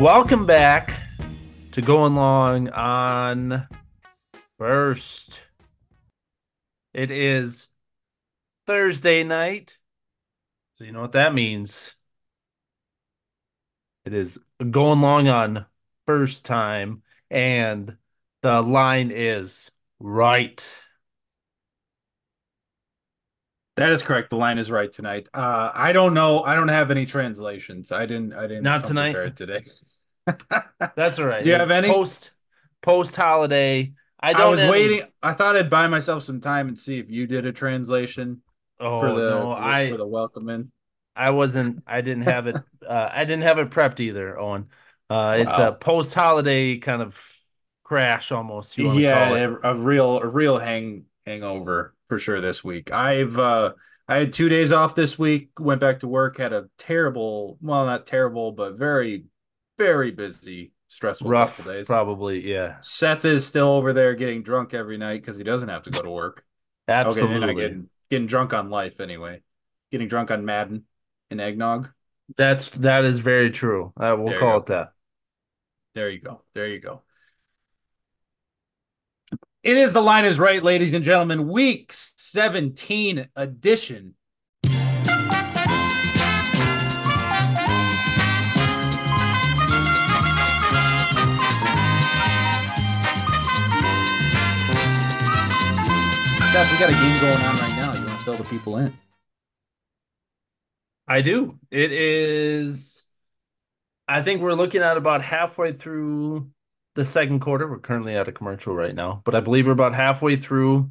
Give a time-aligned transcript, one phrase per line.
[0.00, 0.98] Welcome back
[1.72, 3.68] to Going Long on
[4.56, 5.42] First.
[6.94, 7.68] It is
[8.66, 9.76] Thursday night.
[10.76, 11.94] So, you know what that means.
[14.06, 14.38] It is
[14.70, 15.66] going long on
[16.06, 17.98] first time, and
[18.40, 20.82] the line is right.
[23.80, 24.30] That is correct.
[24.30, 25.28] The line is right tonight.
[25.34, 26.42] Uh, I don't know.
[26.42, 27.90] I don't have any translations.
[27.92, 28.34] I didn't.
[28.34, 28.62] I didn't.
[28.62, 29.36] Not tonight?
[29.36, 29.64] today.
[30.96, 31.42] That's all right.
[31.42, 31.88] Do you have any?
[31.88, 32.32] post
[32.82, 33.92] post holiday?
[34.20, 35.02] I don't I was any- waiting.
[35.22, 38.42] I thought I'd buy myself some time and see if you did a translation
[38.78, 40.72] Oh for the no, for, I the welcome in.
[41.16, 41.82] I wasn't.
[41.86, 42.56] I didn't have it.
[42.86, 44.68] Uh, I didn't have it prepped either, Owen.
[45.08, 47.36] Uh, it's a post holiday kind of
[47.82, 48.78] crash almost.
[48.78, 49.42] You want to Yeah, call it?
[49.42, 52.92] a, a real a real hang hangover for sure this week.
[52.92, 53.72] I've uh
[54.08, 55.50] I had two days off this week.
[55.60, 56.38] Went back to work.
[56.38, 59.26] Had a terrible, well, not terrible, but very,
[59.78, 61.86] very busy, stressful Rough, days.
[61.86, 62.50] probably.
[62.52, 65.90] Yeah, Seth is still over there getting drunk every night because he doesn't have to
[65.90, 66.44] go to work.
[66.88, 67.50] Okay, absolutely.
[67.50, 69.42] I getting getting drunk on life anyway.
[69.92, 70.84] Getting drunk on Madden
[71.30, 71.90] and eggnog.
[72.36, 73.92] That's that is very true.
[73.96, 74.92] Uh, we'll There call it that.
[75.94, 76.42] There you go.
[76.54, 77.02] There you go.
[79.62, 81.46] It is the line is right, ladies and gentlemen.
[81.46, 84.14] Week 17 edition.
[96.52, 97.92] Seth, we got a game going on right now.
[97.92, 98.94] You want to fill the people in?
[101.06, 101.58] I do.
[101.70, 103.04] It is.
[104.08, 106.50] I think we're looking at about halfway through
[106.94, 107.68] the second quarter.
[107.68, 110.90] We're currently at a commercial right now, but I believe we're about halfway through.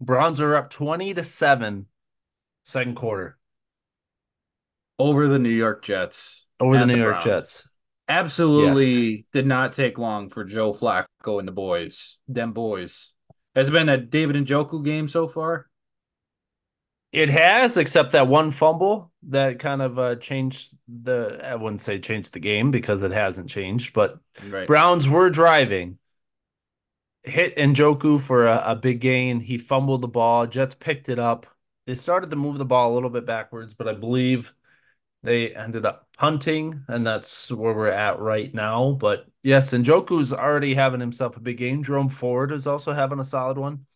[0.00, 1.86] Browns are up 20 to 7
[2.64, 3.38] second quarter
[4.98, 6.46] Over the New York Jets.
[6.60, 7.24] over the New the York Browns.
[7.24, 7.68] Jets.
[8.08, 12.18] Absolutely did not take long for Joe Flacco and the boys.
[12.28, 13.12] Them boys.
[13.54, 15.68] Has it been a David Njoku game so far?
[17.12, 21.40] It has, except that one fumble that kind of uh, changed the.
[21.42, 24.18] I wouldn't say changed the game because it hasn't changed, but
[24.48, 24.66] Right.
[24.66, 25.98] Browns were driving.
[27.22, 29.40] Hit Njoku for a, a big gain.
[29.40, 30.46] He fumbled the ball.
[30.46, 31.46] Jets picked it up.
[31.86, 34.54] They started to move the ball a little bit backwards, but I believe
[35.22, 38.92] they ended up punting, and that's where we're at right now.
[38.92, 41.82] But yes, Njoku's already having himself a big game.
[41.82, 43.86] Jerome Ford is also having a solid one.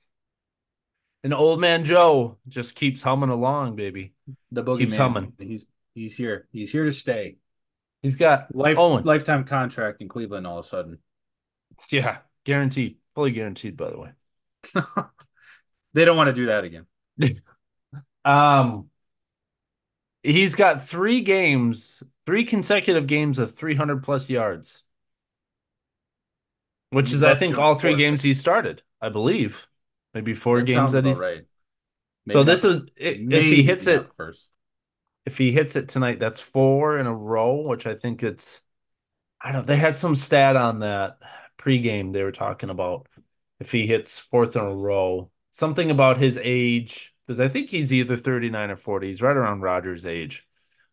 [1.24, 4.12] And old man Joe just keeps humming along, baby.
[4.52, 4.78] The boogeyman.
[4.78, 5.32] Keeps humming.
[5.38, 6.46] He's he's here.
[6.52, 7.36] He's here to stay.
[8.02, 9.04] He's got Life Owen.
[9.04, 10.98] lifetime contract in Cleveland all of a sudden.
[11.90, 14.10] yeah, guaranteed, fully guaranteed, by the way.
[15.94, 16.86] They don't want to do that again.
[18.24, 18.90] Um,
[20.22, 24.82] he's got three games, three consecutive games of 300 plus yards,
[26.90, 29.67] which is, I think, all three games he started, I believe.
[30.14, 31.18] Maybe four That games that he's.
[31.18, 31.44] right.
[32.28, 34.48] So this is if he hits it, first.
[35.24, 38.60] if he hits it tonight, that's four in a row, which I think it's.
[39.40, 39.62] I don't.
[39.62, 39.66] Know.
[39.66, 41.18] They had some stat on that
[41.58, 43.08] pregame they were talking about.
[43.60, 47.92] If he hits fourth in a row, something about his age, because I think he's
[47.92, 49.06] either 39 or 40.
[49.06, 50.46] He's right around Rodgers' age.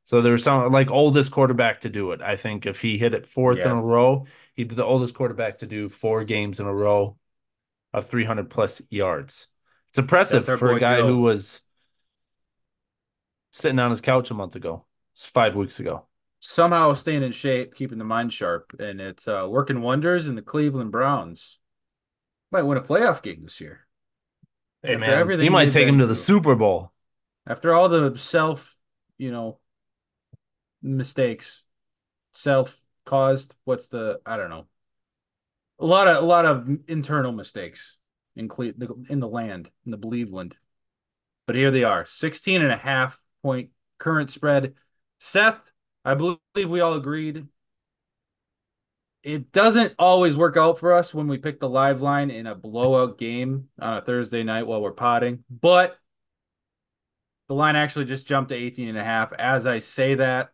[0.04, 2.22] So there's some like oldest quarterback to do it.
[2.22, 5.60] I think if he hit it fourth in a row, he'd be the oldest quarterback
[5.60, 7.18] to do four games in a row
[7.96, 9.48] of 300 plus yards.
[9.90, 11.08] It's impressive for a guy Joe.
[11.08, 11.62] who was
[13.52, 14.86] sitting on his couch a month ago.
[15.14, 16.06] It's five weeks ago.
[16.42, 20.42] Somehow staying in shape, keeping the mind sharp, and it's uh, working wonders in the
[20.42, 21.58] Cleveland Browns.
[22.52, 23.88] Might win a playoff game this year.
[24.84, 26.22] Hey After man, everything he might take him to the through.
[26.22, 26.92] Super Bowl.
[27.48, 28.78] after all the self,
[29.18, 29.60] you know,
[30.82, 31.64] mistakes,
[32.34, 33.56] self caused.
[33.64, 34.20] What's the?
[34.26, 34.68] I don't know.
[35.80, 37.98] A lot of a lot of internal mistakes
[38.36, 38.74] in Cle-
[39.10, 40.54] in the land in the Believeland.
[41.48, 43.70] But here they are, 16 and a half point
[44.00, 44.74] current spread.
[45.20, 45.72] Seth,
[46.04, 46.40] I believe
[46.70, 47.48] we all agreed.
[49.24, 52.54] It doesn't always work out for us when we pick the live line in a
[52.54, 55.98] blowout game on a Thursday night while we're potting, but
[57.48, 60.52] the line actually just jumped to 18 and a half as I say that,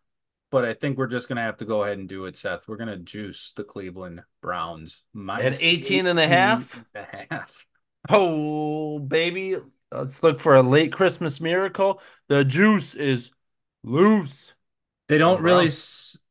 [0.52, 2.68] but I think we're just going to have to go ahead and do it, Seth.
[2.68, 5.02] We're going to juice the Cleveland Browns.
[5.14, 6.84] minus 18 and a half?
[6.94, 7.66] 18 and a half.
[8.08, 9.56] Oh, baby.
[9.90, 12.00] Let's look for a late Christmas miracle.
[12.28, 13.30] The juice is
[13.82, 14.54] loose.
[15.08, 15.70] They don't Oh, really,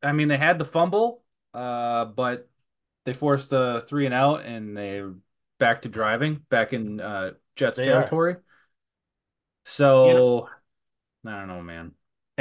[0.02, 1.22] I mean, they had the fumble,
[1.54, 2.48] uh, but
[3.04, 5.14] they forced a three and out and they're
[5.58, 7.92] back to driving, back in uh, Jets They are.
[7.92, 8.36] territory.
[9.64, 10.48] So,
[11.24, 11.92] I don't know, man.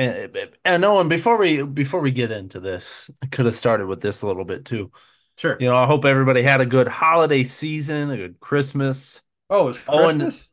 [0.02, 3.54] And and uh, no, and before we before we get into this, I could have
[3.54, 4.92] started with this a little bit too.
[5.38, 5.58] Sure.
[5.60, 9.22] You know, I hope everybody had a good holiday season, a good Christmas.
[9.50, 10.50] Oh, it was Christmas?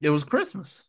[0.00, 0.84] It was Christmas.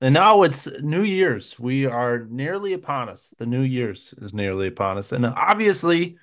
[0.00, 1.58] And now it's New Year's.
[1.58, 3.34] We are nearly upon us.
[3.38, 5.12] The New Year's is nearly upon us.
[5.12, 6.16] And obviously,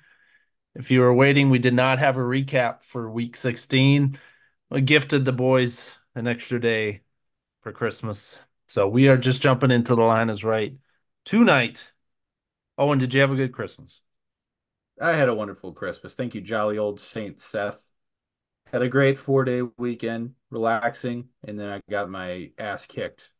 [0.74, 4.16] if you were waiting, we did not have a recap for week 16.
[4.70, 7.00] We gifted the boys an extra day
[7.62, 8.38] for Christmas.
[8.68, 10.74] So we are just jumping into the line is right
[11.24, 11.92] tonight.
[12.78, 14.02] Owen, did you have a good Christmas?
[15.00, 16.14] I had a wonderful Christmas.
[16.14, 17.90] Thank you, jolly old Saint Seth.
[18.72, 23.32] Had a great four day weekend, relaxing, and then I got my ass kicked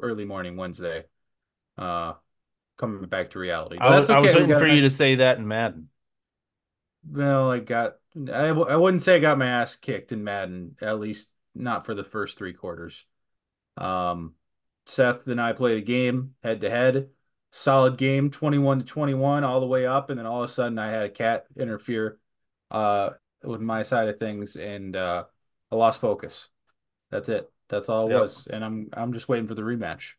[0.00, 1.04] early morning Wednesday.
[1.76, 2.14] Uh,
[2.78, 3.78] coming back to reality.
[3.78, 5.88] But I was, that's I was waiting for you to say that in Madden.
[7.08, 7.96] Well, I got.
[8.16, 10.76] I, w- I wouldn't say I got my ass kicked in Madden.
[10.80, 13.04] At least not for the first three quarters.
[13.76, 14.34] Um,
[14.86, 17.10] Seth and I played a game head to head.
[17.52, 20.78] Solid game, twenty-one to twenty-one, all the way up, and then all of a sudden
[20.78, 22.18] I had a cat interfere,
[22.70, 23.10] uh,
[23.42, 25.24] with my side of things, and uh,
[25.70, 26.48] I lost focus.
[27.10, 27.50] That's it.
[27.68, 28.22] That's all it Yep.
[28.22, 30.12] was, and I'm I'm just waiting for the rematch.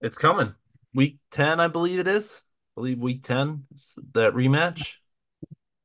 [0.00, 0.54] It's coming.
[0.94, 2.42] Week 10, I believe it is.
[2.76, 4.96] I believe week 10 is that rematch.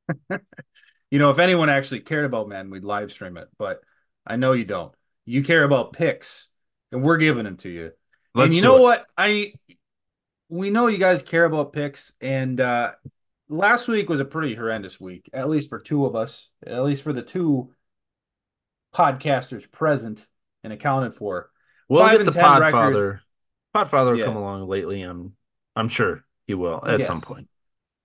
[1.10, 3.82] You know, if anyone actually cared about men, we'd live stream it, but
[4.26, 4.94] I know you don't.
[5.26, 6.48] You care about picks,
[6.92, 7.92] and we're giving them to you.
[8.34, 8.82] Let's and you know it.
[8.82, 9.06] what?
[9.18, 9.54] I
[10.48, 12.92] we know you guys care about picks, and uh
[13.48, 17.02] last week was a pretty horrendous week, at least for two of us, at least
[17.02, 17.72] for the two
[18.94, 20.26] podcasters present
[20.64, 21.50] and accounted for.
[21.88, 23.20] We'll Five get the 10 Podfather.
[23.74, 24.24] Podfather will Yeah.
[24.26, 25.02] come along lately.
[25.02, 25.34] I'm
[25.74, 27.48] I'm sure he will at some point.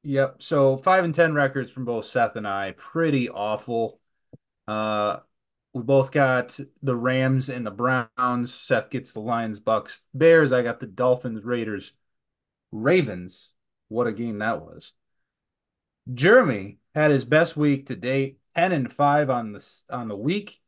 [0.04, 0.42] Yep.
[0.42, 4.00] So five and ten records from both Seth and I, pretty awful.
[4.68, 5.18] Uh
[5.78, 8.54] we both got the Rams and the Browns.
[8.54, 10.52] Seth gets the Lions, Bucks, Bears.
[10.52, 11.94] I got the Dolphins, Raiders,
[12.72, 13.52] Ravens.
[13.88, 14.92] What a game that was.
[16.14, 20.60] Jeremy had his best week to date, 10 and 5 on the on the week.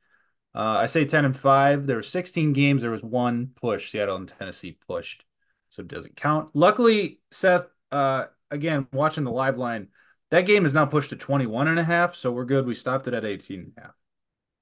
[0.54, 1.88] Uh, I say 10 and 5.
[1.88, 2.82] There were 16 games.
[2.82, 3.92] There was one push.
[3.92, 5.24] Seattle and Tennessee pushed.
[5.70, 6.50] So it doesn't count.
[6.54, 9.88] Luckily, Seth, uh, again, watching the live line,
[10.32, 12.16] that game is now pushed to 21 and a half.
[12.16, 12.66] So we're good.
[12.66, 13.99] We stopped it at 18 and a half.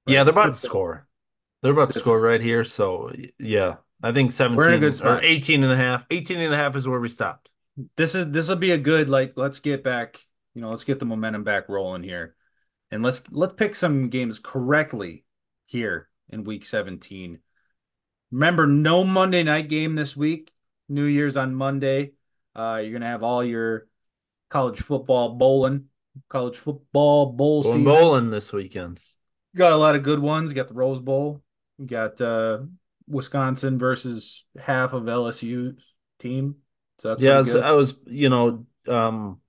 [0.08, 1.06] Yeah, they're about to score.
[1.62, 2.64] They're about to score right here.
[2.64, 5.24] So yeah, I think 17 good or spot.
[5.24, 6.06] 18 and a half.
[6.10, 7.50] 18 and a half is where we stopped.
[7.96, 10.18] This is this will be a good like let's get back,
[10.54, 12.34] you know, let's get the momentum back rolling here.
[12.90, 15.24] And let's let's pick some games correctly
[15.66, 17.38] here in week 17.
[18.30, 20.52] Remember, no Monday night game this week.
[20.88, 22.12] New Year's on Monday.
[22.56, 23.86] Uh, you're gonna have all your
[24.48, 25.86] college football bowling,
[26.28, 27.84] college football bowl Going season.
[27.84, 29.00] bowling this weekend.
[29.56, 30.50] Got a lot of good ones.
[30.50, 31.42] You got the Rose Bowl.
[31.78, 32.58] You got uh,
[33.06, 35.82] Wisconsin versus half of LSU's
[36.18, 36.56] team.
[36.98, 37.60] So that's Yeah, so.
[37.60, 39.40] I was, you know, um,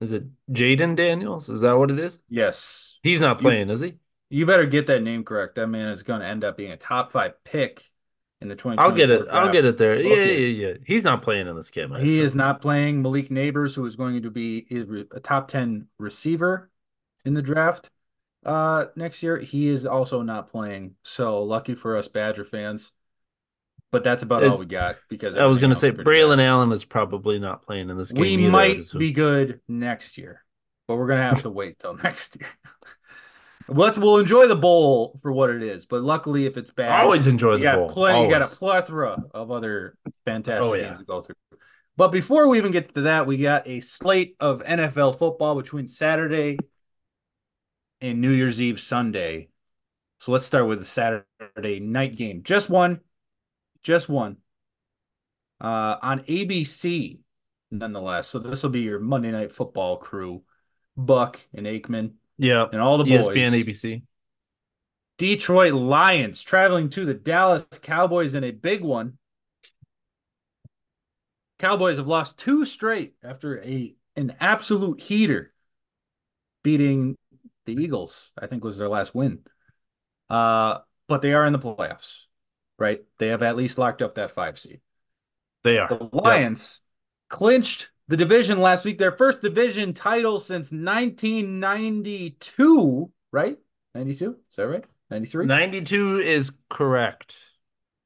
[0.00, 1.48] is it Jayden Daniels?
[1.48, 2.18] Is that what it is?
[2.28, 2.98] yes.
[3.02, 3.94] He's not You- playing, is he?
[4.30, 5.56] You better get that name correct.
[5.56, 7.84] That man is going to end up being a top five pick
[8.40, 9.28] in the 20 I'll get it.
[9.30, 9.94] I'll get it there.
[10.00, 10.48] Yeah, Okay.
[10.50, 10.74] yeah, yeah.
[10.86, 11.92] He's not playing in this game.
[11.92, 14.66] I He is not playing Malik Nabers, who is going to be
[15.14, 16.70] a top 10 receiver
[17.26, 17.90] in the draft
[18.44, 19.38] uh, next year.
[19.38, 20.94] He is also not playing.
[21.02, 22.92] So lucky for us Badger fans.
[23.90, 26.20] But that's about all we got because I was going to else say is pretty
[26.20, 26.40] Braelon.
[26.42, 28.22] Allen is probably not playing in this game.
[28.22, 28.98] We either, might assume.
[28.98, 30.42] be good next year,
[30.88, 32.48] but we're gonna have to wait till next year.
[33.68, 37.02] Let's we'll enjoy the bowl for what it is, but luckily, if it's bad, I
[37.02, 37.90] always enjoy you the got bowl.
[37.90, 38.22] plenty.
[38.22, 38.56] You got a always.
[38.56, 40.88] plethora of other fantastic Oh, yeah.
[40.88, 41.36] games to go through.
[41.96, 45.86] But before we even get to that, we got a slate of NFL football between
[45.86, 46.58] Saturday
[48.02, 49.48] and New Year's Eve Sunday.
[50.18, 52.42] So let's start with the Saturday night game.
[52.42, 53.00] Just one,
[53.82, 54.36] just one.
[55.60, 57.20] Uh, on ABC,
[57.70, 58.26] nonetheless.
[58.26, 60.42] So this will be your Monday Night Football crew,
[60.96, 62.66] Buck and Aikman Yeah.
[62.70, 63.28] and all the boys.
[63.28, 64.02] ESPN, ABC.
[65.18, 69.18] Detroit Lions traveling to the Dallas Cowboys in a big one.
[71.60, 75.52] Cowboys have lost two straight after a an absolute heater
[76.64, 77.16] beating
[77.66, 79.40] the Eagles, I think was their last win.
[80.28, 80.78] Uh,
[81.08, 82.22] but they are in the playoffs,
[82.78, 83.02] right?
[83.18, 84.80] They have at least locked up that five seed.
[85.62, 85.88] They are.
[85.88, 86.80] The Lions
[87.28, 93.58] clinched the division last week, their first division title since 1992, right?
[93.94, 94.36] 92?
[94.50, 94.84] Is that right?
[95.10, 95.46] 93?
[95.46, 97.38] 92 is correct.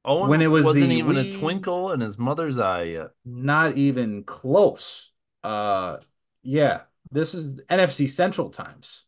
[0.05, 3.09] Owen When it was wasn't the even wee- a twinkle in his mother's eye yet.
[3.25, 5.11] Not even close.
[5.43, 5.97] Uh
[6.43, 9.05] yeah, this is NFC Central times.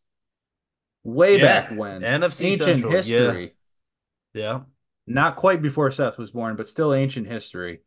[1.04, 2.02] Way Yeah, back when.
[2.02, 3.54] NFC ancient Central, history.
[4.34, 4.60] Yeah.
[5.06, 7.80] Not quite before Seth was born, but still ancient history.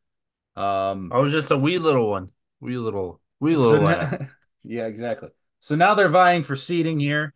[0.56, 4.12] Um, I was just a wee little one, wee little, wee so little lad.
[4.20, 4.28] now,
[4.64, 5.30] yeah, exactly.
[5.60, 7.34] So now they're vying for seeding here.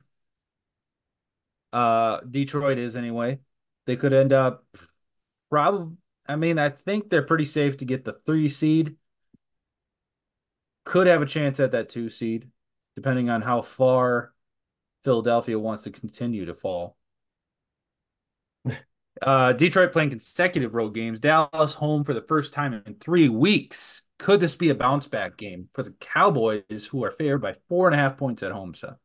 [1.72, 3.40] Uh, Detroit is anyway.
[3.86, 4.66] They could end up
[5.50, 5.96] probably.
[6.28, 8.98] I mean, I think they're pretty safe to get the three seed.
[10.84, 12.50] Could have a chance at that two seed,
[12.96, 14.34] depending on how far
[15.04, 16.98] Philadelphia wants to continue to fall.
[19.20, 21.18] Uh, Detroit playing consecutive road games.
[21.18, 24.04] Dallas home for the first time in three weeks.
[24.20, 27.88] Could this be a bounce back game for the Cowboys, who are favored by four
[27.88, 29.00] and a half points at home, Seth?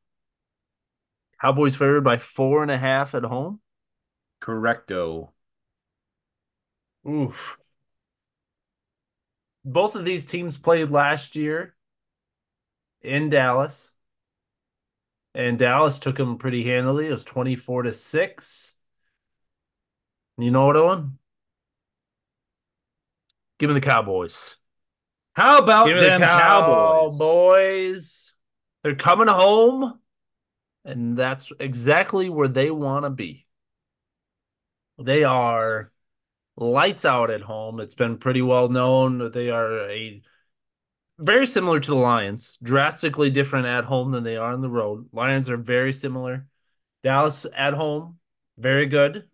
[1.40, 3.60] Cowboys favored by four and a half at home.
[4.40, 5.30] Correcto.
[7.08, 7.58] Oof.
[9.64, 11.74] Both of these teams played last year
[13.00, 13.91] in Dallas,
[15.34, 17.08] and Dallas took them pretty handily.
[17.08, 18.74] It was 24 to 6.
[20.38, 21.18] You know what, Owen?
[23.58, 24.56] Give me the Cowboys.
[25.34, 27.12] How about Give me the them Cowboys?
[27.12, 28.34] Cowboys.
[28.82, 30.00] They're coming home,
[30.84, 33.46] and that's exactly where they want to be.
[34.98, 35.92] They are
[36.56, 37.80] lights out at home.
[37.80, 40.22] It's been pretty well known that they are a
[41.18, 45.08] very similar to the Lions, drastically different at home than they are on the road.
[45.12, 46.46] Lions are very similar.
[47.02, 48.18] Dallas at home,
[48.58, 49.28] very good.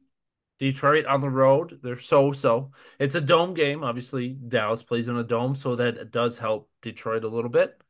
[0.58, 2.72] Detroit on the road, they're so so.
[2.98, 3.84] It's a dome game.
[3.84, 7.80] Obviously, Dallas plays in a dome, so that does help Detroit a little bit.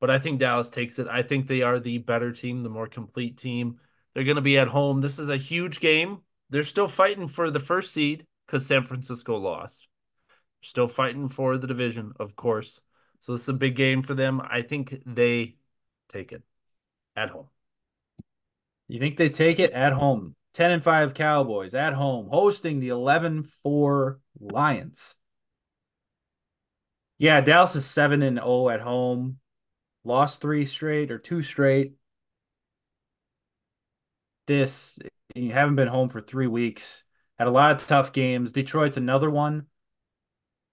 [0.00, 1.06] But I think Dallas takes it.
[1.08, 3.78] I think they are the better team, the more complete team.
[4.12, 5.00] They're going to be at home.
[5.00, 6.22] This is a huge game.
[6.50, 9.86] They're still fighting for the first seed because San Francisco lost.
[10.62, 12.80] Still fighting for the division, of course.
[13.18, 14.40] So this is a big game for them.
[14.40, 15.56] I think they
[16.08, 16.42] take it
[17.14, 17.48] at home.
[18.88, 20.34] You think they take it at home?
[20.54, 25.16] 10 and 5 Cowboys at home, hosting the 11 4 Lions.
[27.18, 29.38] Yeah, Dallas is 7 and 0 at home.
[30.04, 31.94] Lost three straight or two straight.
[34.46, 34.98] This,
[35.34, 37.04] you haven't been home for three weeks.
[37.38, 38.52] Had a lot of tough games.
[38.52, 39.66] Detroit's another one,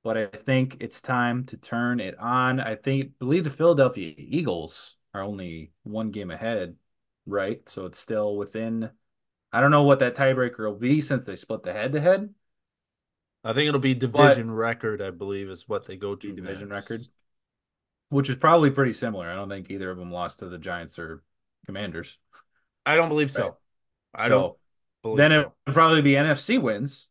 [0.03, 2.59] but I think it's time to turn it on.
[2.59, 6.75] I think, believe the Philadelphia Eagles are only one game ahead,
[7.25, 7.67] right?
[7.67, 8.89] So it's still within
[9.51, 12.29] I don't know what that tiebreaker will be since they split the head to head.
[13.43, 16.35] I think it'll be division but, record, I believe, is what they go to.
[16.35, 16.89] Division next.
[16.89, 17.07] record.
[18.09, 19.29] Which is probably pretty similar.
[19.29, 21.23] I don't think either of them lost to the Giants or
[21.65, 22.17] Commanders.
[22.85, 23.43] I don't believe so.
[23.43, 23.53] Right.
[24.15, 24.57] I so,
[25.03, 25.39] don't then so.
[25.39, 27.07] it would probably be NFC wins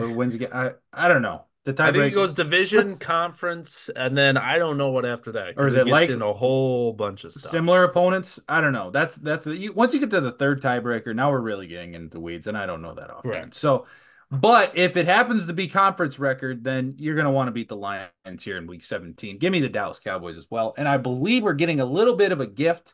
[0.00, 0.50] or wins again.
[0.52, 1.44] I, I don't know.
[1.64, 1.80] The tiebreaker.
[1.80, 2.94] I think it goes division, What's...
[2.96, 5.54] conference, and then I don't know what after that.
[5.56, 7.50] Or is it, it like in a whole bunch of stuff?
[7.50, 8.38] Similar opponents?
[8.46, 8.90] I don't know.
[8.90, 12.20] That's that's you, once you get to the third tiebreaker, now we're really getting into
[12.20, 13.30] weeds, and I don't know that often.
[13.30, 13.54] Right.
[13.54, 13.86] So,
[14.30, 17.70] but if it happens to be conference record, then you're going to want to beat
[17.70, 19.38] the Lions here in Week 17.
[19.38, 22.30] Give me the Dallas Cowboys as well, and I believe we're getting a little bit
[22.30, 22.92] of a gift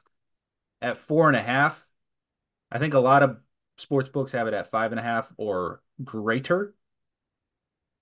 [0.81, 1.85] at four and a half.
[2.71, 3.39] I think a lot of
[3.79, 6.75] sports books have it at five and a half or greater.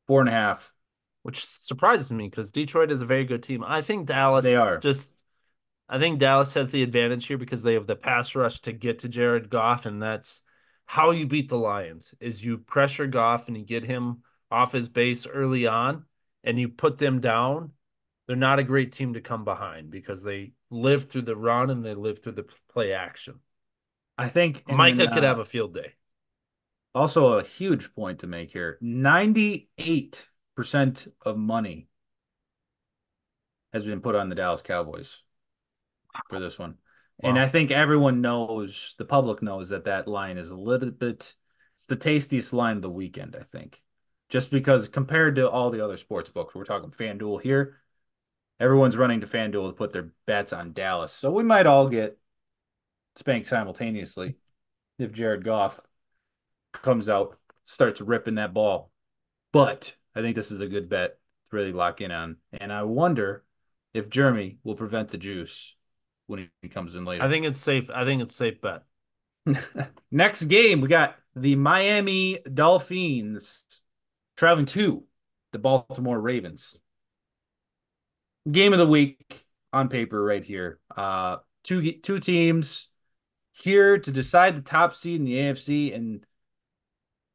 [0.09, 0.75] Four and a half.
[1.23, 3.63] Which surprises me because Detroit is a very good team.
[3.65, 5.13] I think Dallas they are just
[5.89, 9.01] I think Dallas has the advantage here because they have the pass rush to get
[9.01, 10.43] to Jared Goff, and that's
[10.87, 14.89] how you beat the Lions is you pressure Goff and you get him off his
[14.89, 16.05] base early on
[16.45, 17.73] and you put them down.
[18.27, 21.85] They're not a great team to come behind because they live through the run and
[21.85, 23.41] they live through the play action.
[24.17, 25.93] I think Micah then, uh, could have a field day.
[26.99, 29.69] Also, a huge point to make here 98%
[31.25, 31.87] of money
[33.73, 35.23] has been put on the Dallas Cowboys
[36.29, 36.75] for this one.
[37.21, 37.31] Wow.
[37.31, 41.37] And I think everyone knows, the public knows that that line is a little bit,
[41.77, 43.81] it's the tastiest line of the weekend, I think.
[44.29, 47.77] Just because compared to all the other sports books, we're talking FanDuel here,
[48.59, 51.13] everyone's running to FanDuel to put their bets on Dallas.
[51.13, 52.19] So we might all get
[53.15, 54.35] spanked simultaneously
[54.99, 55.81] if Jared Goff
[56.83, 58.91] comes out, starts ripping that ball.
[59.53, 61.19] But I think this is a good bet
[61.51, 62.37] to really lock in on.
[62.53, 63.45] And I wonder
[63.95, 65.75] if Jeremy will prevent the juice
[66.27, 67.25] when he comes in later.
[67.25, 67.91] I think it's safe.
[67.91, 68.83] I think it's safe bet.
[70.11, 73.83] Next game, we got the Miami Dolphins
[74.37, 75.05] traveling to
[75.53, 76.79] the Baltimore Ravens.
[78.51, 80.81] Game of the week on paper right here.
[80.95, 82.89] Uh two two teams
[83.53, 86.25] here to decide the top seed in the AFC and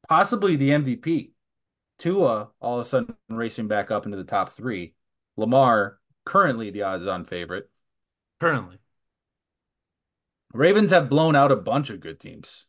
[0.08, 1.32] possibly the MVP.
[2.00, 4.94] Tua all of a sudden racing back up into the top 3.
[5.38, 7.70] Lamar currently the odds on favorite.
[8.40, 8.78] Currently.
[10.54, 12.68] Ravens have blown out a bunch of good teams.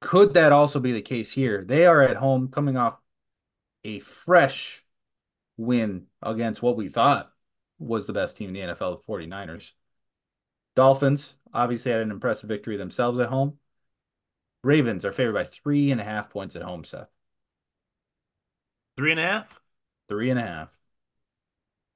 [0.00, 1.64] Could that also be the case here?
[1.66, 2.98] They are at home coming off
[3.84, 4.84] a fresh
[5.56, 7.30] win against what we thought
[7.78, 9.72] was the best team in the NFL, the 49ers.
[10.74, 13.58] Dolphins obviously had an impressive victory themselves at home.
[14.62, 17.08] Ravens are favored by three and a half points at home, Seth.
[18.96, 19.60] Three and a half?
[20.08, 20.68] Three and a half.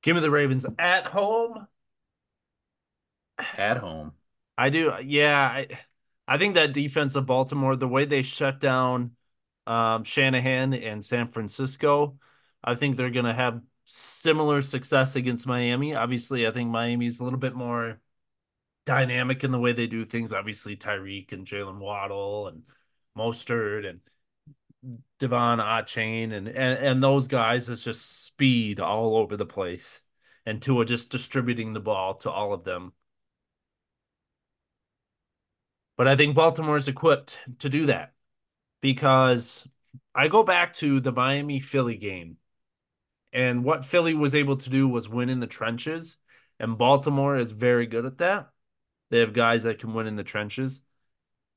[0.02, 1.66] Give me the Ravens at home.
[3.58, 4.12] At home.
[4.56, 4.92] I do.
[5.02, 5.38] Yeah.
[5.40, 5.68] I,
[6.26, 9.12] I think that defense of Baltimore, the way they shut down
[9.66, 12.18] um, Shanahan and San Francisco,
[12.62, 15.94] I think they're going to have similar success against Miami.
[15.94, 18.00] Obviously, I think Miami's a little bit more
[18.86, 20.32] dynamic in the way they do things.
[20.32, 22.62] Obviously, Tyreek and Jalen Waddle and
[23.16, 24.00] Mostert and
[25.18, 27.68] De'Von Achane and, and and those guys.
[27.68, 30.02] It's just speed all over the place,
[30.44, 32.92] and Tua just distributing the ball to all of them.
[35.96, 38.12] But I think Baltimore is equipped to do that
[38.80, 39.66] because
[40.14, 42.36] I go back to the Miami Philly game,
[43.32, 46.18] and what Philly was able to do was win in the trenches,
[46.58, 48.50] and Baltimore is very good at that.
[49.14, 50.80] They have guys that can win in the trenches.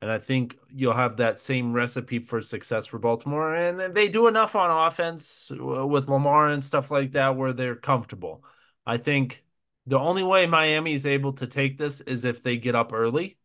[0.04, 3.56] And I think you'll have that same recipe for success for Baltimore.
[3.56, 8.44] And they do enough on offense with Lamar and stuff like that where they're comfortable.
[8.86, 9.44] I think
[9.88, 13.40] the only way Miami is able to take this is if they get up early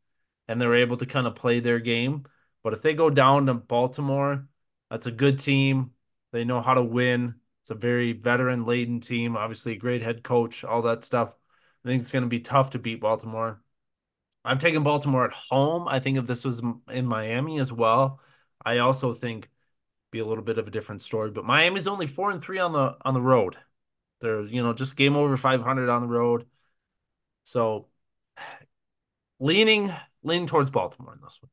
[0.46, 2.24] and they're able to kind of play their game.
[2.62, 4.46] But if they go down to Baltimore,
[4.90, 5.92] that's a good team.
[6.32, 7.36] They know how to win.
[7.62, 11.34] It's a very veteran laden team, obviously, a great head coach, all that stuff.
[11.82, 13.62] I think it's going to be tough to beat Baltimore.
[14.44, 15.86] I'm taking Baltimore at home.
[15.86, 18.20] I think if this was in Miami as well,
[18.64, 19.48] I also think
[20.10, 21.30] be a little bit of a different story.
[21.30, 23.56] But Miami's only four and three on the on the road.
[24.20, 26.46] They're you know just game over 500 on the road.
[27.44, 27.88] So
[29.40, 31.50] leaning leaning towards Baltimore in this one.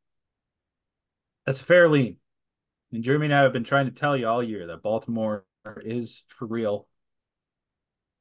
[1.46, 2.18] That's fair lean.
[2.92, 5.46] And Jeremy and I have been trying to tell you all year that Baltimore
[5.78, 6.88] is for real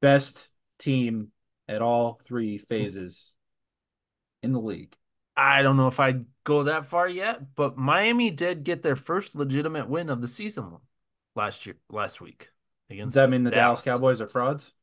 [0.01, 1.31] best team
[1.67, 2.63] at all three hmm.
[2.65, 3.35] phases
[4.43, 4.95] in the league.
[5.35, 9.35] I don't know if I'd go that far yet, but Miami did get their first
[9.35, 10.77] legitimate win of the season
[11.35, 12.49] last year, last week
[12.89, 13.15] against.
[13.15, 14.73] Does that mean the Dallas, Dallas Cowboys are frauds?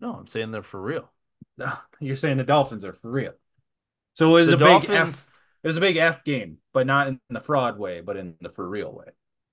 [0.00, 1.10] No, I'm saying they're for real.
[1.58, 3.32] No, you're saying the Dolphins are for real.
[4.14, 5.26] So it was the a Dolphins, big F.
[5.62, 8.48] It was a big F game, but not in the fraud way, but in the
[8.48, 9.06] for real way.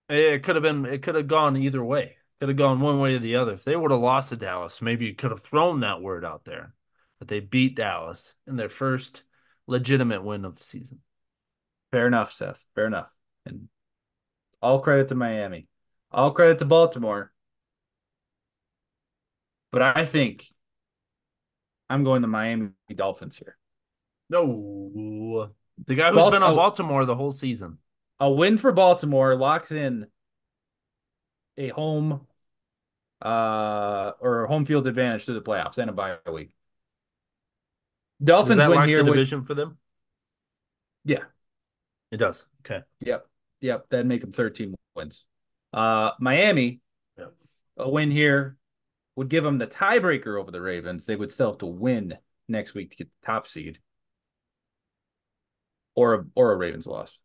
[0.10, 0.86] It could have been.
[0.86, 2.18] It could have gone either way.
[2.40, 3.54] Could have gone one way or the other.
[3.54, 6.46] If they would have lost to Dallas, maybe you could have thrown that word out
[6.46, 6.74] there
[7.20, 9.24] but they beat Dallas in their first
[9.68, 11.00] legitimate win of the season.
[11.92, 12.66] Fair enough, Seth.
[12.76, 13.14] Fair enough.
[13.46, 13.70] And
[14.62, 15.68] all credit to Miami.
[16.12, 17.32] All credit to Baltimore.
[19.72, 20.48] But I think
[21.90, 23.58] I'm going to Miami Dolphins here.
[24.30, 25.52] No.
[25.86, 27.78] The guy who's Balt- been on Baltimore the whole season.
[28.20, 30.08] A win for Baltimore locks in
[31.58, 32.22] a home
[33.20, 36.52] uh or home field advantage to the playoffs and a bye week.
[38.24, 39.04] Dolphins win here.
[39.04, 39.78] Division for them.
[41.06, 41.24] Yeah,
[42.12, 42.46] it does.
[42.62, 42.84] Okay.
[43.02, 43.28] Yep.
[43.62, 43.90] Yep.
[43.90, 45.26] That'd make them 13 wins.
[45.74, 46.82] Uh, Miami,
[47.18, 47.34] yep.
[47.78, 48.58] a win here
[49.16, 51.06] would give them the tiebreaker over the Ravens.
[51.06, 53.80] They would still have to win next week to get the top seed,
[55.96, 57.18] or a, or a Ravens loss.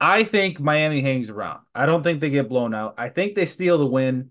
[0.00, 1.60] I think Miami hangs around.
[1.74, 2.94] I don't think they get blown out.
[2.96, 4.30] I think they steal the win,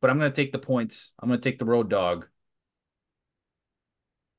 [0.00, 1.12] but I'm going to take the points.
[1.18, 2.26] I'm going to take the road dog.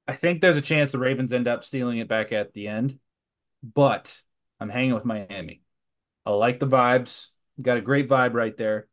[0.09, 2.97] I think there's a chance the Ravens end up stealing it back at the end,
[3.61, 4.19] but
[4.59, 5.61] I'm hanging with Miami.
[6.25, 7.27] I like the vibes.
[7.61, 8.87] Got a great vibe right there.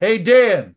[0.00, 0.74] Hey, Dan,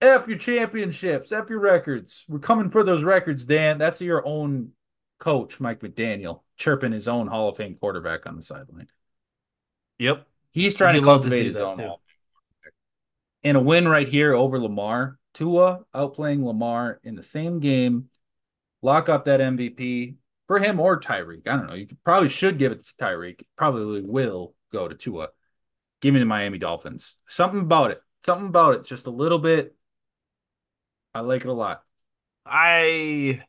[0.00, 2.24] F your championships, F your records.
[2.26, 3.76] We're coming for those records, Dan.
[3.76, 4.70] That's your own
[5.18, 8.88] coach, Mike McDaniel, chirping his own Hall of Fame quarterback on the sideline.
[9.98, 10.26] Yep.
[10.52, 11.76] He's trying to cultivate to his own.
[11.76, 11.92] Too.
[13.44, 15.18] And a win right here over Lamar.
[15.34, 18.08] Tua outplaying Lamar in the same game
[18.82, 20.16] lock up that MVP
[20.46, 21.48] for him or Tyreek.
[21.48, 21.74] I don't know.
[21.74, 23.42] You probably should give it to Tyreek.
[23.56, 25.28] Probably will go to Tua.
[26.00, 27.16] Give me the Miami Dolphins.
[27.26, 28.02] Something about it.
[28.26, 28.84] Something about it.
[28.84, 29.74] Just a little bit.
[31.14, 31.82] I like it a lot.
[32.44, 33.42] I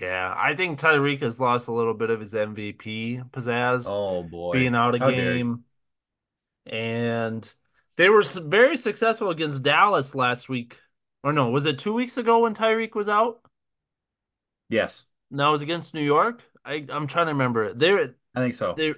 [0.00, 3.84] yeah, I think Tyreek has lost a little bit of his MVP pizzazz.
[3.86, 5.64] Oh boy, being out of How game,
[6.66, 7.50] and
[7.96, 10.78] they were very successful against Dallas last week.
[11.24, 13.40] Or no, was it two weeks ago when Tyreek was out?
[14.68, 15.06] Yes.
[15.30, 16.42] That was against New York.
[16.64, 17.72] I I'm trying to remember.
[17.72, 18.74] There, I think so.
[18.76, 18.94] They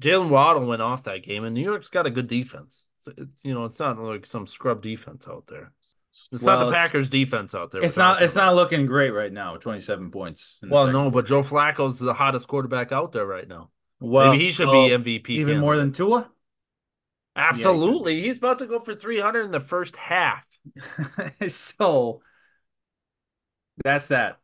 [0.00, 2.86] Jalen Waddle went off that game, and New York's got a good defense.
[3.06, 5.72] It, you know, it's not like some scrub defense out there.
[6.32, 7.82] It's well, not the Packers defense out there.
[7.82, 8.22] It's not.
[8.22, 9.56] It's not looking great right now.
[9.56, 10.58] Twenty seven points.
[10.62, 11.10] Well, no, quarter.
[11.10, 13.70] but Joe Flacco's the hottest quarterback out there right now.
[14.00, 15.30] Well, Maybe he should be MVP.
[15.30, 16.30] Even more than Tua.
[17.36, 18.22] Yeah, Absolutely.
[18.22, 20.44] He's about to go for 300 in the first half.
[21.48, 22.22] So
[23.84, 24.39] that's that.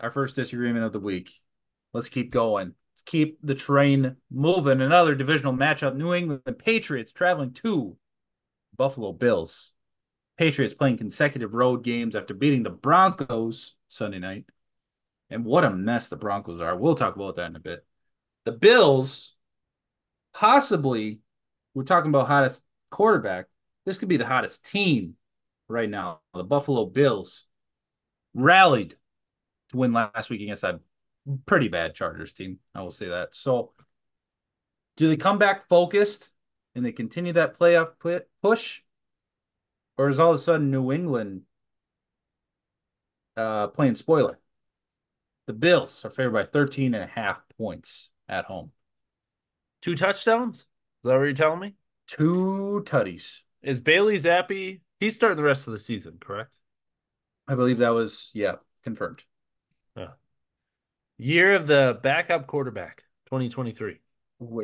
[0.00, 1.30] Our first disagreement of the week.
[1.92, 2.74] Let's keep going.
[2.92, 4.80] Let's keep the train moving.
[4.80, 5.96] Another divisional matchup.
[5.96, 7.96] New England Patriots traveling to
[8.76, 9.72] Buffalo Bills.
[10.36, 14.44] Patriots playing consecutive road games after beating the Broncos Sunday night.
[15.30, 16.76] And what a mess the Broncos are.
[16.76, 17.84] We'll talk about that in a bit.
[18.44, 19.34] The Bills,
[20.34, 21.20] possibly,
[21.74, 23.46] we're talking about hottest quarterback.
[23.86, 25.14] This could be the hottest team
[25.68, 26.20] right now.
[26.34, 27.46] The Buffalo Bills
[28.34, 28.96] rallied
[29.70, 30.80] to win last week against that
[31.46, 32.58] pretty bad Chargers team.
[32.74, 33.34] I will say that.
[33.34, 33.72] So,
[34.96, 36.30] do they come back focused
[36.74, 38.82] and they continue that playoff push?
[39.98, 41.42] Or is all of a sudden New England
[43.36, 44.38] uh, playing spoiler?
[45.46, 48.72] The Bills are favored by 13 and a half points at home.
[49.80, 50.58] Two touchdowns?
[50.58, 50.64] Is
[51.04, 51.74] that what you're telling me?
[52.08, 53.42] Two tutties.
[53.62, 54.80] Is Bailey Zappe?
[54.98, 56.56] He's starting the rest of the season, correct?
[57.46, 59.22] I believe that was, yeah, confirmed.
[59.96, 60.08] Yeah.
[61.18, 64.00] Year of the backup quarterback, 2023.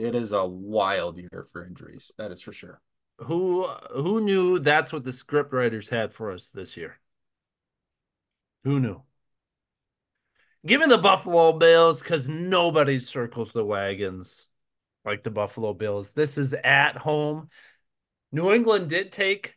[0.00, 2.12] It is a wild year for injuries.
[2.18, 2.80] That is for sure.
[3.18, 6.98] Who who knew that's what the script writers had for us this year?
[8.64, 9.02] Who knew?
[10.66, 14.48] Give me the Buffalo Bills because nobody circles the wagons
[15.04, 16.12] like the Buffalo Bills.
[16.12, 17.48] This is at home.
[18.30, 19.56] New England did take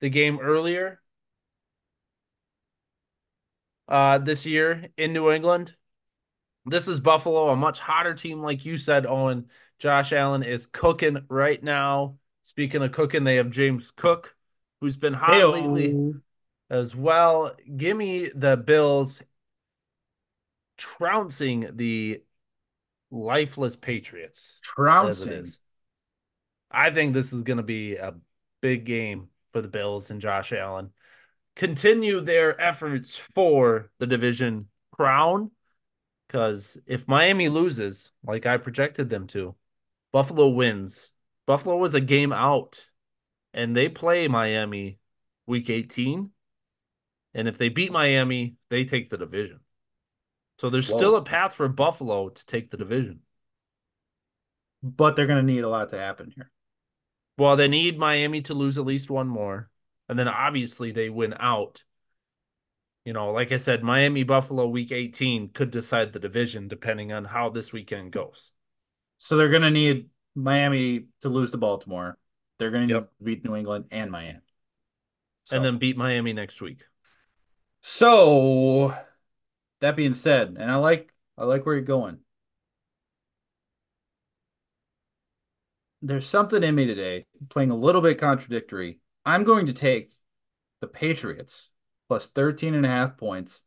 [0.00, 1.00] the game earlier
[3.88, 5.74] uh, this year in New England.
[6.66, 9.46] This is Buffalo, a much hotter team, like you said, Owen.
[9.78, 12.16] Josh Allen is cooking right now.
[12.42, 14.34] Speaking of cooking, they have James Cook,
[14.80, 15.50] who's been hot Hey-o.
[15.50, 16.14] lately
[16.70, 17.54] as well.
[17.76, 19.22] Give me the Bills
[20.78, 22.22] trouncing the
[23.10, 24.58] lifeless Patriots.
[24.62, 25.46] Trouncing.
[26.70, 28.14] I think this is going to be a
[28.60, 30.90] big game for the Bills and Josh Allen.
[31.56, 35.50] Continue their efforts for the division crown
[36.26, 39.54] because if Miami loses, like I projected them to,
[40.12, 41.12] Buffalo wins.
[41.46, 42.88] Buffalo was a game out,
[43.52, 44.98] and they play Miami
[45.46, 46.30] week 18.
[47.34, 49.60] And if they beat Miami, they take the division.
[50.58, 50.96] So there's Whoa.
[50.96, 53.20] still a path for Buffalo to take the division.
[54.82, 56.50] But they're going to need a lot to happen here.
[57.38, 59.68] Well, they need Miami to lose at least one more.
[60.08, 61.82] And then obviously they win out.
[63.04, 67.24] You know, like I said, Miami Buffalo week 18 could decide the division depending on
[67.24, 68.50] how this weekend goes.
[69.18, 72.18] So they're going to need Miami to lose to Baltimore.
[72.58, 73.10] They're going to yep.
[73.22, 74.40] beat New England and Miami.
[75.44, 75.56] So.
[75.56, 76.84] And then beat Miami next week.
[77.82, 78.94] So
[79.80, 82.18] that being said, and I like I like where you're going.
[86.00, 89.00] There's something in me today, playing a little bit contradictory.
[89.24, 90.12] I'm going to take
[90.80, 91.70] the Patriots
[92.08, 93.62] plus 13 and a half points.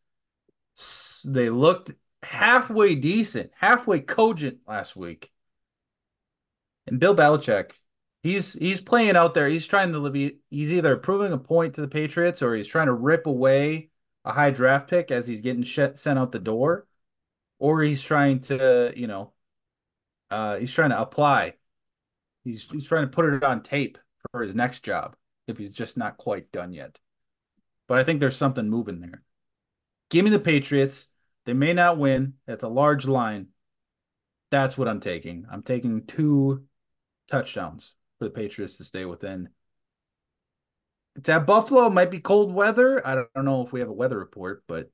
[1.25, 1.93] They looked
[2.23, 5.31] halfway decent, halfway cogent last week.
[6.85, 7.71] And Bill Belichick,
[8.23, 9.49] he's he's playing out there.
[9.49, 12.87] He's trying to be he's either proving a point to the Patriots or he's trying
[12.87, 13.89] to rip away
[14.23, 16.85] a high draft pick as he's getting sh- sent out the door,
[17.59, 19.33] or he's trying to, you know,
[20.29, 21.55] uh, he's trying to apply.
[22.43, 23.97] He's he's trying to put it on tape
[24.31, 25.16] for his next job
[25.47, 26.97] if he's just not quite done yet.
[27.87, 29.23] But I think there's something moving there.
[30.09, 31.07] Give me the Patriots.
[31.45, 32.33] They may not win.
[32.45, 33.47] That's a large line.
[34.51, 35.45] That's what I'm taking.
[35.51, 36.65] I'm taking two
[37.29, 39.49] touchdowns for the Patriots to stay within
[41.17, 41.87] it's at Buffalo.
[41.87, 43.05] It might be cold weather.
[43.05, 44.91] I don't, know if we have a weather report, but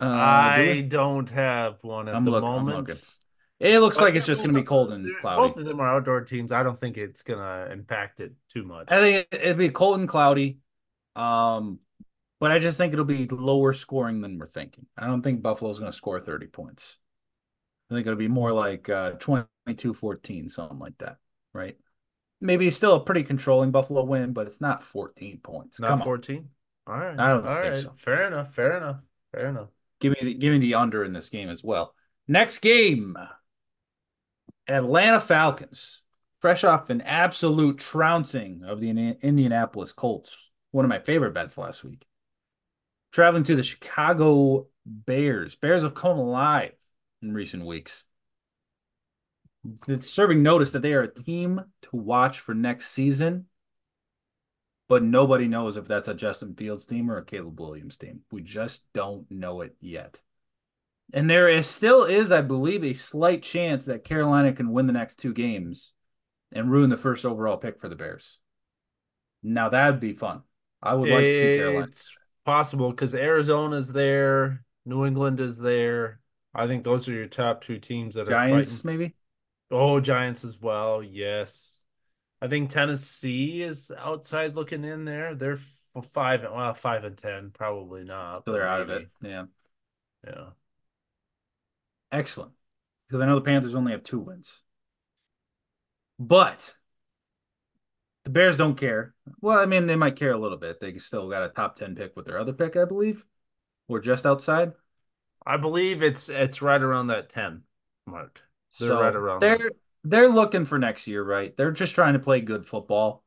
[0.00, 3.00] uh, I do not have one at I'm the look, moment.
[3.60, 5.48] It looks but like it's just going to be cold and cloudy.
[5.48, 6.52] Both of them are outdoor teams.
[6.52, 8.86] I don't think it's going to impact it too much.
[8.88, 10.58] I think it'd be cold and cloudy.
[11.16, 11.80] Um,
[12.38, 14.86] but I just think it'll be lower scoring than we're thinking.
[14.96, 16.98] I don't think Buffalo's going to score 30 points.
[17.90, 21.16] I think it'll be more like uh, 22 14, something like that,
[21.52, 21.76] right?
[22.40, 25.80] maybe still a pretty controlling Buffalo win, but it's not 14 points.
[25.80, 26.48] Not 14.
[26.86, 27.18] All right.
[27.18, 27.82] I don't All think right.
[27.82, 27.92] so.
[27.96, 28.54] Fair enough.
[28.54, 29.00] Fair enough.
[29.32, 29.68] Fair enough.
[30.00, 31.94] Give me the, give me the under in this game as well.
[32.28, 33.16] Next game,
[34.68, 36.02] Atlanta Falcons,
[36.40, 40.36] fresh off an absolute trouncing of the Indianapolis Colts.
[40.70, 42.06] One of my favorite bets last week.
[43.12, 45.54] Traveling to the Chicago Bears.
[45.56, 46.72] Bears have come alive
[47.22, 48.04] in recent weeks
[49.86, 53.46] It's serving notice that they are a team to watch for next season.
[54.88, 58.20] But nobody knows if that's a Justin Fields team or a Caleb Williams team.
[58.30, 60.20] We just don't know it yet.
[61.12, 64.92] And there is still is, I believe, a slight chance that Carolina can win the
[64.92, 65.92] next two games
[66.52, 68.38] and ruin the first overall pick for the Bears.
[69.42, 70.42] Now that'd be fun.
[70.82, 71.86] I would like to see Carolina.
[71.86, 72.10] It's
[72.44, 76.20] possible because Arizona's there, New England is there.
[76.54, 79.14] I think those are your top two teams that are Giants, maybe.
[79.70, 81.02] Oh, Giants as well.
[81.02, 81.82] Yes.
[82.40, 85.34] I think Tennessee is outside looking in there.
[85.34, 85.58] They're
[86.12, 88.44] five, well, five and ten, probably not.
[88.44, 89.08] So they're out of it.
[89.22, 89.44] Yeah.
[90.26, 90.50] Yeah.
[92.10, 92.52] Excellent.
[93.08, 94.60] Because I know the Panthers only have two wins.
[96.18, 96.74] But
[98.24, 99.14] the Bears don't care.
[99.40, 100.80] Well, I mean, they might care a little bit.
[100.80, 103.24] They still got a top 10 pick with their other pick, I believe,
[103.88, 104.72] or just outside.
[105.46, 107.62] I believe it's it's right around that 10
[108.06, 108.42] mark.
[108.78, 109.70] They're so right around they're there.
[110.04, 111.56] they're looking for next year, right?
[111.56, 113.24] They're just trying to play good football,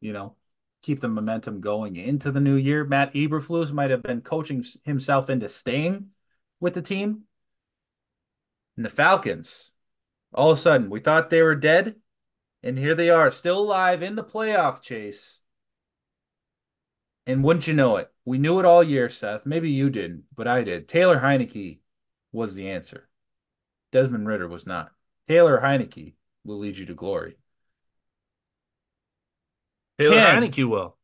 [0.00, 0.34] you know,
[0.82, 2.84] keep the momentum going into the new year.
[2.84, 6.06] Matt Eberflus might have been coaching himself into staying
[6.58, 7.22] with the team.
[8.80, 9.72] And the Falcons,
[10.32, 11.96] all of a sudden, we thought they were dead.
[12.62, 15.40] And here they are, still alive in the playoff chase.
[17.26, 19.44] And wouldn't you know it, we knew it all year, Seth.
[19.44, 20.88] Maybe you didn't, but I did.
[20.88, 21.80] Taylor Heinicke
[22.32, 23.10] was the answer.
[23.92, 24.92] Desmond Ridder was not.
[25.28, 26.14] Taylor Heinicke
[26.46, 27.36] will lead you to glory.
[30.00, 30.96] Taylor can, Heinicke will.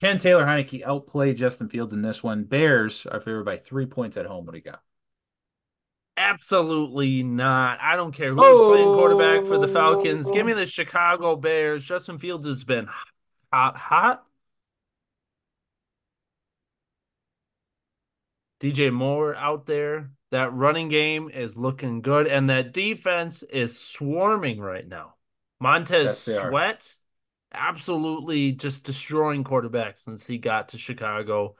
[0.00, 2.44] Can Taylor Heinicke outplay Justin Fields in this one?
[2.44, 4.46] Bears are favored by three points at home.
[4.46, 4.80] What do you got?
[6.28, 7.78] Absolutely not.
[7.80, 8.72] I don't care who's oh.
[8.72, 10.30] playing quarterback for the Falcons.
[10.30, 10.56] Give me oh.
[10.56, 11.84] the Chicago Bears.
[11.84, 12.88] Justin Fields has been
[13.52, 14.24] hot, hot.
[18.60, 20.10] DJ Moore out there.
[20.30, 25.14] That running game is looking good, and that defense is swarming right now.
[25.58, 26.94] Montez yes, Sweat,
[27.54, 31.56] absolutely just destroying quarterbacks since he got to Chicago.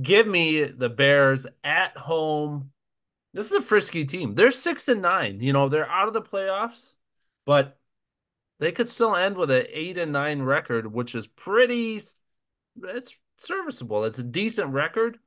[0.00, 2.72] Give me the Bears at home
[3.34, 4.34] this is a frisky team.
[4.34, 5.40] They're six and nine.
[5.40, 6.94] You know, they're out of the playoffs,
[7.46, 7.78] but
[8.60, 12.00] they could still end with an eight and nine record, which is pretty
[12.82, 14.04] it's serviceable.
[14.04, 15.18] It's a decent record.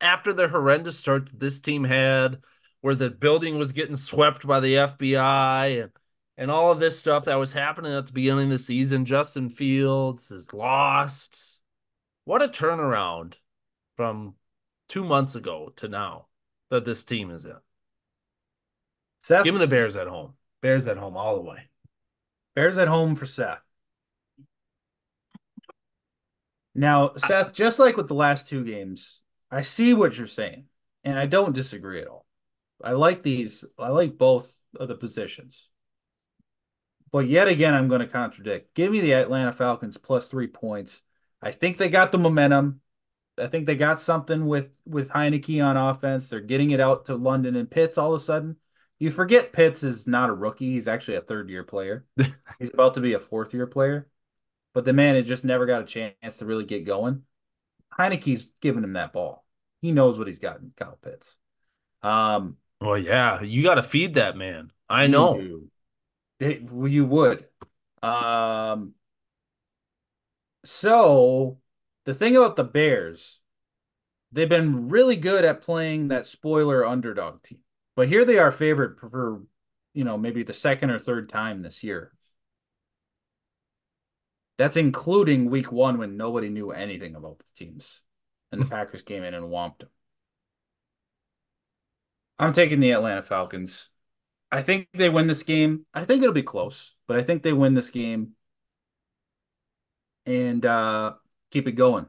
[0.00, 2.38] After the horrendous start that this team had,
[2.82, 5.92] where the building was getting swept by the FBI and
[6.38, 9.48] and all of this stuff that was happening at the beginning of the season, Justin
[9.48, 11.62] Fields is lost.
[12.26, 13.38] What a turnaround
[13.96, 14.34] from
[14.86, 16.26] two months ago to now
[16.70, 17.56] that this team is in.
[19.22, 20.34] Seth, Give me the Bears at home.
[20.62, 21.68] Bears at home all the way.
[22.54, 23.60] Bears at home for Seth.
[26.74, 30.64] Now, Seth, just like with the last two games, I see what you're saying,
[31.04, 32.26] and I don't disagree at all.
[32.82, 35.68] I like these, I like both of the positions.
[37.10, 38.74] But yet again, I'm going to contradict.
[38.74, 41.00] Give me the Atlanta Falcons plus three points.
[41.40, 42.80] I think they got the momentum.
[43.38, 46.28] I think they got something with with Heinicke on offense.
[46.28, 48.56] They're getting it out to London and Pitts all of a sudden.
[48.98, 50.72] You forget Pitts is not a rookie.
[50.72, 52.06] He's actually a third year player.
[52.58, 54.08] He's about to be a fourth year player.
[54.72, 57.22] But the man had just never got a chance to really get going.
[57.98, 59.44] Heinicke's giving him that ball.
[59.80, 61.36] He knows what he's got in Kyle Pitts.
[62.02, 64.70] Um, well, yeah, you got to feed that man.
[64.88, 65.60] I know.
[66.38, 67.46] It, you would.
[68.02, 68.92] Um,
[70.64, 71.58] so
[72.06, 73.40] the thing about the Bears,
[74.32, 77.58] they've been really good at playing that spoiler underdog team.
[77.96, 79.42] But here they are favored for,
[79.92, 82.12] you know, maybe the second or third time this year.
[84.56, 88.00] That's including week one when nobody knew anything about the teams.
[88.52, 89.90] And the Packers came in and whomped them.
[92.38, 93.88] I'm taking the Atlanta Falcons.
[94.52, 95.86] I think they win this game.
[95.92, 98.32] I think it'll be close, but I think they win this game.
[100.24, 101.14] And uh
[101.50, 102.06] keep it going.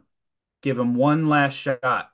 [0.62, 2.10] Give them one last shot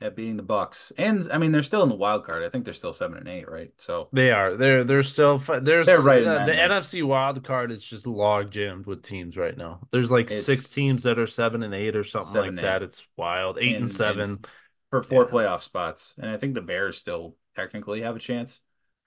[0.00, 0.92] at beating the Bucks.
[0.96, 2.44] And I mean, they're still in the wild card.
[2.44, 3.72] I think they're still seven and eight, right?
[3.78, 4.56] So they are.
[4.56, 5.38] They're they're still.
[5.38, 6.24] There's they're right.
[6.24, 9.80] Uh, the NFC wild card is just log jammed with teams right now.
[9.90, 12.62] There's like it's six teams that are seven and eight or something like eight.
[12.62, 12.82] that.
[12.82, 13.58] It's wild.
[13.58, 14.46] Eight and, and seven and
[14.90, 15.30] for four yeah.
[15.30, 18.60] playoff spots, and I think the Bears still technically have a chance.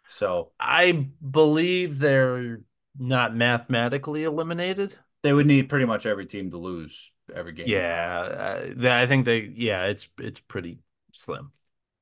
[0.07, 2.61] So I believe they're
[2.97, 4.95] not mathematically eliminated.
[5.23, 7.65] They would need pretty much every team to lose every game.
[7.67, 9.51] Yeah, uh, I think they.
[9.53, 10.79] Yeah, it's it's pretty
[11.13, 11.51] slim.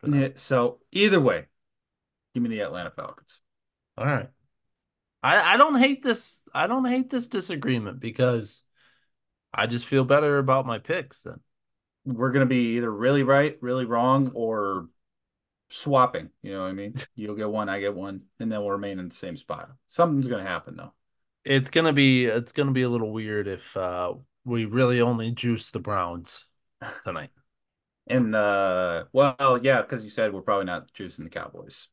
[0.06, 1.46] Yeah, so either way,
[2.34, 3.42] give me the Atlanta Falcons.
[3.98, 4.30] All right.
[5.22, 6.42] I I don't hate this.
[6.54, 8.64] I don't hate this disagreement because
[9.54, 11.22] I just feel better about my picks.
[11.22, 11.40] Then
[12.06, 14.88] we're gonna be either really right, really wrong, or
[15.70, 16.30] swapping.
[16.42, 16.96] You know what I mean?
[17.16, 19.70] You'll get one, I get one, and then we'll remain in the same spot.
[19.88, 20.94] Something's gonna happen though.
[21.44, 24.14] It's gonna be it's gonna be a little weird if uh
[24.46, 26.46] we really only juice the Browns
[27.04, 27.32] tonight.
[28.08, 31.88] And the well, yeah, because you said we're probably not choosing the Cowboys.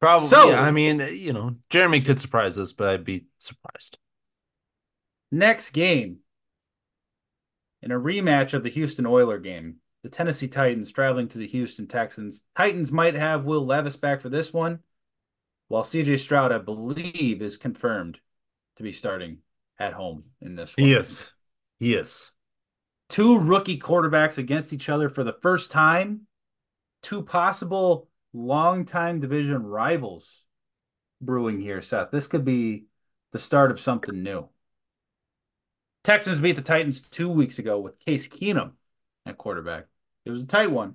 [0.00, 0.26] Probably.
[0.26, 3.98] So- yeah, I mean, you know, Jeremy could surprise us, but I'd be surprised.
[5.32, 6.18] Next game,
[7.82, 11.86] in a rematch of the Houston Oiler game, the Tennessee Titans traveling to the Houston
[11.86, 12.42] Texans.
[12.56, 14.80] Titans might have Will Levis back for this one,
[15.68, 18.20] while CJ Stroud, I believe, is confirmed
[18.76, 19.38] to be starting
[19.78, 20.88] at home in this one.
[20.88, 21.32] Yes.
[21.78, 22.32] Yes.
[23.08, 26.22] Two rookie quarterbacks against each other for the first time.
[27.02, 30.44] Two possible longtime division rivals
[31.20, 32.10] brewing here, Seth.
[32.10, 32.86] This could be
[33.32, 34.48] the start of something new.
[36.04, 38.72] Texans beat the Titans two weeks ago with Case Keenum
[39.24, 39.86] at quarterback.
[40.24, 40.94] It was a tight one.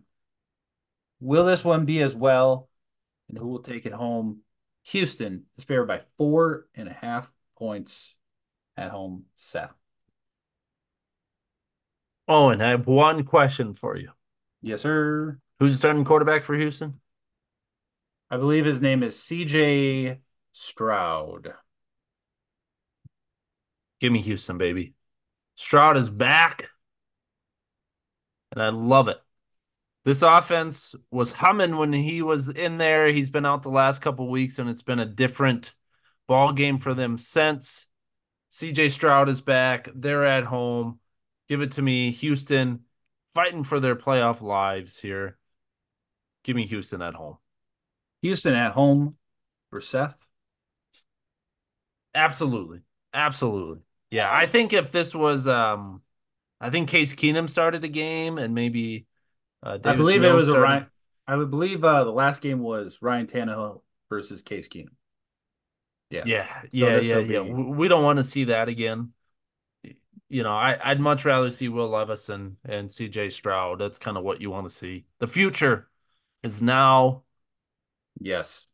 [1.19, 2.69] Will this one be as well?
[3.29, 4.41] And who will take it home?
[4.85, 8.15] Houston is favored by four and a half points
[8.75, 9.25] at home.
[9.35, 9.80] Seth.
[12.33, 14.09] Oh, and I have one question for you.
[14.61, 15.37] Yes, sir.
[15.59, 17.01] Who's the starting quarterback for Houston?
[18.29, 20.19] I believe his name is CJ
[20.53, 21.53] Stroud.
[23.99, 24.93] Give me Houston, baby.
[25.55, 26.69] Stroud is back.
[28.53, 29.17] And I love it.
[30.05, 33.09] This offense was humming when he was in there.
[33.09, 35.73] He's been out the last couple weeks, and it's been a different
[36.29, 37.89] ball game for them since.
[38.51, 39.89] CJ Stroud is back.
[39.93, 41.01] They're at home.
[41.51, 42.11] Give it to me.
[42.11, 42.85] Houston
[43.33, 45.37] fighting for their playoff lives here.
[46.45, 47.39] Give me Houston at home.
[48.21, 49.17] Houston at home
[49.69, 50.15] for Seth.
[52.15, 52.79] Absolutely.
[53.13, 53.79] Absolutely.
[54.11, 56.01] Yeah, I think if this was um
[56.61, 59.05] I think Case Keenum started the game and maybe
[59.61, 60.87] uh I believe it Mills was a started- Ryan.
[61.27, 64.95] I would believe uh, the last game was Ryan Tannehill versus Case Keenum.
[66.09, 66.23] Yeah.
[66.25, 67.41] Yeah, So yeah, yeah, will yeah.
[67.75, 69.11] We don't want to see that again.
[70.31, 73.79] You know, I, I'd much rather see Will Levis and, and CJ Stroud.
[73.79, 75.03] That's kind of what you want to see.
[75.19, 75.89] The future
[76.41, 77.23] is now.
[78.17, 78.67] Yes.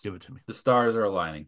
[0.00, 0.42] Give it to me.
[0.46, 1.46] The stars are aligning.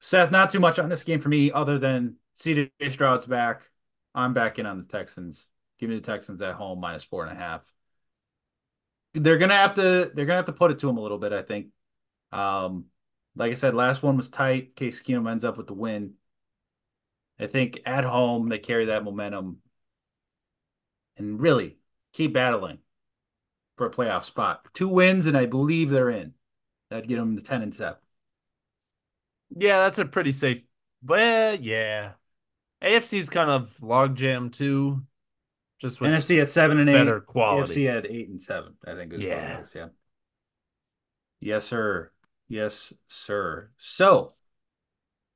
[0.00, 3.68] Seth, not too much on this game for me, other than CJ Stroud's back.
[4.14, 5.46] I'm back in on the Texans.
[5.78, 7.70] Give me the Texans at home minus four and a half.
[9.12, 10.10] They're gonna have to.
[10.14, 11.34] They're gonna have to put it to them a little bit.
[11.34, 11.66] I think.
[12.32, 12.86] Um,
[13.36, 14.74] like I said, last one was tight.
[14.74, 16.14] Case Keenum ends up with the win.
[17.40, 19.58] I think at home they carry that momentum
[21.16, 21.78] and really
[22.12, 22.78] keep battling
[23.76, 24.66] for a playoff spot.
[24.74, 26.34] Two wins, and I believe they're in.
[26.90, 27.98] That'd get them to ten and seven.
[29.56, 30.62] Yeah, that's a pretty safe.
[31.02, 32.12] But yeah,
[32.82, 35.02] AFC's kind of logjam too.
[35.80, 36.92] Just with NFC at seven and eight.
[36.92, 37.84] better quality.
[37.84, 38.74] AFC at eight and seven.
[38.86, 39.50] I think is Yeah.
[39.52, 39.72] what it is.
[39.74, 39.88] Yeah.
[41.40, 42.10] Yes, sir.
[42.48, 43.70] Yes, sir.
[43.78, 44.34] So,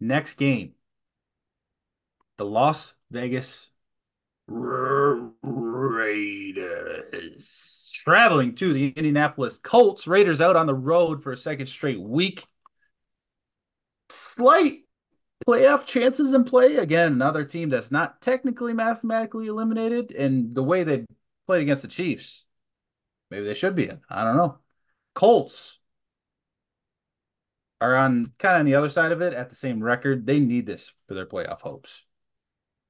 [0.01, 0.75] next game,
[2.37, 3.71] the Las Vegas
[4.47, 7.05] Ra- Raiders
[8.05, 10.07] traveling to the Indianapolis Colts.
[10.07, 12.47] Raiders out on the road for a second straight week.
[14.11, 14.81] Slight
[15.47, 16.77] playoff chances in play.
[16.77, 20.13] Again, another team that's not technically mathematically eliminated.
[20.13, 21.07] And the way they
[21.47, 22.45] played against the Chiefs,
[23.31, 24.01] maybe they should be in.
[24.11, 24.59] I don't know.
[25.15, 25.79] Colts
[27.81, 30.27] are on kind of on the other side of it at the same record.
[30.27, 32.05] They need this for their playoff hopes.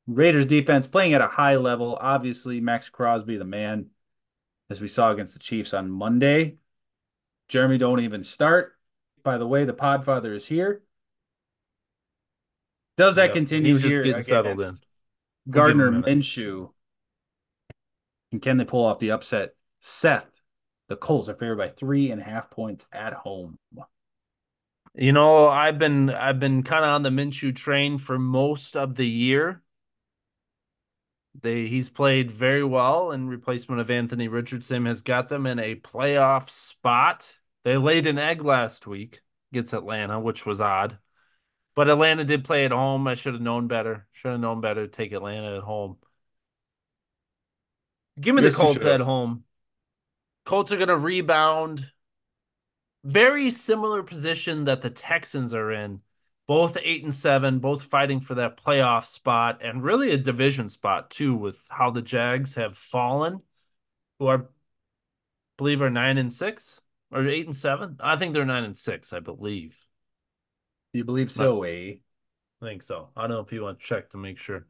[0.06, 1.96] Raiders defense playing at a high level.
[2.00, 3.86] Obviously, Maxx Crosby, the man,
[4.70, 6.56] as we saw against the Chiefs on Monday.
[7.48, 8.72] Jeremy don't even start.
[9.22, 10.82] By the way, the Podfather is here.
[12.96, 14.70] Does that Yep, continue he's just here getting settled in.
[15.50, 16.70] Gardner We'll give him a Minshew?
[18.32, 19.54] And can they pull off the upset?
[19.80, 20.28] Seth,
[20.88, 23.58] the Colts are favored by three and a half points at home.
[24.94, 28.94] You know, I've been I've been kind of on the Minshew train for most of
[28.94, 29.63] the year.
[31.40, 35.74] They he's played very well in replacement of Anthony Richardson has got them in a
[35.74, 37.38] playoff spot.
[37.64, 39.20] They laid an egg last week
[39.52, 40.98] against Atlanta, which was odd.
[41.74, 43.08] But Atlanta did play at home.
[43.08, 44.06] I should have known better.
[44.12, 45.96] Should have known better to take Atlanta at home.
[48.20, 49.44] Give me Yes, the Colts at home.
[50.44, 51.90] Colts are going to rebound.
[53.02, 56.00] Very similar position that the Texans are in.
[56.46, 61.10] Both eight and seven, both fighting for that playoff spot and really a division spot
[61.10, 63.40] too, with how the Jags have fallen,
[64.18, 64.44] who are, I
[65.56, 67.96] believe, are nine and six or eight and seven.
[67.98, 69.78] I think they're nine and six, I believe.
[70.92, 71.94] You believe so, eh?
[72.60, 73.08] I think so.
[73.16, 74.66] I don't know if you want to check to make sure.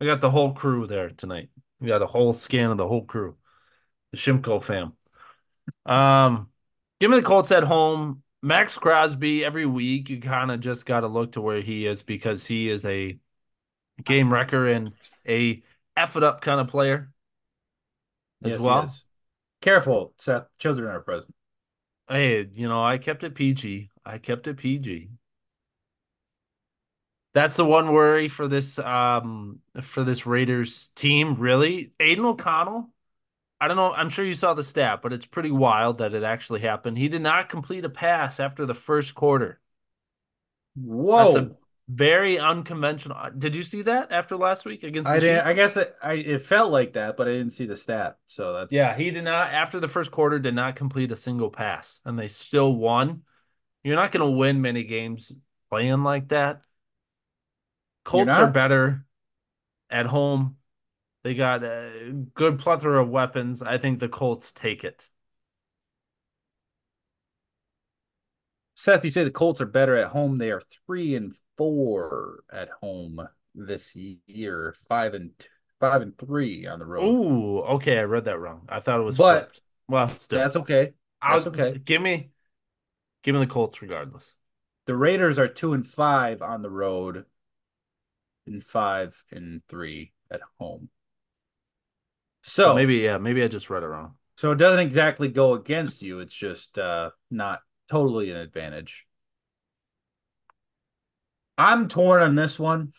[0.00, 1.50] I got the whole crew there tonight.
[1.80, 3.36] We got a whole scan of the whole crew,
[4.10, 4.94] the Shimko fam.
[5.86, 6.48] Um,
[6.98, 8.23] give me the Colts at home.
[8.44, 10.10] Maxx Crosby every week.
[10.10, 13.18] You kind of just got to look to where he is because he is a
[14.04, 14.92] game wrecker and
[15.26, 15.62] a
[15.96, 17.12] F it up kind of player.
[18.44, 18.94] as Yes, well.
[19.62, 20.46] Careful, Seth.
[20.58, 21.34] Children are present.
[22.08, 23.90] Hey, you know, I kept it PG.
[24.04, 25.10] I kept it PG.
[27.32, 31.92] That's the one worry for this um for this Raiders team, really.
[31.98, 32.90] Aidan O'Connell,
[33.64, 36.22] I don't know, I'm sure you saw the stat, but it's pretty wild that it
[36.22, 36.98] actually happened.
[36.98, 39.58] He did not complete a pass after the first quarter.
[41.14, 41.56] That's a Whoa.
[41.88, 43.16] very unconventional.
[43.16, 45.36] Uh, did you see that after last week against the I didn't.
[45.36, 45.46] Chiefs?
[45.46, 48.18] I guess it, I it felt like that, but I didn't see the stat.
[48.26, 51.50] So that's Yeah, he did not after the first quarter did not complete a single
[51.50, 53.22] pass and they still won.
[53.82, 55.32] You're not going to win many games
[55.70, 56.62] playing like that.
[58.04, 59.04] Colts are better
[59.90, 60.56] at home.
[61.24, 63.62] They got a good plethora of weapons.
[63.62, 65.08] I think the Colts take it.
[68.74, 69.04] Seth.
[69.06, 70.36] You say the Colts are better at home.
[70.36, 74.74] They are three and four at home this year.
[74.86, 75.30] Five and
[75.80, 77.04] five and three on the road.
[77.04, 78.66] Ooh, okay, I read that wrong.
[78.68, 79.60] I thought it was But flipped.
[79.88, 80.92] Well, still, That's okay.
[81.22, 81.78] I'll, okay.
[81.82, 82.30] Give me,
[83.22, 84.34] give me the Colts regardless.
[84.84, 87.24] The Raiders are two and five on the road,
[88.46, 90.90] and five and three at home.
[92.44, 94.14] So So maybe, yeah, maybe I just read it wrong.
[94.36, 96.20] So it doesn't exactly go against you.
[96.20, 99.06] It's just uh, not totally an advantage.
[101.56, 102.92] I'm torn on this one.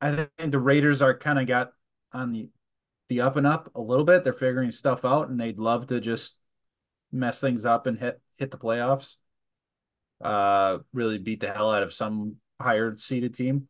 [0.00, 1.72] I think the Raiders are kind of got
[2.12, 2.48] on the
[3.08, 4.24] the up and up a little bit.
[4.24, 6.38] They're figuring stuff out, and they'd love to just
[7.12, 9.14] mess things up and hit hit the playoffs.
[10.20, 13.68] Uh, really beat the hell out of some higher seeded team.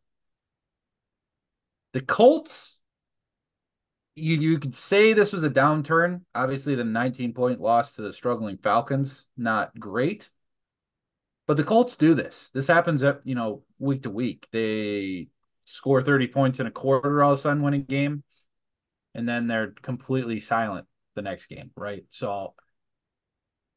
[1.93, 2.79] The Colts
[4.15, 6.21] you you could say this was a downturn.
[6.35, 10.29] Obviously, the 19 point loss to the struggling Falcons, not great.
[11.45, 12.49] But the Colts do this.
[12.53, 14.47] This happens at you know, week to week.
[14.51, 15.27] They
[15.65, 18.23] score 30 points in a quarter all of a sudden win a game,
[19.13, 22.05] and then they're completely silent the next game, right?
[22.09, 22.53] So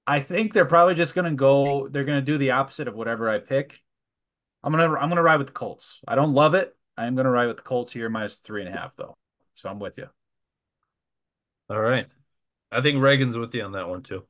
[0.07, 3.39] I think they're probably just gonna go, they're gonna do the opposite of whatever I
[3.39, 3.81] pick.
[4.63, 6.01] I'm gonna I'm gonna ride with the Colts.
[6.07, 6.77] I don't love it.
[6.97, 9.17] I'm gonna ride with the Colts here, minus three and a half, though.
[9.55, 10.09] So I'm with you.
[11.69, 12.07] All right.
[12.71, 14.25] I think Reagan's with you on that one too.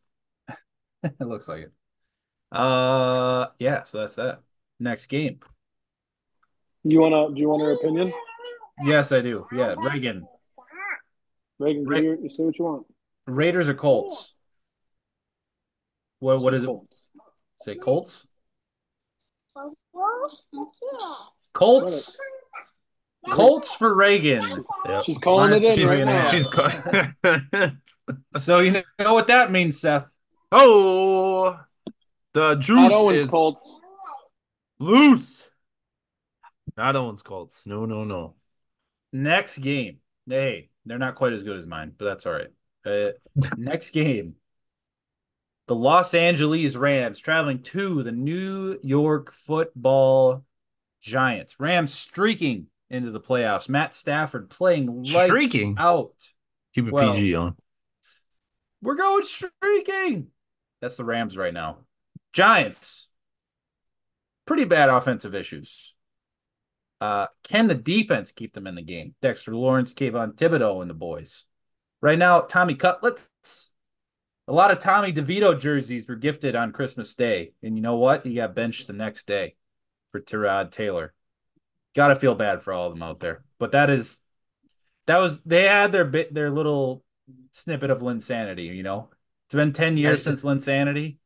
[1.02, 1.72] it looks like it.
[2.52, 3.82] Uh, yeah.
[3.82, 4.40] So that's that.
[4.78, 5.40] Next game.
[6.84, 7.34] You wanna?
[7.34, 8.12] Do you want her opinion?
[8.82, 9.46] Yes, I do.
[9.52, 10.26] Yeah, Reagan.
[11.58, 12.86] Reagan, Ra- give your, you say what you want.
[13.26, 14.34] Raiders or Colts?
[16.20, 16.66] What what is it?
[16.66, 17.08] Colts.
[17.62, 18.26] Say Colts.
[21.52, 22.18] Colts.
[23.30, 24.64] Colts for Reagan.
[24.88, 25.04] Yep.
[25.04, 26.30] She's calling Minus it in She's right now.
[26.30, 27.72] she's co-
[28.38, 30.12] So you know what that means, Seth.
[30.52, 31.58] oh
[32.34, 33.80] the juice Owens is Colts.
[34.78, 35.50] loose.
[36.76, 37.64] Not Owens Colts.
[37.66, 38.34] No, no, no.
[39.12, 39.98] Next game.
[40.28, 42.48] Hey, they're not quite as good as mine, but that's all right.
[42.84, 43.12] Uh,
[43.56, 44.34] next game.
[45.68, 50.44] The Los Angeles Rams traveling to the New York Football
[51.00, 51.58] Giants.
[51.58, 53.68] Rams streaking into the playoffs.
[53.68, 55.76] Matt Stafford playing lights Streaking?
[55.78, 56.12] out.
[56.74, 57.56] Keep it Well- PG on.
[58.82, 60.28] We're going streaking.
[60.80, 61.78] That's the Rams right now.
[62.32, 63.08] Giants.
[64.46, 65.94] Pretty bad offensive issues.
[67.00, 69.14] Uh, can the defense keep them in the game?
[69.20, 71.44] Dexter Lawrence, Kayvon Thibodeaux, and the boys.
[72.00, 73.70] Right now, Tommy Cutlets.
[74.48, 77.52] A lot of Tommy DeVito jerseys were gifted on Christmas Day.
[77.62, 78.24] And you know what?
[78.24, 79.56] He got benched the next day
[80.12, 81.12] for Tyrod Taylor.
[81.96, 83.42] Gotta feel bad for all of them out there.
[83.58, 84.20] But that is
[85.06, 87.02] that was they had their bit their little
[87.52, 89.08] snippet of Linsanity, you know.
[89.46, 91.16] It's been 10 years since Linsanity.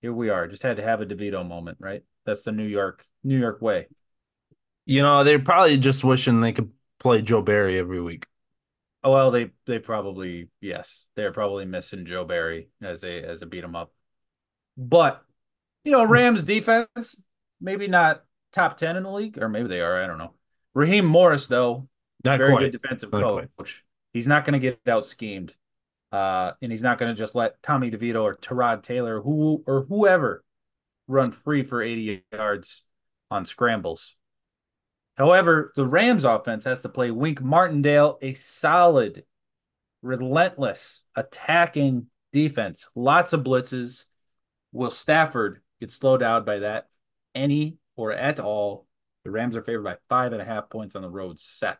[0.00, 0.48] Here we are.
[0.48, 2.02] Just had to have a DeVito moment, right?
[2.24, 3.88] That's the New York New York way.
[4.86, 8.26] You know, they're probably just wishing they could play Joe Barry every week.
[9.02, 13.46] Oh well, they they probably yes, they're probably missing Joe Barry as a as a
[13.46, 13.92] beat 'em up.
[14.78, 15.22] But
[15.84, 17.22] you know, Rams defense
[17.60, 18.24] maybe not
[18.54, 20.02] top ten in the league, or maybe they are.
[20.02, 20.34] I don't know.
[20.74, 21.88] Raheem Morris though,
[22.24, 22.60] Not very quite.
[22.62, 23.48] good defensive Not coach.
[23.56, 23.68] quite.
[24.12, 25.54] He's not going to get out schemed,
[26.12, 29.84] uh, and he's not going to just let Tommy DeVito or Tyrod Taylor who or
[29.88, 30.44] whoever
[31.08, 32.82] run free for eighty yards
[33.30, 34.14] on scrambles.
[35.16, 39.24] However, the Rams offense has to play Wink Martindale, a solid,
[40.02, 42.88] relentless attacking defense.
[42.94, 44.06] Lots of blitzes.
[44.72, 46.88] Will Stafford get slowed down by that
[47.32, 48.86] any or at all?
[49.24, 51.38] The Rams are favored by five and a half points on the road.
[51.38, 51.78] Set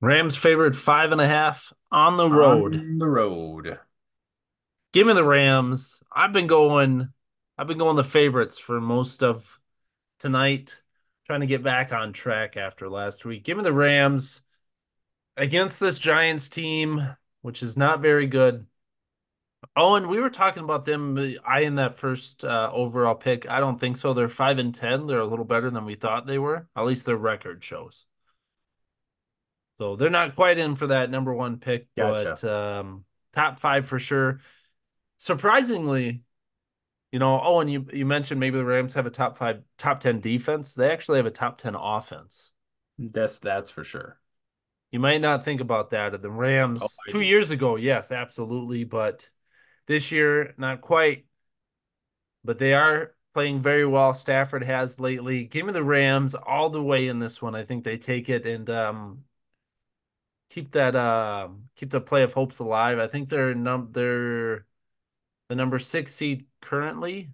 [0.00, 2.76] Rams favored five and a half on the road.
[2.76, 3.80] On the road.
[4.92, 6.02] Give me the Rams.
[6.14, 7.08] I've been going
[7.58, 9.58] I've been going the favorites for most of
[10.20, 10.80] tonight,
[11.26, 13.42] trying to get back on track after last week.
[13.42, 14.42] Give me the Rams.
[15.36, 18.66] against this Giants team, which is not very good.
[19.80, 21.16] Oh, and we were talking about them
[21.46, 23.48] eyeing that first uh, overall pick.
[23.48, 24.12] I don't think so.
[24.12, 25.06] They're five and ten.
[25.06, 26.66] They're a little better than we thought they were.
[26.74, 28.04] At least their record shows.
[29.78, 32.36] So they're not quite in for that number one pick, Gotcha.
[32.42, 34.40] but um, top five for sure.
[35.18, 36.22] Surprisingly,
[37.12, 40.00] you know, oh, and you you mentioned maybe the Rams have a top five, top
[40.00, 40.74] ten defense.
[40.74, 42.50] They actually have a top ten offense.
[42.98, 44.18] That's that's for sure.
[44.90, 46.20] You might not think about that.
[46.20, 47.24] The Rams Oh, I two do.
[47.24, 49.30] years ago, yes, absolutely, but
[49.88, 51.24] this year not quite.
[52.44, 54.14] But they are playing very well.
[54.14, 55.44] Stafford has lately.
[55.44, 57.56] Give me the Rams all the way in this one.
[57.56, 59.24] I think they take it and um,
[60.50, 62.98] keep that uh, keep the play of hopes alive.
[62.98, 64.66] I think they're num they're
[65.48, 67.30] the number six seed currently,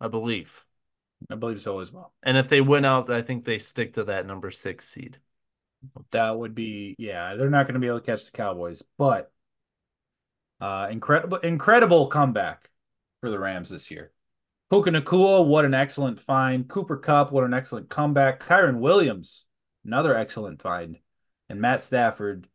[0.00, 0.64] I believe.
[1.30, 2.14] I believe so as well.
[2.22, 5.18] And if they win out, I think they stick to that number six seed.
[6.12, 7.34] That would be yeah.
[7.34, 9.32] They're not going to be able to catch the Cowboys, but
[10.60, 12.70] uh, incredible incredible comeback
[13.20, 14.12] for the Rams this year.
[14.70, 16.68] Puka Nacua, what an excellent find.
[16.68, 18.40] Cooper Kupp, what an excellent comeback.
[18.40, 19.46] Kyren Williams,
[19.84, 20.98] another excellent find.
[21.48, 22.46] And Matt Stafford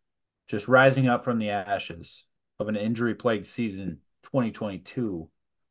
[0.47, 2.26] just rising up from the ashes
[2.60, 5.30] of an injury plagued season 2022.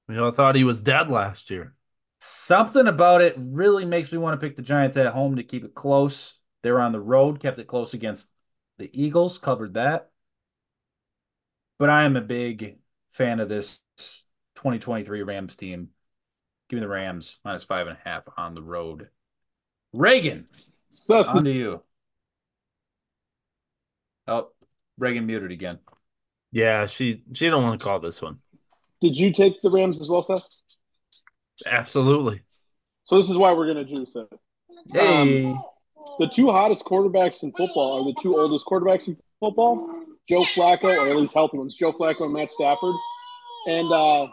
[0.08, 1.74] We all thought he was dead last year.
[2.18, 5.64] Something about it really makes me want to pick the Giants at home to keep
[5.64, 6.38] it close.
[6.62, 8.30] They're on the road, kept it close against
[8.78, 10.10] the Eagles, covered that.
[11.78, 12.78] But I am a big
[13.12, 13.80] fan of this
[14.56, 15.88] 2023 Rams team.
[16.68, 19.08] Give me the Rams minus five and a half on the road.
[19.92, 20.46] Reagan,
[20.90, 21.82] Seth, on to you.
[24.26, 24.48] Oh,
[24.98, 25.78] Reagan muted again.
[26.52, 28.38] Yeah, she she don't want to call this one.
[29.00, 30.46] did you take the Rams as well, Seth?
[31.66, 32.42] Absolutely.
[33.04, 34.28] So this is why we're gonna juice it.
[34.92, 35.58] Hey, um,
[36.18, 39.88] The two hottest quarterbacks in football are the two oldest quarterbacks in football,
[40.28, 42.94] Joe Flacco, or at least healthy ones, Joe Flacco and Matt Stafford.
[43.68, 44.26] And uh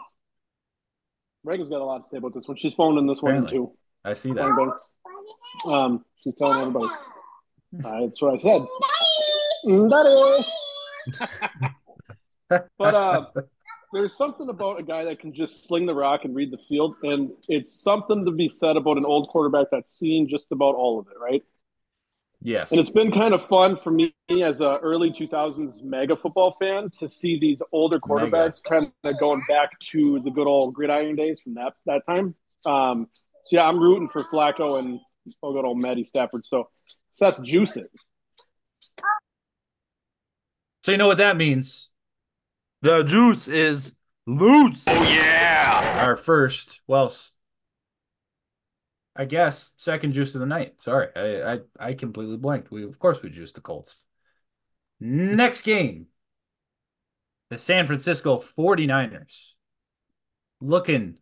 [1.44, 2.56] Reagan's got a lot to say about this one.
[2.56, 3.72] She's phoning this one in too.
[4.04, 4.78] I see that.
[5.66, 6.86] Um, she's telling everybody.
[7.82, 8.60] Uh, that's what I said.
[9.64, 10.44] Daddy.
[12.76, 13.24] but uh,
[13.94, 16.96] there's something about a guy that can just sling the rock and read the field,
[17.02, 20.98] and it's something to be said about an old quarterback that's seen just about all
[20.98, 21.42] of it, right?
[22.44, 22.72] Yes.
[22.72, 26.90] And it's been kind of fun for me as a early 2000s mega football fan
[26.98, 31.40] to see these older quarterbacks kind of going back to the good old gridiron days
[31.40, 32.34] from that that time.
[32.66, 33.08] Um,
[33.44, 34.98] so yeah, I'm rooting for Flacco and
[35.42, 36.44] oh, good old Matty Stafford.
[36.44, 36.68] So
[37.12, 37.90] Seth, juice it.
[40.82, 41.90] So you know what that means.
[42.82, 43.94] The juice is
[44.26, 44.84] loose.
[44.88, 46.00] Oh yeah.
[46.04, 47.34] Our first, well, s-
[49.14, 50.80] I guess second juice of the night.
[50.80, 52.70] Sorry, I I, I completely blanked.
[52.70, 53.96] We of course we juiced the Colts.
[55.00, 56.06] Next game,
[57.50, 59.52] the San Francisco 49ers
[60.60, 61.18] looking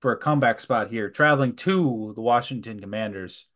[0.00, 3.46] for a comeback spot here, traveling to the Washington Commanders.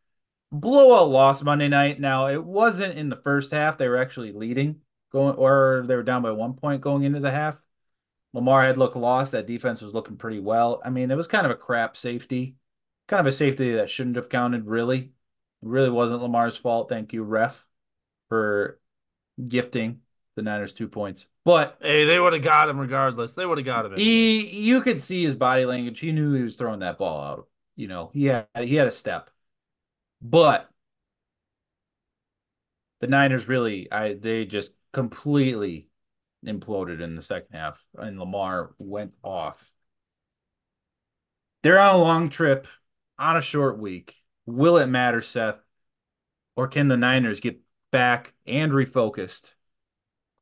[0.49, 1.99] Blowout loss Monday night.
[1.99, 4.77] Now it wasn't in the first half; they were actually leading,
[5.11, 7.61] going or they were down by one point going into the half.
[8.33, 9.33] Lamar had looked lost.
[9.33, 10.81] That defense was looking pretty well.
[10.85, 12.55] I mean, it was kind of a crap safety,
[13.07, 14.97] kind of a safety that shouldn't have counted, really.
[14.99, 15.09] It
[15.61, 16.89] really wasn't Lamar's fault.
[16.89, 17.65] Thank you, ref,
[18.29, 18.79] for
[19.47, 20.01] gifting
[20.35, 21.27] the Niners two points.
[21.43, 23.33] But Hey, they would have got him regardless.
[23.33, 23.93] They would have got him.
[23.93, 24.05] anyways.
[24.05, 25.99] he, you could see his body language.
[25.99, 27.47] He knew he was throwing that ball out.
[27.75, 29.29] You know, he had he had a step.
[30.21, 30.69] But
[33.01, 35.89] the Niners really, I they just completely
[36.45, 39.71] imploded in the second half, and Lamar went off.
[41.63, 42.67] They're on a long trip,
[43.19, 44.15] on a short week.
[44.45, 45.59] Will it matter, Seth?
[46.55, 47.59] Or can the Niners get
[47.91, 49.51] back and refocused?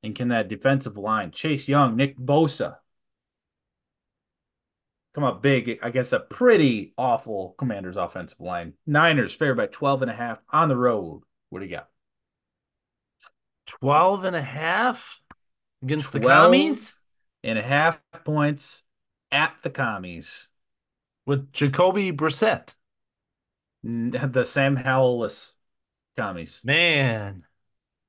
[0.04, 2.78] And can that defensive line, Chase Young, Nick Bosa,
[5.14, 8.74] come up big against a pretty awful Commanders offensive line?
[8.86, 11.24] Niners favored by 12 and a half on the road.
[11.50, 11.90] What do you got?
[13.66, 15.22] 12 and a half
[15.82, 16.94] against the commies
[17.44, 18.84] And a half points
[19.32, 20.48] at the commies.
[21.26, 22.76] With Jacoby Brissett.
[23.84, 25.54] The Sam Howell-less
[26.18, 26.62] commies.
[26.64, 27.46] Man,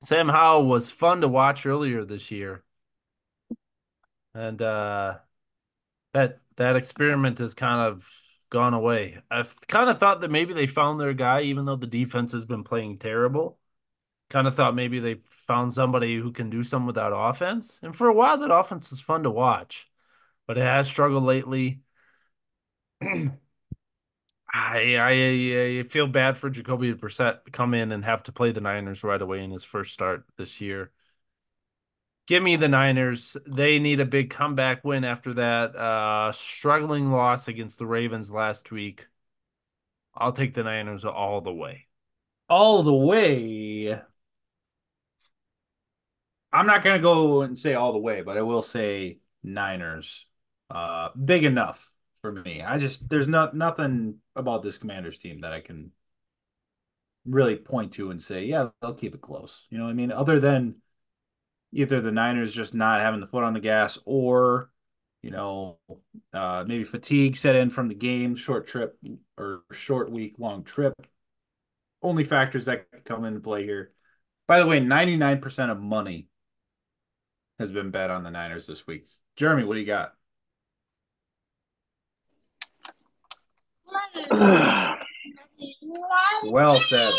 [0.02, 2.62] Sam Howell was fun to watch earlier this year.
[4.34, 5.18] And uh
[6.14, 8.08] that that experiment has kind of
[8.48, 9.18] gone away.
[9.30, 12.44] I've kind of thought that maybe they found their guy, even though the defense has
[12.44, 13.58] been playing terrible.
[14.30, 17.78] Kind of thought maybe they found somebody who can do something without offense.
[17.82, 19.88] And for a while, that offense was fun to watch,
[20.46, 21.82] but it has struggled lately.
[23.00, 28.60] I, I I feel bad for Jacoby Brissett come in and have to play the
[28.60, 30.90] Niners right away in his first start this year.
[32.26, 33.36] Give me the Niners.
[33.46, 38.72] They need a big comeback win after that uh, struggling loss against the Ravens last
[38.72, 39.06] week.
[40.14, 41.86] I'll take the Niners all the way.
[42.48, 44.00] All the way.
[46.52, 50.26] I'm not gonna go and say all the way, but I will say Niners.
[50.70, 51.92] Uh, big enough
[52.32, 52.62] for me.
[52.62, 55.92] I just there's not nothing about this Commanders team that I can
[57.24, 59.66] really point to and say, yeah, they'll keep it close.
[59.70, 60.12] You know what I mean?
[60.12, 60.76] Other than
[61.72, 64.70] either the Niners just not having the foot on the gas or
[65.22, 65.78] you know,
[66.32, 68.96] uh, maybe fatigue set in from the game, short trip
[69.36, 70.94] or short week long trip.
[72.00, 73.90] Only factors that come into play here.
[74.46, 76.28] By the way, 99% of money
[77.58, 79.08] has been bet on the Niners this week.
[79.34, 80.12] Jeremy, what do you got?
[86.44, 87.12] well said.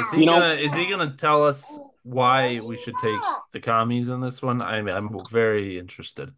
[0.00, 3.20] Is he you know, gonna is he gonna tell us why we should take
[3.52, 4.60] the commies in this one?
[4.60, 6.32] I'm I'm very interested.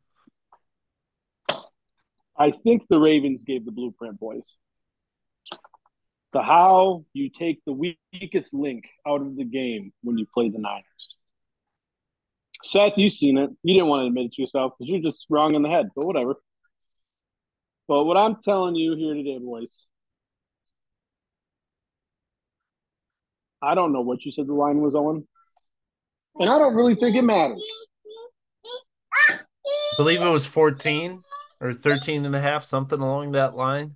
[2.37, 4.55] I think the Ravens gave the blueprint, boys.
[6.35, 10.59] The how you take the weakest link out of the game when you play the
[10.59, 11.17] Niners.
[12.63, 13.51] Seth, you've seen it.
[13.63, 15.91] You didn't want to admit it to yourself because you're just wrong in the head,
[15.97, 16.35] but whatever.
[17.87, 19.87] But what I'm telling you here today, boys,
[23.63, 25.27] I don't know what you said the line was on.
[26.37, 27.65] And I don't really think it matters.
[29.31, 31.23] I believe it was 14
[31.61, 33.95] or 13 and a half, something along that line.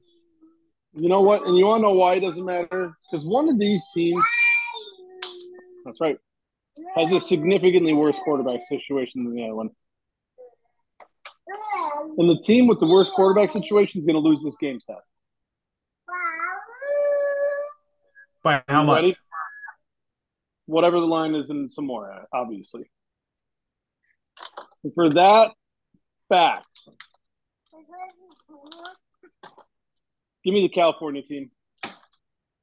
[0.95, 1.47] You know what?
[1.47, 2.93] And you want to know why it doesn't matter?
[3.11, 4.25] Because one of these teams,
[5.85, 6.19] that's right,
[6.95, 9.71] has a significantly worse quarterback situation than the other one.
[12.19, 14.97] And the team with the worst quarterback situation is going to lose this game, Seth.
[18.43, 19.03] By how much?
[19.03, 19.17] Ready?
[20.67, 22.91] Whatever the line is in some more, obviously.
[24.85, 25.51] And for that
[26.29, 26.67] fact,
[30.45, 31.51] give me the California team.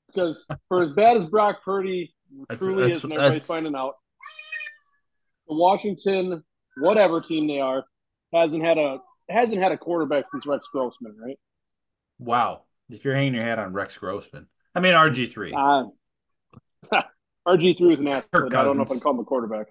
[0.08, 2.14] Because for as bad as Brock Purdy
[2.48, 3.96] that's, truly that's, is, and everybody's finding out,
[5.48, 6.42] the Washington,
[6.78, 7.84] whatever team they are,
[8.34, 9.00] hasn't had a
[9.30, 11.40] hasn't had a quarterback since Rex Grossman, right?
[12.20, 12.64] Wow.
[12.90, 15.54] If you're hanging your hat on Rex Grossman, I mean RG three.
[15.54, 15.86] Uh,
[17.48, 18.54] RG three is an athlete.
[18.54, 19.68] I don't know if I call him a quarterback.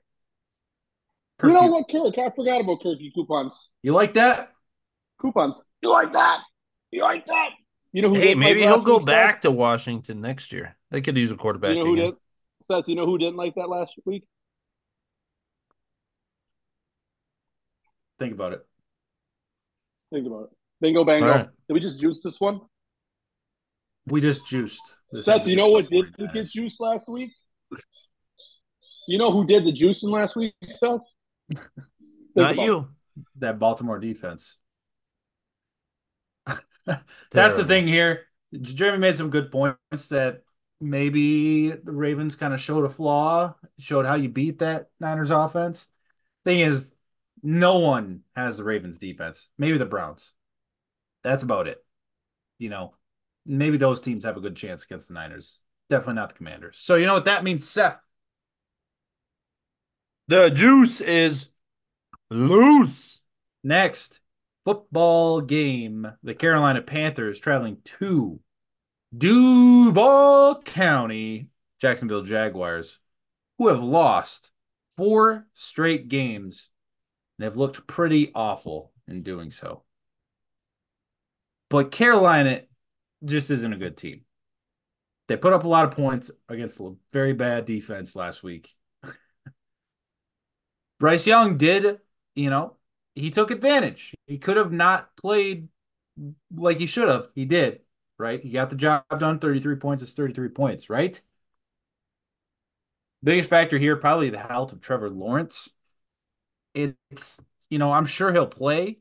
[1.39, 2.19] Kirk you know what, Kirk?
[2.19, 3.69] I forgot about Kirky coupons.
[3.83, 4.53] You like that?
[5.21, 5.63] Coupons.
[5.83, 6.41] You like that?
[6.91, 7.51] You like that?
[7.93, 8.17] You know who?
[8.17, 9.43] Hey, maybe he'll go back Seth?
[9.43, 10.77] to Washington next year.
[10.91, 11.71] They could use a quarterback.
[11.71, 12.11] You know who again.
[12.11, 12.15] did?
[12.63, 14.25] Seth, you know who didn't like that last week?
[18.19, 18.67] Think about it.
[20.15, 20.51] Think about it.
[20.81, 21.27] Bingo bango.
[21.27, 21.49] Right.
[21.67, 22.61] Did we just juice this one?
[24.07, 24.95] We just juiced.
[25.11, 27.33] This Seth, you know what did get juiced last week?
[29.09, 31.01] You know who did the juicing last week, Seth?
[32.37, 32.87] Not you.
[33.39, 34.57] That Baltimore defense.
[36.87, 38.27] That's the thing here.
[38.61, 40.43] Jeremy made some good points that
[40.81, 45.89] maybe the Ravens kind of showed a flaw, showed how you beat that Niners offense.
[46.45, 46.93] Thing is,
[47.45, 49.49] no one has the Ravens defense.
[49.59, 50.33] Maybe the Browns.
[51.23, 51.85] That's about it.
[52.59, 52.95] You know,
[53.45, 55.59] maybe those teams have a good chance against the Niners.
[55.91, 56.79] Definitely not the Commanders.
[56.81, 58.01] So you know what that means, Seth?
[60.29, 61.51] The juice is
[62.31, 63.21] loose.
[63.63, 64.21] Next
[64.65, 66.11] football game.
[66.23, 68.41] The Carolina Panthers traveling to
[69.17, 73.01] Duval County, Jacksonville Jaguars,
[73.59, 74.51] who have lost
[74.97, 76.71] four straight games
[77.39, 79.83] and have looked pretty awful in doing so.
[81.71, 82.63] But Carolina
[83.25, 84.23] just isn't a good team.
[85.27, 88.71] They put up a lot of points against a very bad defense last week.
[91.01, 92.01] Bryce Young did,
[92.35, 92.77] you know,
[93.15, 94.15] he took advantage.
[94.27, 95.69] He could have not played
[96.55, 97.29] like he should have.
[97.35, 97.81] He did,
[98.19, 98.43] right?
[98.43, 99.39] He got the job done.
[99.39, 101.21] 33 points is 33 points, right?
[103.23, 105.71] Biggest factor here, probably the health of Trevor Lawrence
[106.75, 108.99] it's you know I'm sure he'll play,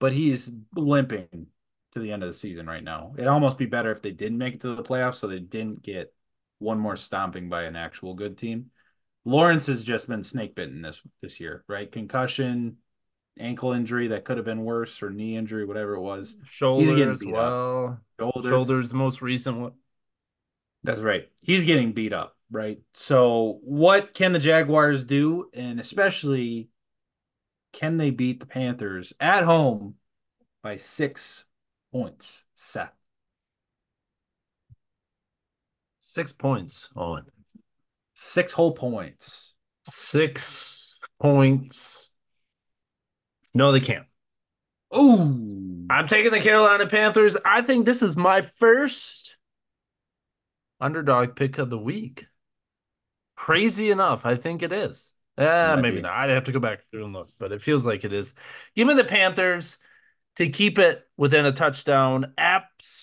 [0.00, 1.46] but he's limping
[1.92, 3.12] to the end of the season right now.
[3.16, 5.82] It'd almost be better if they didn't make it to the playoffs, so they didn't
[5.82, 6.12] get
[6.58, 8.70] one more stomping by an actual good team.
[9.24, 11.90] Lawrence has just been snake bitten this this year, right?
[11.90, 12.76] Concussion,
[13.38, 16.36] ankle injury that could have been worse, or knee injury, whatever it was.
[16.44, 18.00] Shoulder as well.
[18.18, 18.48] Shoulder.
[18.48, 19.72] Shoulder's the most recent one.
[20.82, 21.30] That's right.
[21.40, 22.78] He's getting beat up right?
[22.92, 25.50] So, what can the Jaguars do?
[25.52, 26.68] And especially,
[27.72, 29.96] can they beat the Panthers at home
[30.62, 31.44] by six
[31.94, 32.44] points.
[32.56, 32.92] Seth.
[36.00, 37.24] Six points, Owen.
[38.14, 39.54] Six whole points.
[39.84, 42.12] Six points.
[43.54, 44.06] No, they can't.
[44.96, 45.86] Ooh.
[45.88, 47.36] I'm taking the Carolina Panthers.
[47.44, 49.36] I think this is my first
[50.80, 52.26] underdog pick of the week.
[53.36, 55.12] Crazy enough, I think it is.
[55.36, 56.02] Uh, maybe be.
[56.02, 56.12] not.
[56.12, 58.34] I'd have to go back through and look, but it feels like it is.
[58.76, 59.78] Give me the Panthers
[60.36, 62.32] to keep it within a touchdown.
[62.38, 63.02] Absolutely.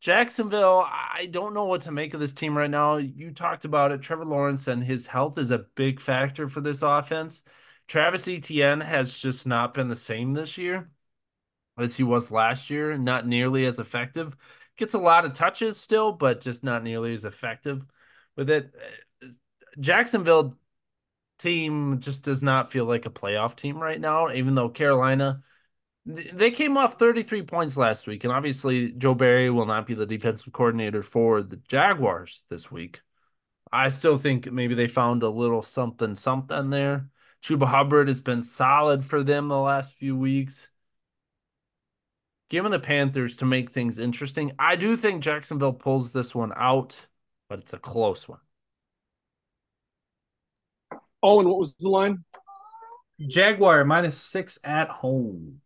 [0.00, 2.96] Jacksonville, I don't know what to make of this team right now.
[2.96, 4.02] You talked about it.
[4.02, 7.44] Trevor Lawrence and his health is a big factor for this offense.
[7.86, 10.90] Travis Etienne has just not been the same this year
[11.78, 14.36] as he was last year, not nearly as effective.
[14.76, 17.84] Gets a lot of touches still, but just not nearly as effective
[18.36, 18.74] with it.
[19.78, 20.54] Jacksonville
[21.38, 25.42] team just does not feel like a playoff team right now, even though Carolina
[26.04, 30.06] they came off 33 points last week, and obviously Joe Barry will not be the
[30.06, 33.00] defensive coordinator for the Jaguars this week.
[33.70, 37.08] I still think maybe they found a little something something there.
[37.42, 40.68] Chuba Hubbard has been solid for them the last few weeks.
[42.52, 47.06] Given the Panthers to make things interesting, I do think Jacksonville pulls this one out,
[47.48, 48.40] but it's a close one.
[50.92, 52.24] Oh, Owen, what was the line?
[53.26, 55.62] Jaguar minus six at home.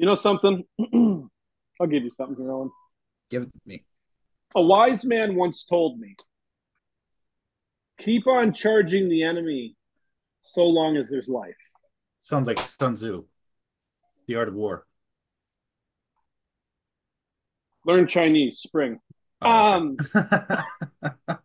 [0.00, 0.64] You know something?
[1.80, 2.72] I'll give you something here, Owen.
[3.30, 3.84] Give it to me.
[4.56, 6.16] A wise man once told me
[8.00, 9.76] keep on charging the enemy
[10.42, 11.54] so long as there's life.
[12.20, 13.26] Sounds like Sun Tzu,
[14.26, 14.86] The Art of War.
[17.86, 18.98] Learn Chinese, spring.
[19.42, 19.96] Oh, Um,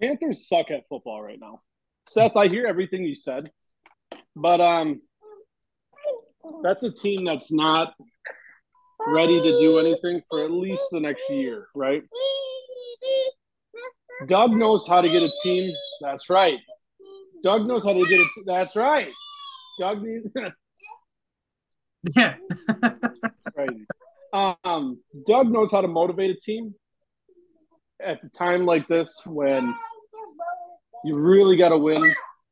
[0.00, 1.62] Panthers suck at football right now.
[2.08, 3.50] Seth, I hear everything you said,
[4.36, 5.00] but um,
[6.62, 7.94] that's a team that's not
[9.06, 12.02] ready to do anything for at least the next year, right?
[14.26, 15.72] Doug knows how to get a team.
[16.00, 16.58] That's right.
[17.42, 18.26] Doug knows how to get it.
[18.44, 19.10] That's right.
[19.78, 20.26] Doug needs
[22.14, 22.34] yeah.
[23.56, 24.56] right.
[24.64, 26.74] Um, Doug knows how to motivate a team
[28.02, 29.74] at the time like this when
[31.04, 32.02] you really got to win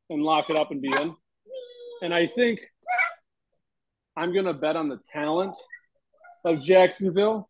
[0.09, 1.15] and lock it up and be in.
[2.03, 2.59] And I think
[4.15, 5.57] I'm going to bet on the talent
[6.45, 7.49] of Jacksonville.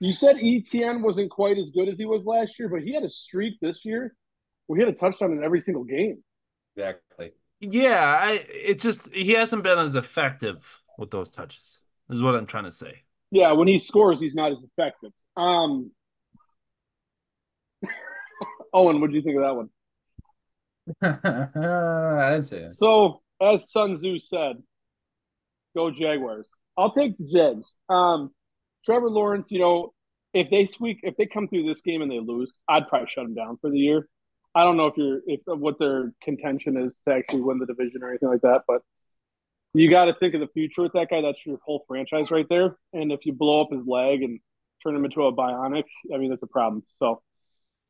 [0.00, 3.04] You said Etienne wasn't quite as good as he was last year, but he had
[3.04, 4.14] a streak this year
[4.66, 6.22] where he had a touchdown in every single game.
[6.76, 7.32] Exactly.
[7.60, 11.80] Yeah, I it just he hasn't been as effective with those touches.
[12.10, 13.02] Is what I'm trying to say.
[13.30, 15.10] Yeah, when he scores, he's not as effective.
[15.36, 15.90] Um,
[18.74, 19.70] Owen, what do you think of that one?
[21.02, 22.74] I didn't say that.
[22.74, 24.62] So, as Sun Tzu said,
[25.74, 26.46] go Jaguars.
[26.76, 27.74] I'll take the Jags.
[27.88, 28.30] Um,
[28.84, 29.94] Trevor Lawrence, you know,
[30.34, 33.24] if they squeak, if they come through this game and they lose, I'd probably shut
[33.24, 34.08] them down for the year.
[34.54, 38.02] I don't know if you're if what their contention is to actually win the division
[38.02, 38.82] or anything like that, but
[39.74, 41.20] you got to think of the future with that guy.
[41.20, 42.76] That's your whole franchise right there.
[42.92, 44.38] And if you blow up his leg and
[44.82, 46.84] turn him into a bionic, I mean, that's a problem.
[47.00, 47.22] So,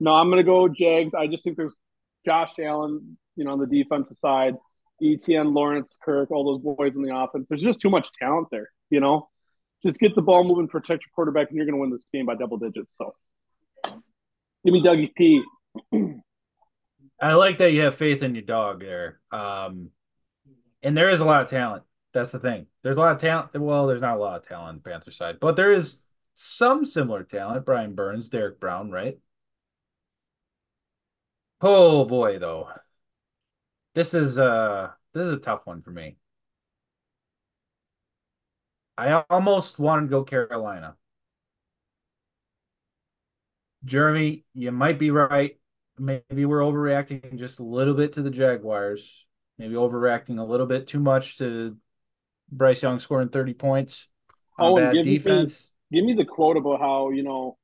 [0.00, 1.12] no, I'm going to go Jags.
[1.14, 1.76] I just think there's
[2.24, 4.54] Josh Allen, you know, on the defensive side,
[5.02, 7.48] Etienne, Lawrence, Kirk, all those boys in the offense.
[7.50, 9.28] There's just too much talent there, you know.
[9.84, 12.24] Just get the ball moving, protect your quarterback, and you're going to win this game
[12.24, 12.94] by double digits.
[12.96, 13.14] So,
[13.84, 15.42] give me Dougie P.
[17.20, 19.20] I like that you have faith in your dog there.
[19.30, 19.90] Um,
[20.84, 21.82] and there is a lot of talent.
[22.12, 22.66] That's the thing.
[22.82, 23.54] There's a lot of talent.
[23.54, 26.02] Well, there's not a lot of talent on the Panther side, but there is
[26.34, 27.64] some similar talent.
[27.66, 29.18] Brian Burns, Derrick Brown, right?
[31.60, 32.68] Oh boy, though.
[33.94, 36.16] This is uh this is a tough one for me.
[38.98, 40.96] I almost want to go Carolina.
[43.84, 45.58] Jeremy, you might be right.
[45.98, 49.26] Maybe we're overreacting just a little bit to the Jaguars.
[49.58, 51.76] Maybe overreacting a little bit too much to
[52.50, 54.08] Bryce Young scoring 30 points
[54.58, 55.70] on Oh, bad give me- defense.
[55.92, 57.56] Give me the quote about how, you know,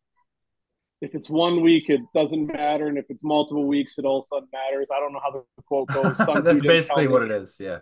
[1.00, 2.86] if it's one week, it doesn't matter.
[2.86, 4.86] And if it's multiple weeks, it all of a sudden matters.
[4.94, 6.16] I don't know how the quote goes.
[6.44, 7.56] That's basically what it is.
[7.58, 7.78] Yeah.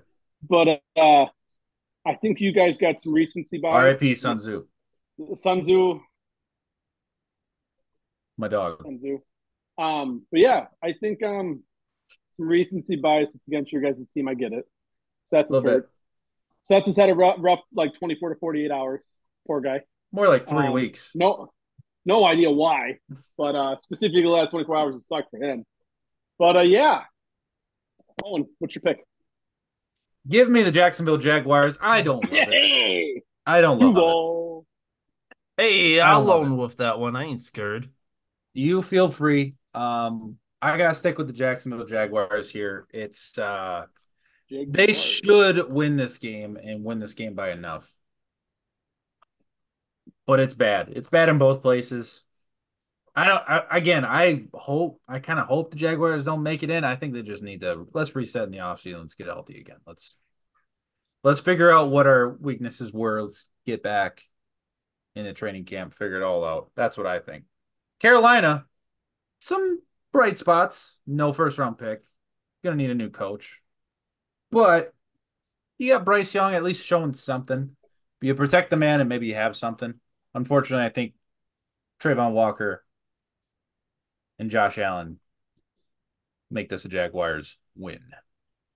[0.48, 1.26] But uh,
[2.06, 3.74] I think you guys got some recency bias.
[3.74, 4.14] R.I.P.
[4.14, 4.64] Sun Tzu,
[5.36, 6.00] Sun Tzu,
[8.36, 8.82] my dog.
[8.84, 9.18] Sun Tzu.
[9.82, 11.62] Um, but yeah, I think um,
[12.38, 14.28] recency bias is against your guys' team.
[14.28, 14.64] I get it.
[15.30, 15.82] Seth A little is hurt.
[15.84, 15.90] bit.
[16.64, 19.04] Seth has had a rough, rough like 24 to 48 hours.
[19.46, 19.80] Poor guy.
[20.12, 21.10] More like three Um, weeks.
[21.14, 21.52] No,
[22.04, 22.98] no idea why,
[23.36, 25.64] but uh, specifically the last 24 hours it sucked for him.
[26.38, 27.02] But uh, yeah.
[28.24, 29.04] Owen, what's your pick?
[30.28, 31.78] Give me the Jacksonville Jaguars.
[31.80, 32.48] I don't love it.
[32.52, 35.62] Hey, I don't love it.
[35.62, 37.16] Hey, I I'll don't love loan with that one.
[37.16, 37.90] I ain't scared.
[38.54, 39.54] You feel free.
[39.74, 42.86] Um, I gotta stick with the Jacksonville Jaguars here.
[42.90, 43.86] It's uh
[44.48, 44.68] Jaguars.
[44.70, 47.92] they should win this game and win this game by enough.
[50.26, 50.90] But it's bad.
[50.94, 52.24] It's bad in both places.
[53.14, 56.70] I don't I, again, I hope I kind of hope the Jaguars don't make it
[56.70, 56.84] in.
[56.84, 59.00] I think they just need to let's reset in the offseason.
[59.00, 59.78] Let's get healthy again.
[59.86, 60.14] Let's
[61.22, 63.22] let's figure out what our weaknesses were.
[63.22, 64.22] Let's get back
[65.14, 66.70] in the training camp, figure it all out.
[66.76, 67.44] That's what I think.
[68.00, 68.66] Carolina,
[69.40, 69.80] some
[70.12, 70.98] bright spots.
[71.06, 72.02] No first round pick.
[72.64, 73.60] Gonna need a new coach.
[74.50, 74.92] But
[75.78, 77.76] you got Bryce Young at least showing something.
[78.20, 79.94] You protect the man and maybe you have something.
[80.34, 81.14] Unfortunately, I think
[82.00, 82.84] Travon Walker
[84.38, 85.18] and Josh Allen
[86.50, 88.00] make this a Jaguars win.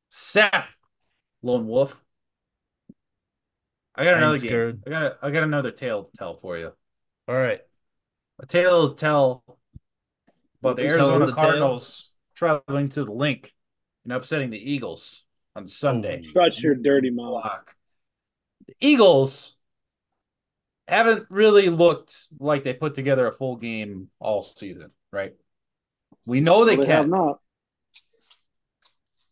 [0.09, 0.67] Seth,
[1.43, 2.03] Lone Wolf.
[3.95, 4.83] I got another game.
[4.87, 6.73] I got a, I got another tale to tell for you.
[7.29, 7.61] All right.
[8.41, 9.59] A tale to tell
[10.63, 11.35] about the Arizona the tale.
[11.45, 13.53] Cardinals traveling to the Linc
[14.05, 15.25] and upsetting the Eagles
[15.57, 16.23] on Sunday.
[16.25, 17.45] Oh, Shut your dirty mouth.
[18.67, 19.57] The Eagles
[20.89, 25.35] haven't really looked like they put together a full game all season, right?
[26.27, 27.41] We know they Well, have can, not.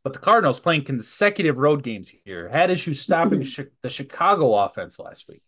[0.02, 3.40] but the Cardinals playing consecutive road games here had issues stopping
[3.82, 5.42] the Chicago offense last week.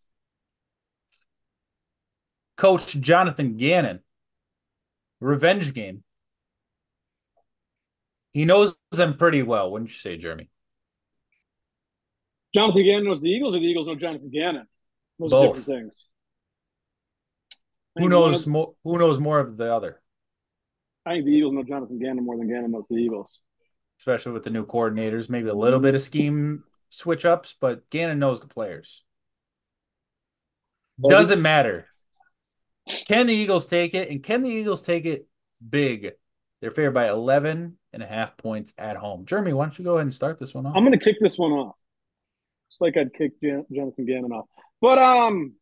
[2.57, 4.01] Coach Jonathan Gannon,
[5.23, 6.03] revenge game.
[8.33, 10.49] He knows them pretty well, wouldn't you say, Jeremy?
[12.55, 14.67] Jonathan Gannon knows the Eagles, or the Eagles know Jonathan Gannon.
[15.19, 15.43] Those Both.
[15.45, 16.09] are different things.
[17.97, 18.75] Who knows of- more?
[18.85, 20.01] Who knows more of the other?
[21.05, 23.41] I think the Eagles know Jonathan Gannon more than Gannon knows the Eagles.
[23.99, 25.29] especially with the new coordinators.
[25.31, 29.05] Maybe a little bit of scheme switch ups, but Gannon knows the players.
[30.99, 31.87] Well, Doesn't matter.
[33.07, 34.11] Can the Eagles take it?
[34.11, 35.29] And can the Eagles take it
[35.69, 36.13] big?
[36.61, 39.27] They're favored by 11 and a half points at home.
[39.27, 40.77] Jeremy, why don't you go ahead and start this one off?
[40.77, 41.77] I'm going to kick this one off.
[42.71, 44.47] Just like I'd kick Jan- Jonathan Gannon off.
[44.81, 45.55] But um,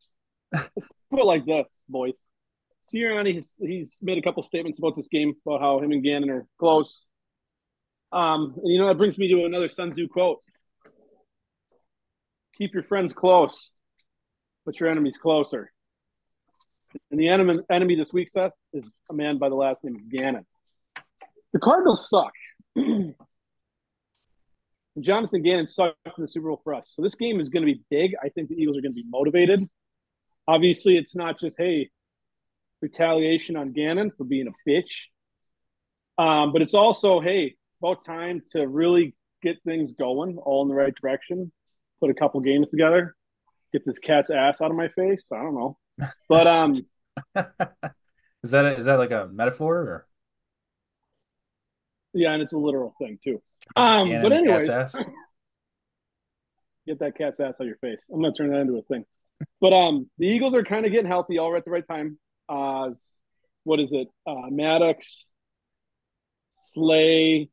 [0.53, 0.69] let's
[1.09, 2.17] put it like this, boys.
[2.93, 6.29] Sirianni, he's, he's made a couple statements about this game, about how him and Gannon
[6.29, 7.01] are close.
[8.11, 10.39] Um, and you know, that brings me to another Sun Tzu quote.
[12.57, 13.69] Keep your friends close,
[14.65, 15.71] but your enemies closer.
[17.09, 20.09] And the enemy, enemy this week, Seth, is a man by the last name of
[20.09, 20.45] Gannon.
[21.53, 22.33] The Cardinals suck.
[24.99, 26.91] Jonathan Gannon sucked in the Super Bowl for us.
[26.93, 28.15] So this game is going to be big.
[28.21, 29.69] I think the Eagles are going to be motivated.
[30.47, 31.89] Obviously, it's not just, hey,
[32.81, 35.05] retaliation on Gannon for being a bitch.
[36.17, 40.75] Um, but it's also, hey, about time to really get things going all in the
[40.75, 41.51] right direction.
[41.99, 43.15] Put a couple games together.
[43.71, 45.29] Get this cat's ass out of my face.
[45.31, 45.77] I don't know.
[46.27, 46.71] But um,
[48.43, 50.07] is that a, is that like a metaphor or
[52.13, 53.41] yeah, and it's a literal thing too.
[53.75, 54.67] Um, Gannon but anyways,
[56.87, 58.01] get that cat's ass out of your face.
[58.11, 59.05] I'm gonna turn that into a thing.
[59.59, 62.17] But um, the Eagles are kind of getting healthy, all at the right time.
[62.49, 62.89] Uh,
[63.63, 64.07] what is it?
[64.27, 65.25] Uh, Maddox,
[66.59, 67.49] Slay,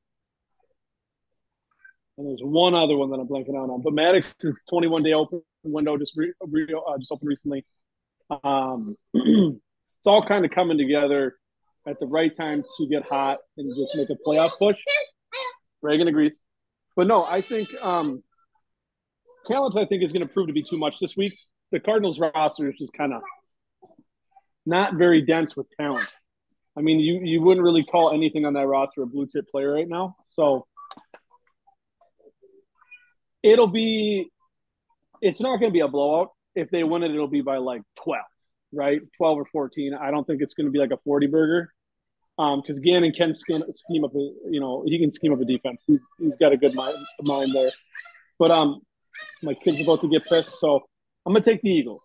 [2.18, 3.82] and there's one other one that I'm blanking out on.
[3.82, 7.64] But Maddox is 21 day open window just re, re, uh, just opened recently.
[8.30, 11.36] Um, it's all kind of coming together
[11.86, 14.78] at the right time to get hot and just make a playoff push.
[15.82, 16.40] Reagan agrees.
[16.96, 18.22] But no, I think um,
[19.46, 21.34] talent, I think, is going to prove to be too much this week.
[21.70, 23.22] The Cardinals roster is just kind of
[24.66, 26.08] not very dense with talent.
[26.76, 29.72] I mean, you, you wouldn't really call anything on that roster a blue chip player
[29.72, 30.16] right now.
[30.28, 30.66] So
[33.42, 34.30] it'll be,
[35.20, 36.30] it's not going to be a blowout.
[36.55, 38.22] If they win it, it'll be by like 12,
[38.72, 39.01] right?
[39.16, 39.94] 12 or 14.
[39.94, 41.72] I don't think it's going to be like a 40 burger
[42.38, 45.44] because um, Gannon can scheme, scheme up a you know he can scheme up a
[45.44, 45.82] defense.
[45.88, 47.72] He's he's got a good mind mind there.
[48.38, 48.82] But um,
[49.42, 50.86] my kid's are about to get pissed, so
[51.26, 52.05] I'm gonna take the Eagles.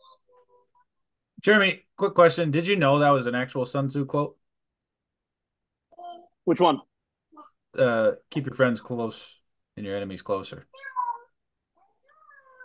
[1.41, 4.35] Jeremy, quick question: Did you know that was an actual Sun Tzu quote?
[6.45, 6.81] Which one?
[7.77, 9.35] Uh, keep your friends close
[9.77, 10.65] and your enemies closer.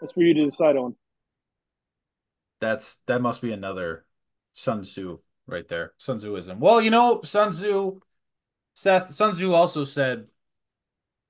[0.00, 0.96] That's for you to decide on.
[2.60, 4.04] That's that must be another
[4.52, 5.92] Sun Tzu right there.
[5.96, 6.58] Sun Tzuism.
[6.58, 8.00] Well, you know, Sun Tzu,
[8.74, 10.26] Seth, Sun Tzu also said,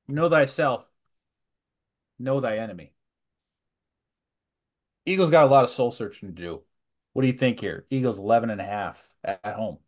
[0.09, 0.87] Know thyself,
[2.19, 2.93] know thy enemy.
[5.05, 6.63] Eagles got a lot of soul searching to do.
[7.13, 7.87] What do you think here?
[7.91, 9.79] Eagles 11 and a half at, at home.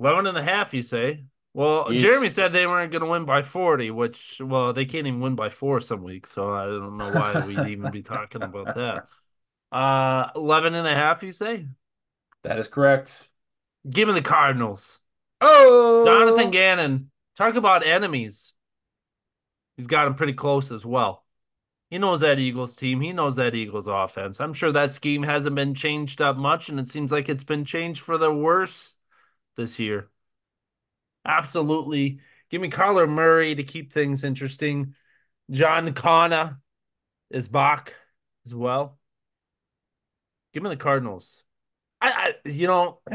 [0.00, 1.24] 11 and a half, you say?
[1.54, 2.02] Well, Yes.
[2.02, 5.36] Jeremy said they weren't going to win by 40, which, well, they can't even win
[5.36, 6.32] by four some weeks.
[6.32, 9.08] So I don't know why we'd even be talking about that.
[9.70, 11.66] Uh, 11 and a half, you say?
[12.42, 13.30] That is correct.
[13.88, 15.00] Give me the Cardinals.
[15.40, 18.54] Oh, Jonathan Gannon, talk about enemies.
[19.76, 21.24] He's got him pretty close as well.
[21.90, 23.00] He knows that Eagles team.
[23.00, 24.40] He knows that Eagles offense.
[24.40, 27.64] I'm sure that scheme hasn't been changed up much, and it seems like it's been
[27.64, 28.96] changed for the worse
[29.56, 30.08] this year.
[31.24, 32.20] Absolutely.
[32.50, 34.94] Give me Kyler Murray to keep things interesting.
[35.50, 36.60] John Connor
[37.30, 37.94] is back
[38.44, 38.98] as well.
[40.52, 41.42] Give me the Cardinals.
[42.00, 43.00] I, I you know,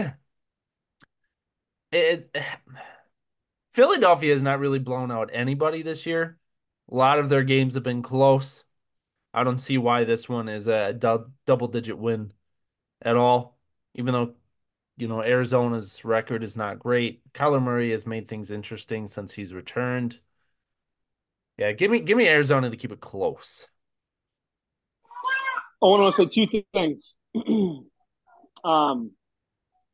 [1.91, 2.35] it,
[3.73, 6.37] Philadelphia has not really blown out anybody this year.
[6.91, 8.63] A lot of their games have been close.
[9.33, 12.33] I don't see why this one is a dou- double digit win
[13.01, 13.57] at all,
[13.95, 14.35] even though
[14.99, 17.21] you know Arizona's record is not great.
[17.33, 20.19] Kyler Murray has made things interesting since he's returned.
[21.57, 23.67] Yeah, give me give me Arizona to keep it close.
[25.81, 27.15] I want to say two things.
[28.65, 29.11] um,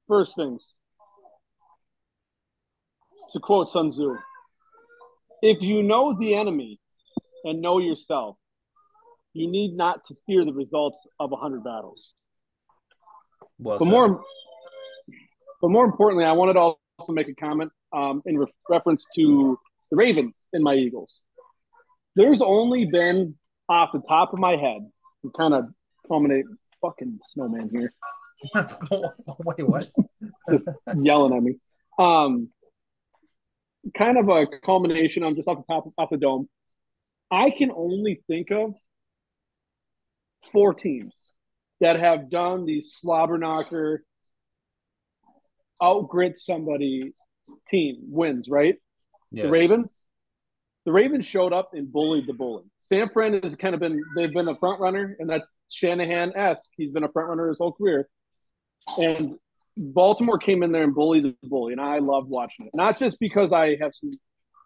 [0.07, 0.73] first things,
[3.31, 4.17] to quote Sun Tzu,
[5.43, 6.79] if you know the enemy
[7.43, 8.37] and know yourself,
[9.33, 12.13] you need not to fear the results of a hundred battles.
[13.59, 13.91] Well But said.
[13.91, 14.23] more,
[15.65, 19.57] but more importantly, I wanted to also make a comment um, in re- reference to
[19.89, 21.23] the Ravens and my Eagles.
[22.15, 23.33] There's only been
[23.67, 24.87] off the top of my head,
[25.23, 25.65] and kind of
[26.07, 26.45] culminate
[26.83, 27.91] fucking snowman here
[29.39, 29.89] Wait, what?
[31.01, 31.55] yelling at me.
[31.97, 32.49] Um,
[33.97, 36.47] kind of a culmination on just off the top off the dome.
[37.31, 38.75] I can only think of
[40.51, 41.33] four teams
[41.81, 44.03] that have done the slobber knocker,
[45.81, 47.13] outgrit somebody
[47.69, 48.75] team wins, right?
[49.45, 50.05] The Ravens.
[50.85, 52.63] The Ravens showed up and bullied the bully.
[52.77, 56.69] San Fran has kind of been they've been a front runner, and that's Shanahan esque.
[56.77, 58.07] He's been a front runner his whole career.
[58.97, 59.37] And
[59.75, 62.71] Baltimore came in there and bullied the bully, and I loved watching it.
[62.75, 64.11] Not just because I have some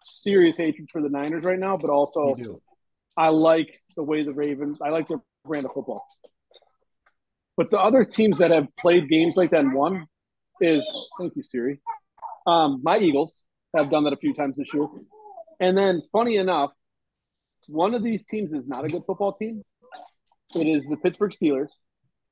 [0.04, 2.36] serious hatred for the Niners right now, but also
[3.16, 4.78] I like the way the Ravens.
[4.82, 6.06] I like their brand of football.
[7.56, 10.06] But the other teams that have played games like that and won
[10.60, 11.80] is thank you Siri.
[12.46, 13.42] Um, my Eagles
[13.76, 14.86] have done that a few times this year,
[15.60, 16.70] and then funny enough,
[17.68, 19.62] one of these teams is not a good football team.
[20.54, 21.72] It is the Pittsburgh Steelers,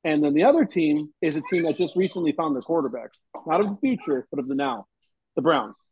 [0.04, 3.10] and then the other team is a team that just recently found their quarterback,
[3.46, 4.86] not of the future, but of the now,
[5.36, 5.90] the Browns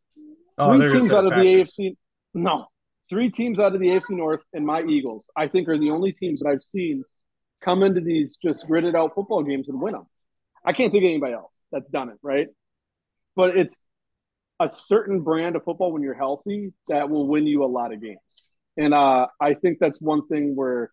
[0.59, 1.97] Oh, three teams out of the AFC.
[2.35, 2.67] No,
[3.11, 5.31] three teams out of the AFC North and my Eagles.
[5.37, 7.03] I think are the only teams that I've seen
[7.63, 10.07] come into these just gritted out football games and win them.
[10.67, 12.49] I can't think of anybody else that's done it, right?
[13.37, 13.85] But it's
[14.59, 18.03] a certain brand of football when you're healthy that will win you a lot of
[18.03, 18.19] games.
[18.77, 20.91] And uh, I think that's one thing where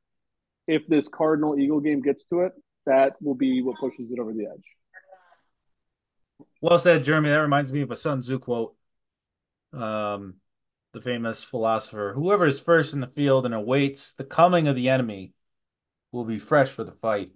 [0.67, 2.53] if this Cardinal Eagle game gets to it,
[2.85, 4.63] that will be what pushes it over the edge.
[6.61, 7.29] Well said, Jeremy.
[7.29, 8.75] That reminds me of a Sun Tzu quote.
[9.73, 10.35] Um,
[10.93, 14.89] the famous philosopher: "Whoever is first in the field and awaits the coming of the
[14.89, 15.33] enemy
[16.11, 17.31] will be fresh for the fight.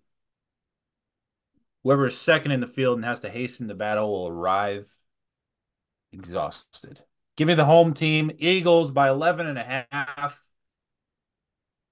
[1.87, 4.93] Whoever is second in the field and has to hasten the battle will arrive
[6.11, 7.01] exhausted."
[7.37, 10.43] Give me the home team, Eagles by 11 and a half.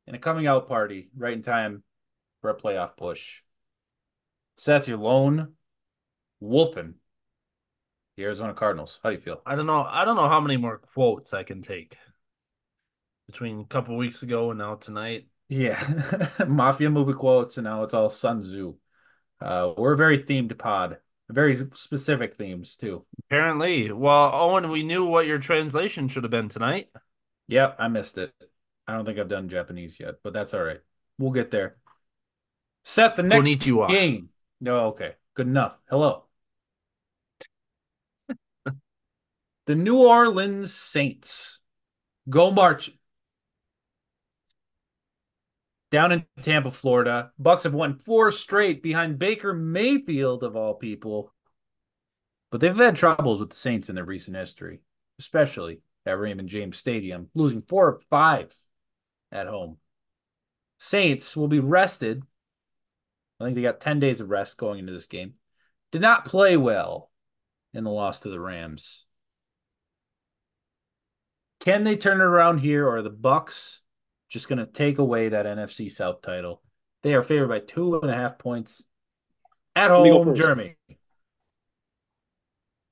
[0.06, 1.84] And a coming out party right in time
[2.41, 3.41] for a playoff push.
[4.58, 5.54] Seth, you're lone
[6.41, 6.96] wolfing
[8.18, 9.00] the Arizona Cardinals.
[9.02, 9.41] How do you feel?
[9.46, 9.88] I don't know.
[9.89, 11.98] I don't know how many more quotes I can take
[13.28, 15.28] between a couple weeks ago and now tonight.
[15.48, 15.80] Yeah,
[16.48, 18.76] mafia movie quotes, and now it's all Sun Tzu.
[19.42, 20.98] Uh, we're a very themed pod,
[21.30, 23.06] very specific themes too.
[23.26, 26.90] Apparently, well, Owen, we knew what your translation should have been tonight.
[27.48, 28.34] Yep, I missed it.
[28.88, 30.80] I don't think I've done Japanese yet, but that's all right.
[31.18, 31.78] We'll get there.
[32.84, 33.88] Set the next Konnichiwa.
[33.90, 34.30] game.
[34.62, 35.78] No, okay, good enough.
[35.90, 36.26] Hello.
[39.66, 41.60] the New Orleans Saints
[42.30, 42.92] go march
[45.92, 47.32] down in Tampa, Florida.
[47.38, 51.34] Bucks have won four straight behind Baker Mayfield of all people.
[52.52, 54.80] But they've had troubles with the Saints in their recent history,
[55.20, 58.54] especially at Raymond James Stadium, losing four or five
[59.32, 59.78] at home.
[60.80, 62.24] Saints will be rested.
[63.40, 65.34] I think they got 10 days of rest going into this game.
[65.92, 67.12] Did not play well
[67.74, 69.06] in the loss to the Rams.
[71.60, 73.82] Can they turn it around here, or the Bucks
[74.36, 76.62] just going to take away that NFC South title?
[77.04, 78.84] They are favored by two and a half points
[79.78, 80.36] at home.
[80.36, 80.76] Jeremy.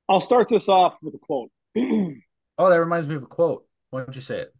[0.08, 1.52] I'll start this off with a quote.
[2.56, 3.66] Oh, that reminds me of a quote.
[3.90, 4.54] Why don't you say it?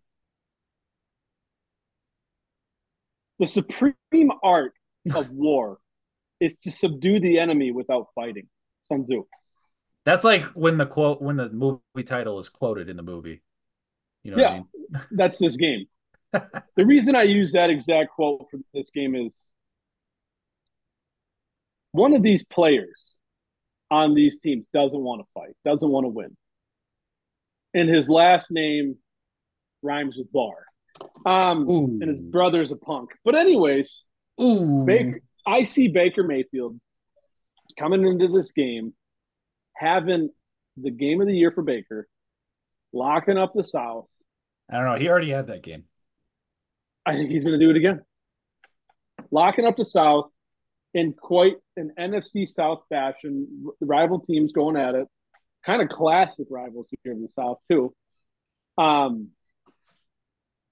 [3.38, 4.74] The supreme art
[5.14, 5.78] of war
[6.40, 8.48] is to subdue the enemy without fighting.
[8.82, 9.26] Sun Tzu.
[10.06, 13.44] That's like when the quote when the movie title is quoted in the movie.
[14.24, 14.66] You know yeah, I mean?
[15.12, 15.86] that's this game.
[16.76, 19.50] the reason I use that exact quote for this game is
[21.92, 23.18] one of these players
[23.92, 26.36] on these teams doesn't want to fight, doesn't want to win.
[27.74, 28.98] And his last name
[29.82, 30.54] rhymes with bar.
[31.26, 32.00] Um, Ooh.
[32.02, 33.12] and his brother's a punk.
[33.24, 34.06] But anyways,
[34.42, 34.84] Ooh.
[34.86, 36.80] Baker, I see Baker Mayfield
[37.78, 38.94] coming into this game,
[39.76, 40.30] having
[40.78, 42.08] the game of the year for Baker,
[42.92, 44.08] locking up the South.
[44.70, 44.96] I don't know.
[44.96, 45.84] He already had that game.
[47.06, 48.02] I think he's going to do it again.
[49.32, 50.30] Locking up the South
[50.94, 55.08] in quite an NFC South fashion, rival teams going at it.
[55.66, 57.94] Kind of classic rivals here in the South, too.
[58.78, 59.30] Um,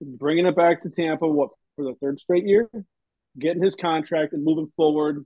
[0.01, 2.69] bringing it back to Tampa, what for the third straight year,
[3.39, 5.25] getting his contract and moving forward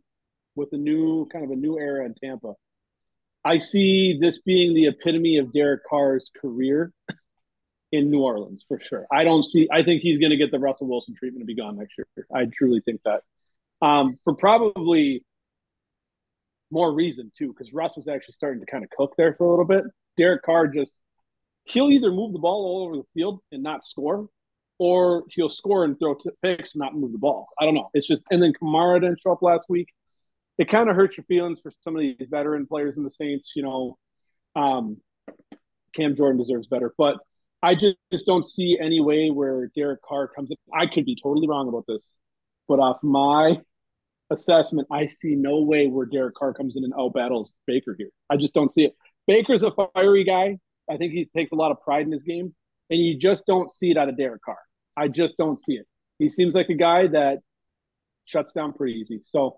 [0.56, 2.54] with a new kind of a new era in Tampa.
[3.44, 6.92] I see this being the epitome of Derek Carr's career
[7.96, 9.06] in New Orleans for sure.
[9.12, 9.68] I don't see.
[9.72, 12.28] I think he's going to get the Russell Wilson treatment and be gone next year.
[12.34, 13.22] I truly think that.
[13.82, 15.24] Um, for probably
[16.72, 19.50] more reason too, because Russ was actually starting to kind of cook there for a
[19.50, 19.84] little bit.
[20.18, 20.94] Derek Carr just
[21.66, 24.28] he'll either move the ball all over the field and not score,
[24.78, 27.48] or he'll score and throw picks and not move the ball.
[27.60, 27.90] I don't know.
[27.94, 29.90] It's just and then Kamara didn't show up last week.
[30.58, 33.52] It kind of hurts your feelings for some of these veteran players in the Saints.
[33.56, 33.98] You know,
[34.56, 34.98] um,
[35.96, 37.18] Cam Jordan deserves better, but
[37.66, 40.58] I just, just don't see any way where Derek Carr comes in.
[40.72, 42.04] I could be totally wrong about this,
[42.68, 43.58] but off my
[44.30, 48.10] assessment, I see no way where Derek Carr comes in and out battles Baker here.
[48.30, 48.94] I just don't see it.
[49.26, 50.60] Baker's a fiery guy.
[50.88, 52.54] I think he takes a lot of pride in his game,
[52.92, 54.60] and you just don't see it out of Derek Carr.
[54.96, 55.88] I just don't see it.
[56.20, 57.40] He seems like a guy that
[58.26, 59.22] shuts down pretty easy.
[59.24, 59.58] So,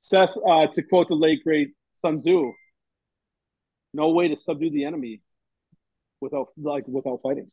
[0.00, 2.52] Seth, uh, to quote the late great Sun Tzu,
[3.94, 5.22] no way to subdue the enemy
[6.22, 7.50] without like without fighting.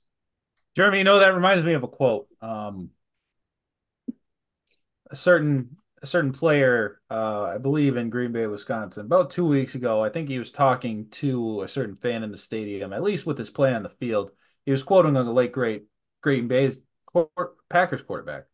[0.76, 2.28] Jeremy, you know that reminds me of a quote.
[2.42, 2.92] Um,
[5.12, 9.76] a certain a certain player, uh, I believe in Green Bay, Wisconsin, about two weeks
[9.76, 10.02] ago.
[10.02, 13.38] I think he was talking to a certain fan in the stadium, at least with
[13.38, 14.32] his play on the field.
[14.66, 15.88] He was quoting on the late great
[16.22, 16.78] Green Bay's
[17.70, 18.46] Packers quarterback,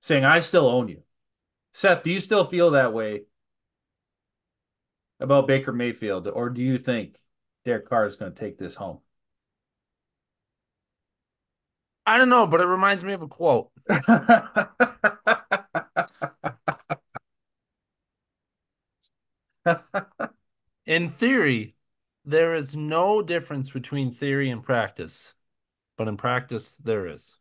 [0.00, 1.02] saying, "I still own you."
[1.72, 3.22] Seth, do you still feel that way
[5.20, 7.18] about Baker Mayfield, or do you think
[7.64, 9.00] Derek Carr is going to take this home?
[12.06, 13.70] I don't know, but it reminds me of a quote.
[20.86, 21.74] in theory,
[22.24, 25.34] there is no difference between theory and practice,
[25.98, 27.36] but in practice, there is.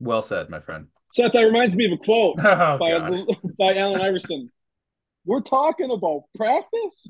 [0.00, 0.86] Well said, my friend.
[1.12, 2.92] Seth, that reminds me of a quote oh, by,
[3.58, 4.50] by Allen Iverson.
[5.26, 7.06] We're talking about practice.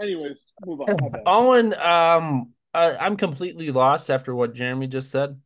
[0.00, 0.96] Anyways, move on.
[1.26, 5.40] Owen, um, uh, I'm completely lost after what Jeremy just said.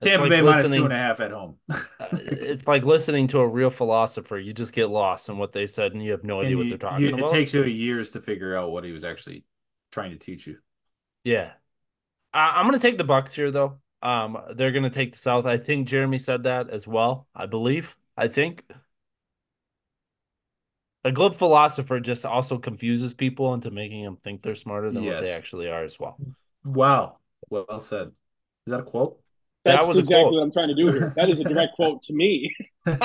[0.00, 1.56] Tampa like Bay minus two and a half at home.
[1.70, 1.78] uh,
[2.12, 4.38] it's like listening to a real philosopher.
[4.38, 6.78] You just get lost in what they said, and you have no idea what they're
[6.78, 7.30] talking you, about.
[7.30, 9.44] It takes you years to figure out what he was actually
[9.90, 10.58] trying to teach you.
[11.24, 11.50] Yeah,
[12.32, 13.80] I, I'm going to take the Bucks here, though.
[14.00, 15.46] Um, they're going to take the South.
[15.46, 17.26] I think Jeremy said that as well.
[17.34, 17.96] I believe.
[18.16, 18.64] I think
[21.04, 25.14] a good philosopher just also confuses people into making them think they're smarter than yes.
[25.14, 26.18] what they actually are as well.
[26.64, 27.18] Wow.
[27.50, 28.08] Well said.
[28.66, 29.20] Is that a quote?
[29.64, 31.12] That's that was exactly what I'm trying to do here.
[31.16, 32.54] That is a direct quote to me.
[32.86, 32.98] Give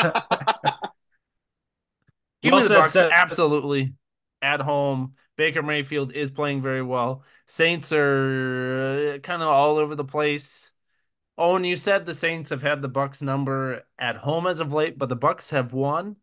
[2.52, 3.94] well me the Bucks absolutely
[4.42, 5.14] at home.
[5.36, 7.24] Baker Mayfield is playing very well.
[7.48, 10.72] Saints are uh, kind of all over the place.
[11.38, 14.74] Oh, and you said the Saints have had the Bucks number at home as of
[14.74, 16.18] late, but the Bucks have won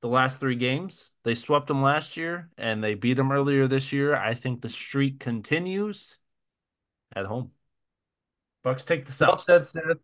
[0.00, 1.10] the last three games.
[1.24, 4.14] They swept them last year and they beat them earlier this year.
[4.14, 6.16] I think the streak continues
[7.14, 7.50] at home.
[8.62, 9.40] Bucks take the South.
[9.40, 9.98] Said Seth.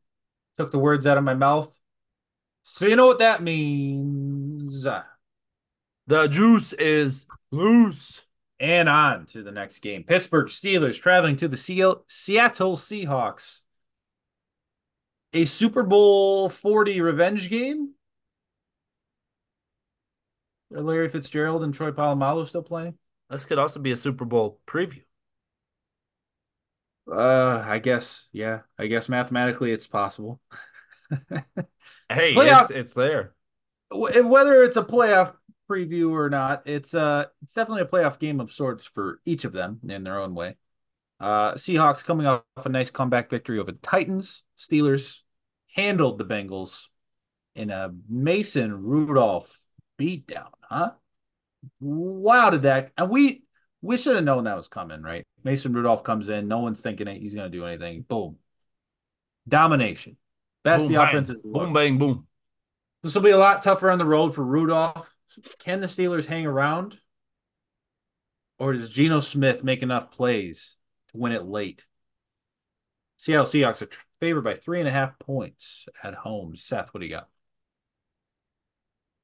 [0.56, 1.78] Took the words out of my mouth.
[2.62, 4.86] So you know what that means.
[6.06, 8.22] The juice is loose.
[8.58, 10.02] And on to the next game.
[10.02, 13.58] Pittsburgh Steelers traveling to the Seattle Seahawks.
[15.34, 17.92] A Super Bowl 40 revenge game.
[20.74, 22.94] Are Larry Fitzgerald and Troy Polamalu still playing?
[23.28, 25.02] This could also be a Super Bowl preview.
[27.10, 28.60] Uh, I guess, yeah.
[28.78, 30.40] I guess mathematically it's possible.
[32.08, 33.34] hey, playoff, it's, it's there.
[33.90, 35.34] Whether it's a playoff
[35.70, 39.52] preview or not, it's uh it's definitely a playoff game of sorts for each of
[39.52, 40.56] them in their own way.
[41.20, 44.42] Uh Seahawks coming off a nice comeback victory over the Titans.
[44.58, 45.20] Steelers
[45.74, 46.86] handled the Bengals
[47.54, 49.60] in a Mason Rudolph
[49.98, 50.92] beatdown, huh?
[51.80, 53.44] Wow, did that and we
[53.82, 55.24] we should have known that was coming, right?
[55.46, 58.02] Mason Rudolph comes in, no one's thinking he's gonna do anything.
[58.02, 58.36] Boom.
[59.48, 60.16] Domination.
[60.64, 61.08] Best boom, the bang.
[61.08, 62.26] offense is boom, bang, boom.
[63.04, 65.08] This will be a lot tougher on the road for Rudolph.
[65.60, 66.98] Can the Steelers hang around?
[68.58, 70.74] Or does Geno Smith make enough plays
[71.12, 71.86] to win it late?
[73.16, 76.56] Seattle Seahawks are favored by three and a half points at home.
[76.56, 77.28] Seth, what do you got?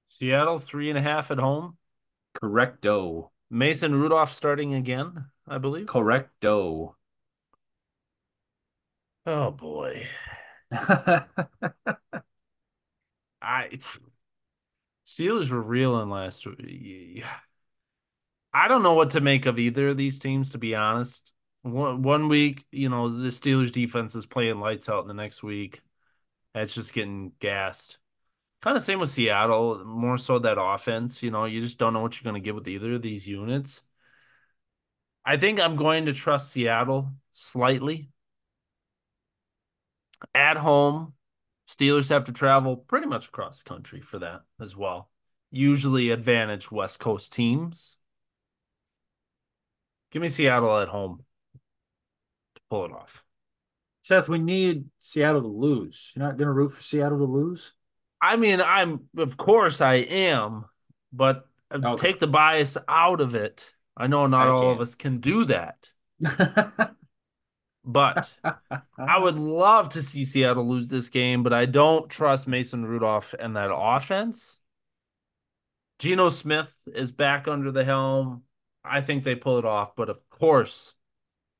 [0.07, 1.79] Seattle three and a half at home.
[2.41, 3.32] Correcto.
[3.53, 5.85] Mason Rudolph starting again, I believe.
[5.85, 6.95] Correcto.
[9.27, 10.07] Oh boy.
[10.73, 11.27] I
[15.07, 17.23] Steelers were reeling last week.
[18.55, 21.35] I don't know what to make of either of these teams, to be honest.
[21.61, 25.43] One one week, you know, the Steelers defense is playing lights out, and the next
[25.43, 25.83] week,
[26.55, 27.99] it's just getting gassed.
[28.63, 31.23] Kind of same with Seattle, more so that offense.
[31.23, 33.27] You know, you just don't know what you're going to get with either of these
[33.27, 33.83] units.
[35.25, 38.11] I think I'm going to trust Seattle slightly.
[40.33, 41.15] At home,
[41.69, 45.11] Steelers have to travel pretty much across the country for that as well.
[45.51, 47.97] Usually advantage West Coast teams.
[50.13, 51.25] Give me Seattle at home
[52.55, 53.25] to pull it off.
[54.03, 56.13] Seth, we need Seattle to lose.
[56.15, 57.73] You're not going to root for Seattle to lose?
[58.23, 60.65] I mean, I'm of course I am,
[61.13, 61.45] but
[61.75, 61.97] okay.
[61.97, 63.69] take the bias out of it.
[63.97, 64.71] I know not I all can.
[64.71, 65.91] of us can do that.
[67.85, 68.33] but
[68.97, 73.35] I would love to see Seattle lose this game, but I don't trust Mason Rudolph
[73.39, 74.59] and that offense.
[75.99, 78.45] Geno Smith is back under the helm.
[78.85, 80.95] I think they pull it off, but of course,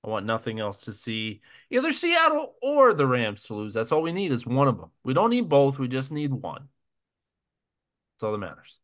[0.05, 3.75] I want nothing else to see either Seattle or the Rams to lose.
[3.75, 4.91] That's all we need is one of them.
[5.05, 5.79] We don't need both.
[5.79, 6.69] We just need one.
[8.15, 8.81] That's all that matters.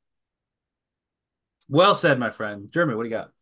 [1.68, 2.70] Well said, my friend.
[2.70, 3.32] Jeremy, what do you got?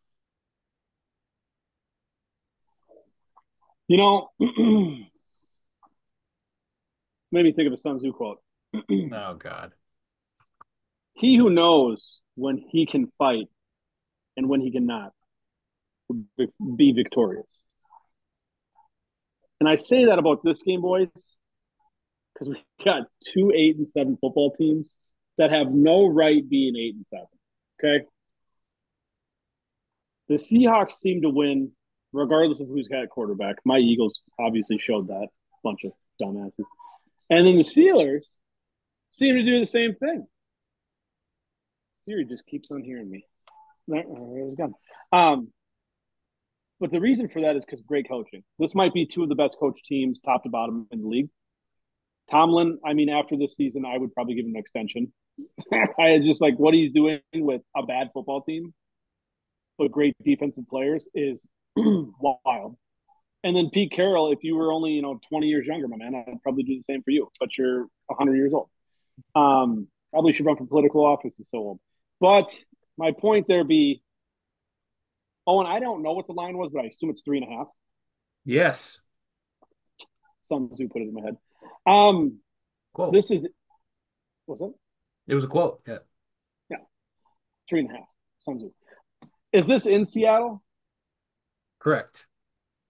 [3.87, 4.31] You know,
[7.31, 8.39] made me think of a Sun Tzu quote.
[8.73, 9.71] oh God.
[11.13, 13.47] He who knows when he can fight
[14.35, 15.13] and when he cannot
[16.75, 17.47] be victorious.
[19.59, 21.09] And I say that about this game, boys,
[22.33, 23.03] because we got
[23.33, 24.93] two eight and seven football teams
[25.37, 27.27] that have no right being eight and seven.
[27.79, 28.05] Okay.
[30.29, 31.71] The Seahawks seem to win
[32.13, 33.57] regardless of who's got quarterback.
[33.65, 35.27] My Eagles obviously showed that
[35.63, 36.65] bunch of dumbasses.
[37.29, 38.25] And then the Steelers
[39.09, 40.27] seem to do the same thing.
[42.03, 43.25] Siri just keeps on hearing me.
[45.11, 45.51] Um,
[46.79, 48.43] but the reason for that is because great coaching.
[48.59, 51.29] This might be two of the best coach teams, top to bottom, in the league.
[52.29, 55.13] Tomlin, I mean, after this season, I would probably give him an extension.
[55.99, 58.73] I just like what he's doing with a bad football team,
[59.77, 62.75] but great defensive players is wild.
[63.43, 66.15] And then Pete Carroll, if you were only you know 20 years younger, my man,
[66.15, 67.29] I'd probably do the same for you.
[67.39, 68.69] But you're 100 years old.
[69.35, 71.33] Um, probably should run for political office.
[71.39, 71.79] Is so old.
[72.19, 72.53] But
[72.97, 74.01] my point there be,
[75.47, 77.51] oh, and I don't know what the line was, but I assume it's three and
[77.51, 77.67] a half.
[78.45, 78.99] Yes.
[80.43, 81.37] Some who put it in my head.
[81.85, 82.39] Um,
[82.93, 83.13] quote.
[83.13, 83.47] This is.
[84.45, 84.71] Was it?
[85.27, 85.81] It was a quote.
[85.87, 85.97] Yeah.
[86.69, 86.77] Yeah.
[87.67, 88.07] Three and a half.
[88.39, 88.71] Sun Tzu.
[89.51, 90.63] Is this in Seattle?
[91.79, 92.27] Correct.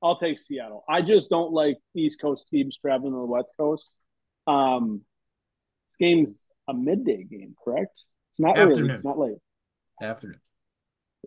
[0.03, 0.83] I'll take Seattle.
[0.87, 3.87] I just don't like East Coast teams traveling to the West Coast.
[4.45, 5.01] Um,
[5.99, 8.03] this game's a midday game, correct?
[8.31, 8.85] It's not Afternoon.
[8.85, 8.95] early.
[8.95, 9.37] It's not late.
[10.01, 10.39] Afternoon.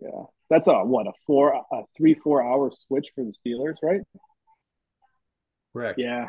[0.01, 4.01] Yeah, that's a what a four, a three, four hour switch for the Steelers, right?
[5.71, 5.97] Correct.
[5.97, 6.27] Yeah.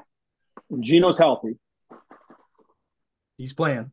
[0.79, 1.59] Geno's healthy.
[3.37, 3.91] He's playing.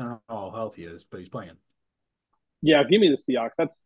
[0.00, 1.56] I don't know how healthy he is, but he's playing.
[2.62, 3.52] Yeah, give me the Seahawks.
[3.56, 3.80] That's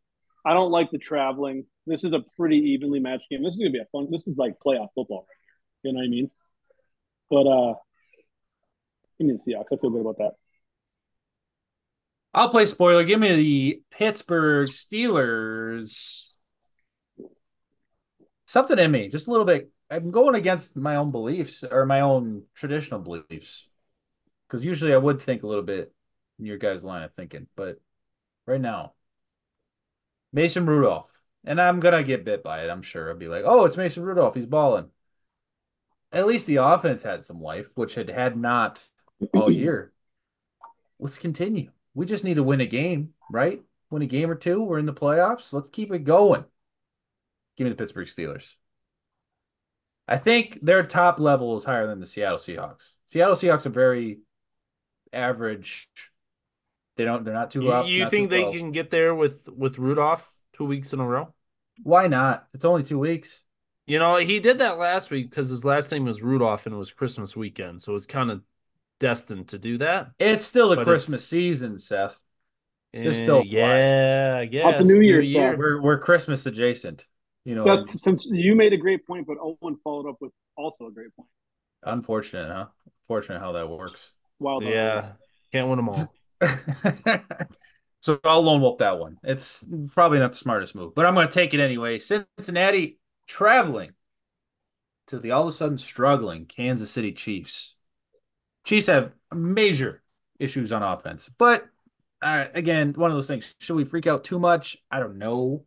[0.46, 1.66] I don't like the traveling.
[1.86, 3.42] This is a pretty evenly matched game.
[3.42, 4.08] This is gonna be a fun.
[4.10, 5.36] This is like playoff football right
[5.82, 5.90] here.
[5.90, 6.30] You know what I mean?
[7.28, 7.74] But uh,
[9.18, 9.66] give me the Seahawks.
[9.70, 10.32] I feel good about that.
[12.34, 13.04] I'll play spoiler.
[13.04, 16.36] Give me the Pittsburgh Steelers.
[18.46, 19.70] Something in me, just a little bit.
[19.88, 23.68] I'm going against my own beliefs or my own traditional beliefs.
[24.48, 25.92] Because usually I would think a little bit
[26.40, 27.80] in your guys' line of thinking, but
[28.46, 28.94] right now,
[30.32, 31.10] Mason Rudolph.
[31.44, 33.10] And I'm gonna get bit by it, I'm sure.
[33.10, 34.90] I'll be like, oh, it's Mason Rudolph, he's balling.
[36.10, 38.82] At least the offense had some life, which had had not
[39.32, 39.92] all year.
[40.98, 41.70] Let's continue.
[41.94, 43.62] We just need to win a game, right?
[43.90, 44.62] Win a game or two.
[44.62, 45.52] We're in the playoffs.
[45.52, 46.44] Let's keep it going.
[47.56, 48.54] Give me the Pittsburgh Steelers.
[50.06, 52.94] I think their top level is higher than the Seattle Seahawks.
[53.06, 54.18] Seattle Seahawks are very
[55.12, 55.88] average.
[56.96, 57.24] They don't.
[57.24, 57.86] They're not too You, up.
[57.86, 58.52] you think they low.
[58.52, 61.32] can get there with with Rudolph two weeks in a row?
[61.82, 62.46] Why not?
[62.54, 63.42] It's only two weeks.
[63.86, 66.78] You know, he did that last week because his last name was Rudolph and it
[66.78, 68.42] was Christmas weekend, so it's kind of
[69.00, 70.10] destined to do that.
[70.18, 72.22] It's still the But Christmas it's- season, Seth.
[72.92, 73.52] This Eh, still applies.
[73.52, 74.64] yeah, I guess.
[74.64, 75.58] Happy New Year, Seth.
[75.58, 77.04] We're we're Christmas adjacent.
[77.44, 80.86] You know, Seth, since you made a great point, but Owen followed up with also
[80.86, 81.28] a great point.
[81.82, 82.66] unfortunate, huh?
[83.02, 84.10] Unfortunate how that works.
[84.38, 84.62] Wild.
[84.64, 85.12] Yeah,
[85.52, 86.14] can't win them all.
[88.00, 89.18] so I'll lone wolf that one.
[89.24, 91.98] It's probably not the smartest move, but I'm going to take it anyway.
[91.98, 93.92] Cincinnati traveling
[95.08, 97.73] to the all of a sudden struggling Kansas City Chiefs.
[98.64, 100.02] Chiefs have major
[100.38, 101.66] issues on offense, but
[102.22, 103.54] uh, again, one of those things.
[103.60, 104.78] Should we freak out too much?
[104.90, 105.66] I don't know.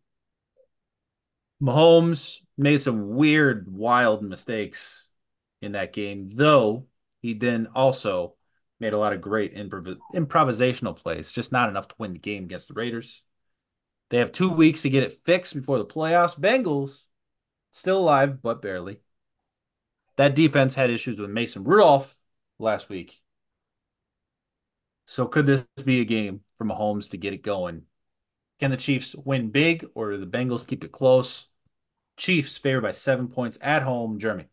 [1.62, 5.08] Mahomes made some weird, wild mistakes
[5.62, 6.88] in that game, though
[7.22, 8.36] he then also
[8.80, 12.44] made a lot of great improv- improvisational plays, just not enough to win the game
[12.44, 13.22] against the Raiders.
[14.10, 16.40] They have two weeks to get it fixed before the playoffs.
[16.40, 17.06] Bengals
[17.72, 19.00] still alive, but barely.
[20.16, 22.18] That defense had issues with Mason Rudolph
[22.60, 23.22] last week.
[25.06, 27.84] So could this be a game for Mahomes to get it going?
[28.60, 31.48] Can the Chiefs win big or do the Bengals keep it close?
[32.18, 34.20] Chiefs favored by seven points at home.
[34.20, 34.46] Jeremy.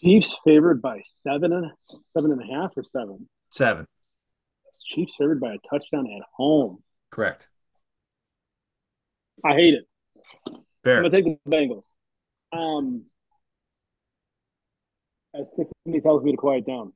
[0.00, 1.72] Chiefs favored by seven and
[2.14, 3.28] seven and a half or seven.
[3.50, 3.86] Seven.
[4.86, 6.82] Chiefs favored by a touchdown at home.
[7.10, 7.48] Correct.
[9.42, 9.86] I hate it.
[10.84, 10.98] Fair.
[10.98, 11.86] I'm gonna take the Bengals.
[12.52, 13.06] Um,
[15.34, 16.92] as Tiffany tells me to quiet down,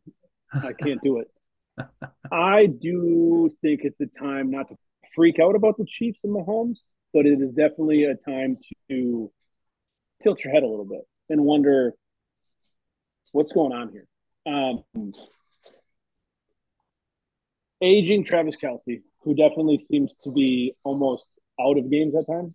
[0.52, 1.30] I can't do it.
[2.32, 4.76] I do think it's a time not to
[5.14, 6.80] freak out about the Chiefs and Mahomes,
[7.12, 8.58] but it is definitely a time
[8.90, 9.30] to
[10.22, 11.94] tilt your head a little bit and wonder
[13.32, 14.06] what's going on here.
[14.46, 15.12] Um,
[17.82, 21.26] aging Travis Kelce, who definitely seems to be almost
[21.60, 22.54] out of games at times.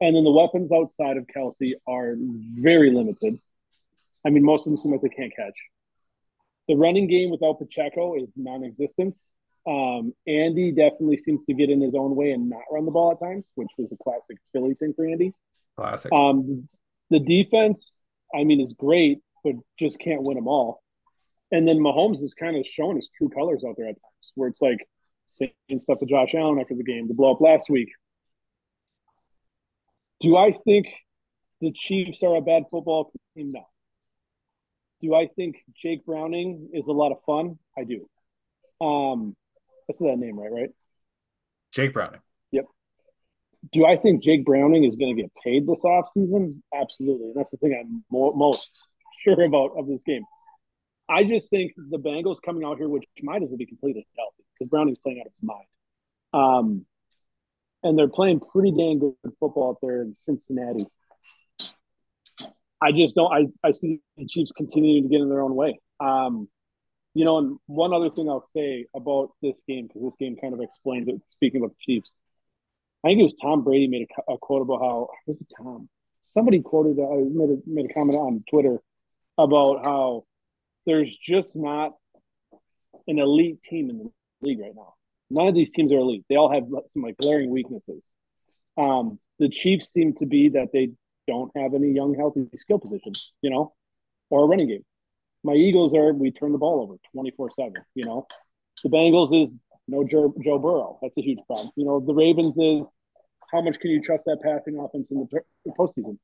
[0.00, 3.38] And then the weapons outside of Kelsey are very limited.
[4.24, 5.54] I mean, most of them seem like they can't catch.
[6.68, 9.18] The running game without Pacheco is non-existent.
[9.66, 13.12] Um, Andy definitely seems to get in his own way and not run the ball
[13.12, 15.32] at times, which was a classic Philly thing for Andy.
[15.76, 16.12] Classic.
[16.12, 16.68] Um,
[17.10, 17.96] the defense,
[18.34, 20.82] I mean, is great, but just can't win them all.
[21.52, 24.48] And then Mahomes is kind of showing his true colors out there at times, where
[24.48, 24.86] it's like
[25.28, 27.90] saying stuff to Josh Allen after the game, the blow up last week.
[30.20, 30.86] Do I think
[31.60, 33.52] the Chiefs are a bad football team?
[33.52, 33.66] No.
[35.04, 37.58] Do I think Jake Browning is a lot of fun?
[37.76, 38.08] I do.
[38.84, 39.36] Um,
[39.86, 40.50] that's that name, right?
[40.50, 40.70] Right.
[41.72, 42.20] Jake Browning.
[42.52, 42.64] Yep.
[43.70, 46.62] Do I think Jake Browning is going to get paid this offseason?
[46.74, 47.26] Absolutely.
[47.26, 48.88] And that's the thing I'm mo- most
[49.24, 50.24] sure about of this game.
[51.06, 54.44] I just think the Bengals coming out here, which might as well be completely healthy
[54.54, 55.66] because Browning's playing out of his mind.
[56.32, 56.86] Um,
[57.82, 60.86] and they're playing pretty dang good football out there in Cincinnati.
[62.84, 63.32] I just don't.
[63.32, 65.80] I, I see the Chiefs continuing to get in their own way.
[66.00, 66.48] Um,
[67.14, 70.52] you know, and one other thing I'll say about this game because this game kind
[70.52, 71.14] of explains it.
[71.30, 72.10] Speaking about the Chiefs,
[73.02, 75.88] I think it was Tom Brady made a, a quote about how was it Tom?
[76.32, 78.78] Somebody quoted uh, made a, made a comment on Twitter
[79.38, 80.24] about how
[80.84, 81.92] there's just not
[83.06, 84.10] an elite team in the
[84.42, 84.94] league right now.
[85.30, 86.24] None of these teams are elite.
[86.28, 88.02] They all have some like glaring weaknesses.
[88.76, 90.90] Um, the Chiefs seem to be that they
[91.26, 93.72] don't have any young, healthy skill positions, you know,
[94.30, 94.84] or a running game.
[95.42, 97.82] My Eagles are we turn the ball over twenty four seven.
[97.94, 98.26] You know,
[98.82, 100.98] the Bengals is no Joe, Joe Burrow.
[101.02, 101.70] That's a huge problem.
[101.76, 102.88] You know, the Ravens is
[103.52, 106.18] how much can you trust that passing offense in the, the postseason?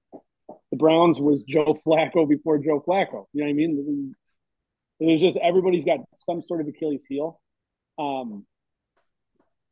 [0.71, 3.27] The Browns was Joe Flacco before Joe Flacco.
[3.33, 4.15] You know what I mean?
[4.99, 7.41] There's just everybody's got some sort of Achilles heel.
[7.99, 8.47] Um,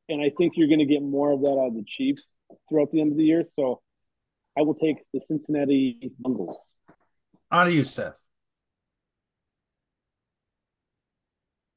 [0.09, 2.31] and I think you're going to get more of that out of the Chiefs
[2.69, 3.45] throughout the end of the year.
[3.47, 3.81] So
[4.59, 6.57] I will take the Cincinnati Bengals.
[7.51, 8.21] On to you, Seth.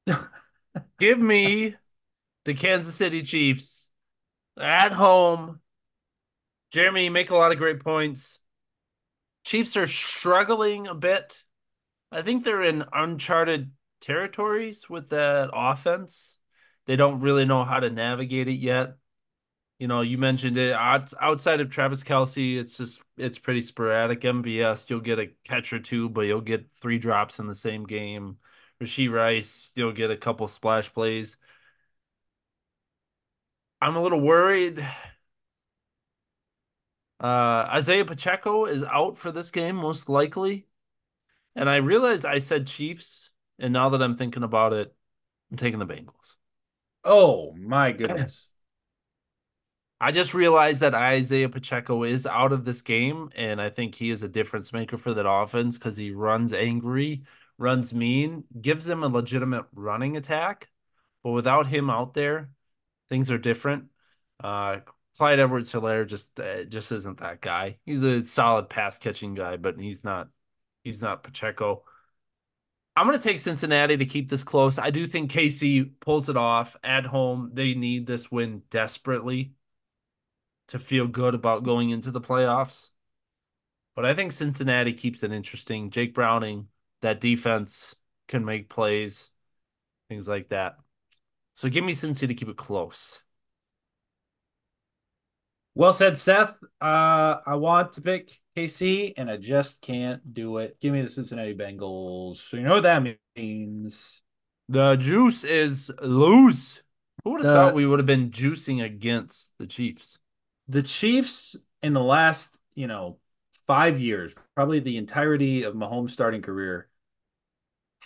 [0.98, 1.76] Give me
[2.44, 3.88] the Kansas City Chiefs
[4.58, 5.60] at home.
[6.72, 8.40] Jeremy, make a lot of great points.
[9.44, 11.44] Chiefs are struggling a bit.
[12.10, 16.38] I think they're in uncharted territories with that offense.
[16.86, 18.96] They don't really know how to navigate it yet.
[19.82, 24.20] You know, you mentioned it outside of Travis Kelce, it's just it's pretty sporadic.
[24.20, 27.82] MVS, you'll get a catch or two, but you'll get three drops in the same
[27.84, 28.36] game
[28.80, 31.36] Rashee Rice, you'll get a couple splash plays.
[33.80, 34.86] I'm a little worried.
[37.18, 40.68] Uh, Isaiah Pacheco is out for this game, most likely.
[41.56, 44.94] And I realized I said Chiefs, and now that I'm thinking about it,
[45.50, 46.36] I'm taking the Bengals.
[47.02, 48.46] Oh my goodness.
[50.02, 54.10] I just realized that Isaiah Pacheco is out of this game, and I think he
[54.10, 57.22] is a difference maker for that offense because he runs angry,
[57.56, 60.68] runs mean, gives them a legitimate running attack.
[61.22, 62.50] But without him out there,
[63.08, 63.90] things are different.
[64.42, 64.78] Uh,
[65.18, 67.78] Clyde Edwards Helaire just uh, just isn't that guy.
[67.86, 70.30] He's a solid pass catching guy, but he's not
[70.82, 71.84] he's not Pacheco.
[72.96, 74.80] I'm going to take Cincinnati to keep this close.
[74.80, 77.52] I do think KC pulls it off at home.
[77.54, 79.54] They need this win desperately
[80.72, 82.92] to feel good about going into the playoffs.
[83.94, 85.90] But I think Cincinnati keeps it interesting.
[85.90, 86.68] Jake Browning,
[87.02, 87.94] that defense
[88.26, 89.30] can make plays,
[90.08, 90.76] things like that.
[91.52, 93.20] So give me Cincy to keep it close.
[95.74, 96.56] Well said, Seth.
[96.80, 100.78] Uh, I want to pick KC, and I just can't do it.
[100.80, 102.36] Give me the Cincinnati Bengals.
[102.36, 103.04] So you know what that
[103.36, 104.22] means.
[104.70, 106.82] The juice is loose.
[107.24, 110.18] Who would have thought we would have been juicing against the Chiefs?
[110.68, 113.18] The Chiefs in the last, you know,
[113.66, 116.88] five years, probably the entirety of Mahomes' starting career,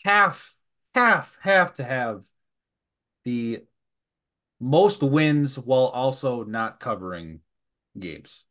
[0.05, 0.55] half,
[0.95, 2.23] half, have to have
[3.25, 3.63] the
[4.61, 7.41] most wins while also not covering
[7.99, 8.45] games.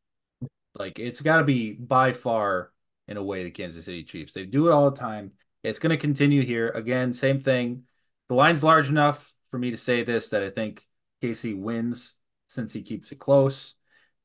[0.76, 2.72] Like it's got to be by far
[3.08, 4.34] in a way the Kansas City Chiefs.
[4.34, 5.32] They do it all the time.
[5.64, 6.70] It's going to continue here.
[6.70, 7.84] Again, same thing.
[8.30, 10.86] The line's large enough for me to say this that I think
[11.24, 12.14] KC wins
[12.50, 13.76] Cincy keeps it close.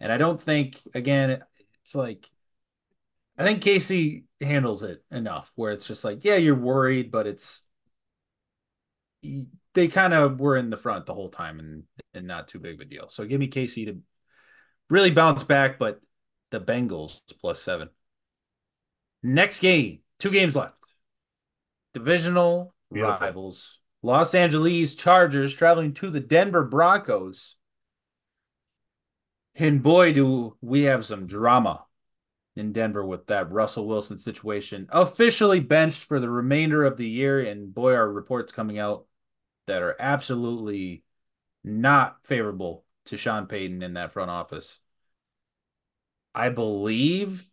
[0.01, 1.43] And I don't think, again,
[1.83, 2.29] it's like,
[3.37, 7.63] I think KC handles it enough where it's just like, yeah, you're worried, but it's,
[9.75, 12.75] they kind of were in the front the whole time and, and not too big
[12.75, 13.09] of a deal.
[13.09, 14.01] So give me KC to
[14.89, 16.01] really bounce back, but
[16.51, 17.91] the Bengals plus seven.
[19.23, 20.75] Next game, two games left.
[21.93, 23.27] Divisional Beautiful.
[23.27, 23.81] rivals.
[24.03, 27.57] Los Angeles Chargers traveling to the Denver Broncos.
[29.61, 31.85] And boy, do we have some drama
[32.57, 34.87] in Denver with that Russell Wilson situation.
[34.91, 37.41] Officially benched for the remainder of the year.
[37.41, 39.07] And boy, are reports coming out
[39.67, 41.05] that are absolutely
[41.63, 44.79] not favorable to Sean Payton in that front office.
[46.35, 47.49] I believe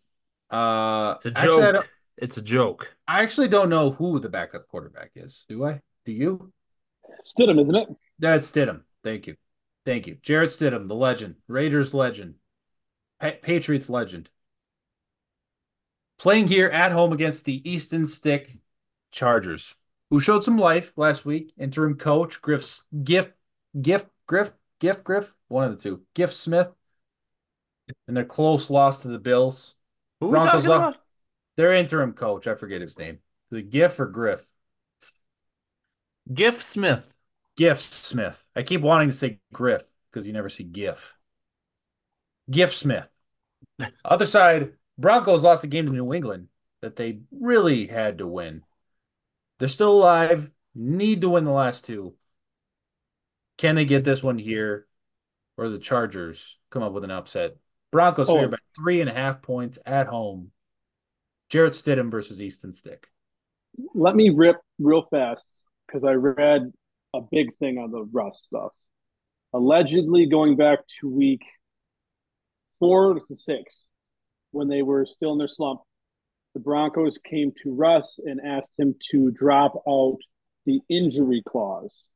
[0.50, 1.74] uh It's a joke.
[1.74, 2.96] don't- it's a joke.
[3.08, 5.46] I actually don't know who the backup quarterback is.
[5.50, 5.82] Do I?
[6.06, 6.52] Do you?
[7.24, 7.90] Stidham, isn't it?
[8.18, 8.84] That's Stidham.
[9.04, 9.36] Thank you.
[9.88, 10.18] Thank you.
[10.22, 12.34] Jarrett Stidham, the legend, Raiders legend,
[13.22, 14.30] Pa- Patriots legend.
[16.20, 18.52] Playing here at home against the Easton Stick
[19.12, 19.76] Chargers,
[20.10, 21.54] who showed some life last week.
[21.58, 23.32] Interim coach Griff's Gift
[23.82, 24.52] Gift Griff
[24.82, 26.02] Gift Griff, one of the two.
[26.14, 26.68] Gift Smith.
[28.10, 29.76] And their close loss to the Bills.
[30.20, 30.98] Who are we Broncos talking about?
[31.56, 33.20] Their interim coach, I forget his name.
[33.52, 34.46] The Giff or Griff?
[36.34, 37.17] Giff Smith.
[37.58, 38.46] Giff Smith.
[38.56, 41.16] I keep wanting to say Griff because you never see Giff.
[42.50, 43.10] Giff Smith.
[44.06, 46.48] Other side, Broncos lost a game to New England
[46.82, 48.64] that they really had to win.
[49.60, 52.14] They're still alive, need to win the last two.
[53.58, 54.86] Can they get this one here?
[55.58, 57.58] Or the Chargers come up with an upset?
[57.92, 58.48] Broncos Oh.
[58.48, 60.52] by three and a half points at home.
[61.50, 63.08] Jarrett Stidham versus Easton Stick.
[63.96, 66.72] Let me rip real fast because I read
[67.14, 68.72] a big thing on the Russ stuff.
[69.54, 71.42] Allegedly, going back to week
[72.80, 73.86] four to six,
[74.52, 75.82] when they were still in their slump,
[76.54, 80.18] the Broncos came to Russ and asked him to drop out
[80.66, 82.10] the injury clause,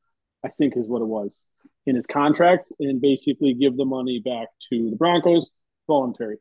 [0.43, 1.31] I think is what it was,
[1.85, 5.49] in his contract and basically give the money back to the Broncos
[5.87, 6.37] voluntary.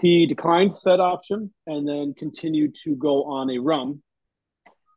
[0.00, 4.02] He declined said option and then continued to go on a run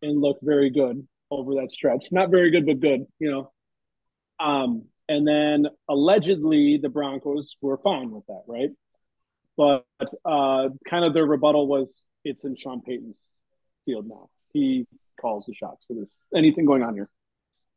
[0.04, 2.08] and look very good over that stretch.
[2.12, 3.52] Not very good, but good, you know.
[4.40, 8.70] Um, and then allegedly the Broncos were fine with that, right?
[9.58, 9.86] But
[10.26, 13.30] uh, kind of their rebuttal was it's in Sean Payton's
[13.86, 14.30] field now.
[14.54, 14.88] He
[15.20, 17.10] calls the shots for this anything going on here.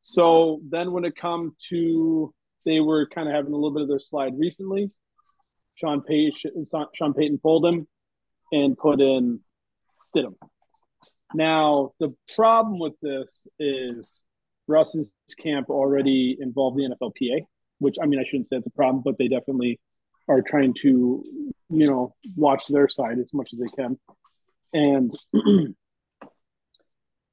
[0.03, 2.33] So then when it come to
[2.65, 4.91] they were kind of having a little bit of their slide recently.
[5.77, 6.65] Sean Payton,
[6.95, 7.87] Sean Payton pulled him
[8.53, 9.41] and put in
[10.15, 10.35] Stidham.
[11.35, 14.23] Now the problem with this is
[14.67, 17.45] Russ's camp already involved the NFLPA,
[17.79, 19.81] which I mean I shouldn't say it's a problem, but they definitely
[20.29, 21.25] are trying to,
[21.69, 23.99] you know, watch their side as much as they can.
[24.73, 25.15] And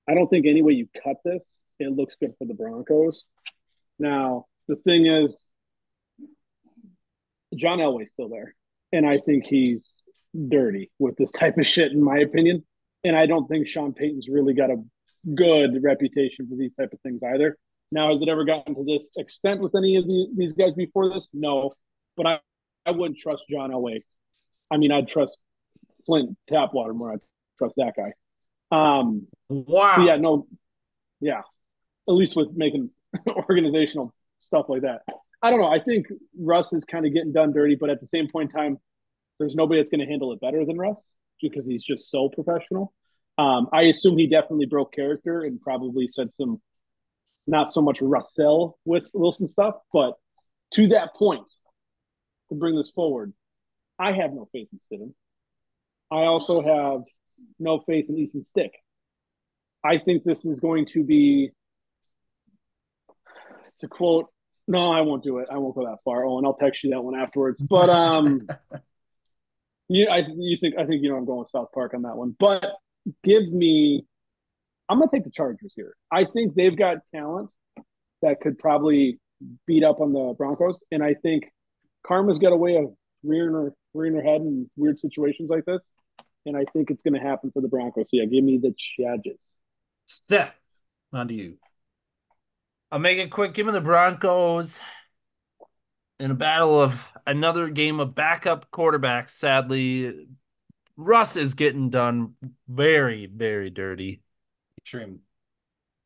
[0.09, 3.25] I don't think any way you cut this, it looks good for the Broncos.
[3.97, 5.49] Now, the thing is,
[7.55, 8.55] John Elway's still there.
[8.91, 9.95] And I think he's
[10.49, 12.65] dirty with this type of shit, in my opinion.
[13.03, 14.83] And I don't think Sean Payton's really got a
[15.35, 17.57] good reputation for these type of things either.
[17.91, 21.09] Now, has it ever gotten to this extent with any of the, these guys before
[21.09, 21.27] this?
[21.33, 21.71] No.
[22.15, 22.39] But I,
[22.85, 24.03] I wouldn't trust John Elway.
[24.69, 25.37] I mean, I'd trust
[26.05, 27.13] Flint Tapwater more.
[27.13, 27.19] I'd
[27.57, 28.13] trust that guy.
[28.71, 30.05] Um, wow.
[30.05, 30.47] yeah, no,
[31.19, 31.41] yeah.
[32.07, 32.91] At least with making
[33.27, 35.01] organizational stuff like that.
[35.41, 35.67] I don't know.
[35.67, 36.07] I think
[36.39, 38.77] Russ is kind of getting done dirty, but at the same point in time,
[39.39, 41.11] there's nobody that's going to handle it better than Russ
[41.41, 42.93] because he's just so professional.
[43.37, 46.61] Um, I assume he definitely broke character and probably said some
[47.47, 50.13] not so much Russell Wilson stuff, but
[50.73, 51.49] to that point,
[52.49, 53.33] to bring this forward,
[53.97, 55.13] I have no faith in Stidham.
[56.11, 57.01] I also have
[57.59, 58.73] no faith in Easton Stick.
[59.83, 61.51] I think this is going to be,
[63.79, 64.27] to quote,
[64.67, 65.47] no, I won't do it.
[65.51, 66.25] I won't go that far.
[66.25, 67.61] Oh, and I'll text you that one afterwards.
[67.61, 68.47] But um,
[69.93, 72.15] you, I, you think I think you know I'm going with South Park on that
[72.15, 72.35] one.
[72.39, 72.65] But
[73.23, 74.05] give me,
[74.89, 75.95] I'm gonna take the Chargers here.
[76.11, 77.51] I think they've got talent
[78.21, 79.19] that could probably
[79.65, 81.45] beat up on the Broncos, and I think
[82.05, 82.93] Karma's got a way of
[83.23, 85.81] rearing her rearing her head in weird situations like this
[86.45, 88.05] and I think it's going to happen for the Broncos.
[88.05, 89.41] So yeah, give me the Chargers.
[90.05, 90.53] Steph,
[91.13, 91.57] on to you.
[92.91, 93.53] I'll make it quick.
[93.53, 94.79] Give me the Broncos
[96.21, 99.31] in a battle of another game of backup quarterbacks.
[99.31, 100.27] Sadly,
[100.95, 102.35] Russ is getting done
[102.67, 104.21] very, very dirty.
[104.77, 105.21] Extreme.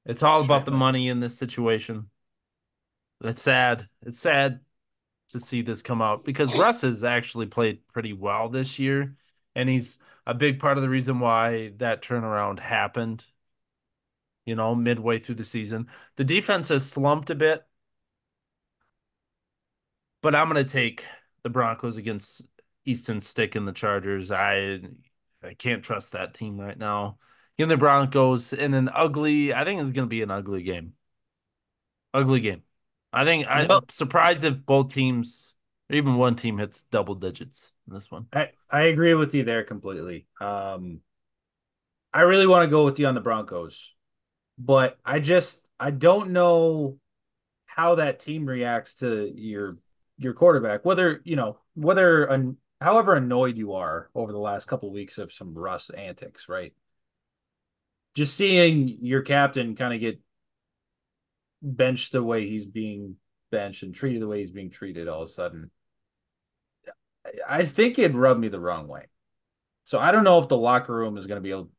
[0.05, 0.55] It's all Extreme.
[0.55, 2.09] about the money in this situation.
[3.19, 3.89] That's sad.
[4.03, 4.61] It's sad
[5.29, 9.15] to see this come out because Russ has actually played pretty well this year,
[9.53, 13.25] and he's a big part of the reason why that turnaround happened.
[14.45, 17.65] You know, midway through the season, the defense has slumped a bit,
[20.25, 21.05] but I'm going to take
[21.43, 22.47] the Broncos against
[22.83, 24.31] Easton Stick and the Chargers.
[24.31, 24.79] I
[25.43, 27.19] I can't trust that team right now.
[27.59, 29.53] Give the Broncos in an ugly.
[29.53, 30.93] I think it's going to be an ugly game.
[32.11, 32.63] Ugly game.
[33.13, 35.53] I think I'm surprised if both teams,
[35.91, 38.25] or even one team, hits double digits in this one.
[38.33, 40.25] I, I agree with you there completely.
[40.41, 41.01] Um,
[42.11, 43.93] I really want to go with you on the Broncos,
[44.57, 46.97] but I just I don't know
[47.67, 49.77] how that team reacts to your
[50.17, 50.85] your quarterback.
[50.85, 55.17] Whether you know whether an, however annoyed you are over the last couple of weeks
[55.17, 56.73] of some Russ antics, right?
[58.15, 60.21] Just seeing your captain kind of get
[61.61, 63.15] benched the way he's being
[63.51, 65.71] benched and treated the way he's being treated all of a sudden
[67.47, 69.07] I think it rubbed me the wrong way.
[69.83, 71.69] So I don't know if the locker room is going to be able.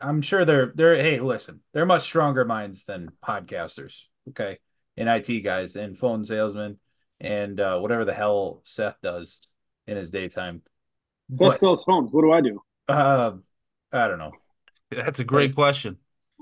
[0.00, 0.96] I'm sure they're they're.
[0.96, 4.02] Hey, listen, they're much stronger minds than podcasters.
[4.30, 4.58] Okay,
[4.96, 6.78] and IT guys and phone salesmen
[7.22, 9.40] and uh, whatever the hell Seth does
[9.86, 10.62] in his daytime.
[11.30, 12.12] Seth but, sells phones.
[12.12, 12.62] What do I do?
[12.88, 13.32] Uh,
[13.92, 14.32] I don't know.
[14.90, 15.96] That's a great question.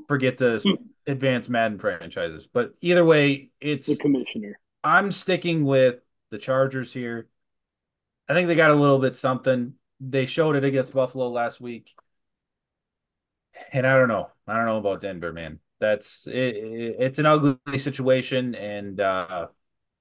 [0.08, 0.76] Forget the
[1.06, 4.58] advanced Madden franchises, but either way, it's the commissioner.
[4.82, 6.00] I'm sticking with
[6.30, 7.28] the Chargers here.
[8.28, 9.74] I think they got a little bit something.
[10.00, 11.94] They showed it against Buffalo last week.
[13.72, 14.30] And I don't know.
[14.46, 15.58] I don't know about Denver, man.
[15.80, 19.48] That's it, it, it's an ugly situation and uh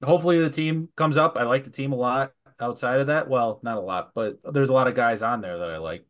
[0.02, 1.36] hopefully the team comes up.
[1.36, 3.28] I like the team a lot outside of that.
[3.28, 6.06] Well, not a lot, but there's a lot of guys on there that I like.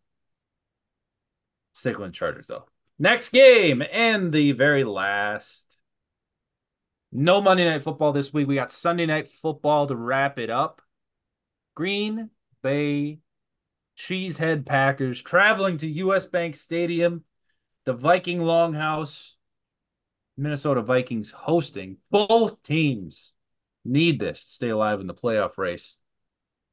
[1.72, 2.66] Stick with Chargers though.
[2.98, 5.76] Next game and the very last.
[7.12, 8.46] No Monday night football this week.
[8.46, 10.82] We got Sunday night football to wrap it up.
[11.74, 12.30] Green
[12.62, 13.20] Bay
[13.98, 17.24] Cheesehead Packers traveling to US Bank Stadium,
[17.84, 19.32] the Viking Longhouse,
[20.36, 21.98] Minnesota Vikings hosting.
[22.10, 23.32] Both teams
[23.84, 25.96] need this to stay alive in the playoff race.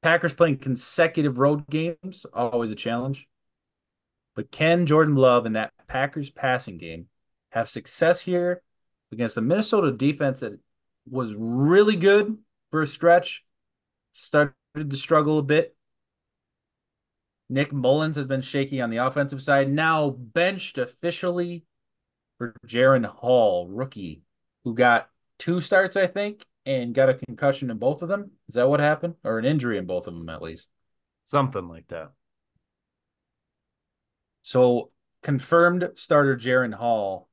[0.01, 3.27] Packers playing consecutive road games, always a challenge.
[4.35, 7.07] But can Jordan Love and that Packers passing game
[7.51, 8.61] have success here
[9.11, 10.59] against the Minnesota defense that
[11.09, 12.37] was really good
[12.71, 13.43] for a stretch,
[14.11, 15.75] started to struggle a bit.
[17.49, 19.71] Nick Mullens has been shaky on the offensive side.
[19.71, 21.63] Now benched officially
[22.37, 24.21] for Jaren Hall, rookie,
[24.63, 25.09] who got
[25.39, 28.31] two starts, I think, and got a concussion in both of them.
[28.49, 29.15] Is that what happened?
[29.23, 30.69] Or an injury in both of them, at least?
[31.25, 32.11] Something like that.
[34.43, 34.91] So
[35.23, 37.29] confirmed starter Jaren Hall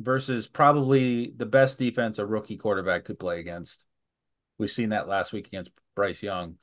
[0.00, 3.84] versus probably the best defense a rookie quarterback could play against.
[4.58, 6.56] We've seen that last week against Bryce Young.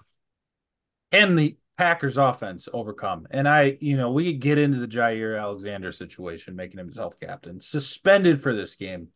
[1.12, 3.26] And the Packers offense overcome?
[3.32, 7.62] And I, you know, we could get into the Jaire Alexander situation, making himself captain,
[7.62, 9.10] suspended for this game.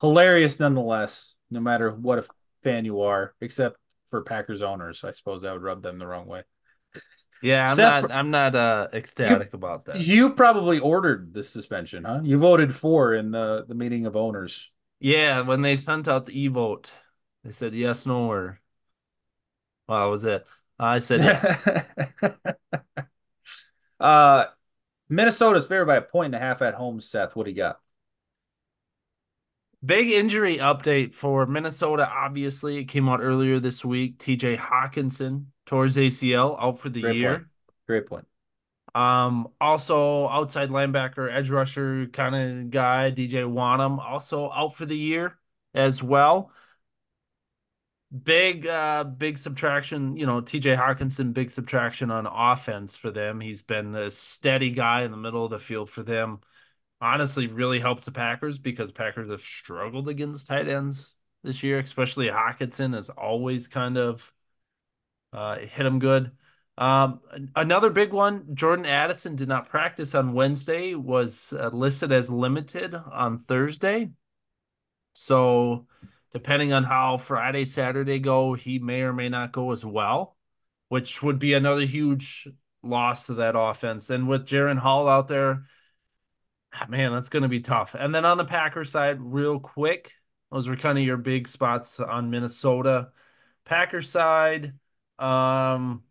[0.00, 2.24] Hilarious nonetheless, no matter what a
[2.62, 3.76] fan you are, except
[4.10, 5.04] for Packers owners.
[5.04, 6.42] I suppose that would rub them the wrong way.
[7.42, 8.12] Yeah, I'm Seth- not.
[8.12, 10.00] I'm not uh, ecstatic about that.
[10.00, 12.20] You probably ordered the suspension, huh?
[12.22, 14.70] You voted for in the the meeting of owners.
[15.00, 16.92] Yeah, when they sent out the e-vote,
[17.42, 18.60] they said yes, no, or
[19.88, 20.46] well, that was it.
[20.78, 21.68] I said yes.
[24.00, 24.44] uh,
[25.08, 27.00] Minnesota's favored by a point and a half at home.
[27.00, 27.80] Seth, what do you got?
[29.84, 32.08] Big injury update for Minnesota.
[32.08, 34.18] Obviously, it came out earlier this week.
[34.18, 35.46] TJ Hockenson
[35.80, 37.34] his ACL out for the Great year.
[37.36, 37.46] point.
[37.86, 38.26] Great point.
[38.94, 44.96] Um, also outside linebacker, edge rusher kind of guy, DJ Wonnum, also out for the
[44.96, 45.38] year
[45.74, 46.52] as well.
[48.22, 50.16] Big, uh, big subtraction.
[50.18, 53.40] You know, TJ Hockenson, big subtraction on offense for them.
[53.40, 56.40] He's been a steady guy in the middle of the field for them.
[57.02, 62.28] Honestly, really helps the Packers because Packers have struggled against tight ends this year, especially
[62.28, 64.32] Hockenson has always kind of
[65.32, 66.30] uh, hit him good.
[66.78, 67.18] Um,
[67.56, 72.94] another big one, Jordan Addison did not practice on Wednesday, was uh, listed as limited
[72.94, 74.10] on Thursday.
[75.14, 75.88] So,
[76.32, 80.36] depending on how Friday, Saturday go, he may or may not go as well,
[80.88, 82.46] which would be another huge
[82.84, 84.08] loss to that offense.
[84.08, 85.64] And with Jaren Hall out there,
[86.88, 87.94] man, that's going to be tough.
[87.98, 90.12] And then on the Packers side, real quick,
[90.50, 93.08] those were kind of your big spots on Minnesota.
[93.64, 94.74] Packers side,
[95.18, 96.02] um,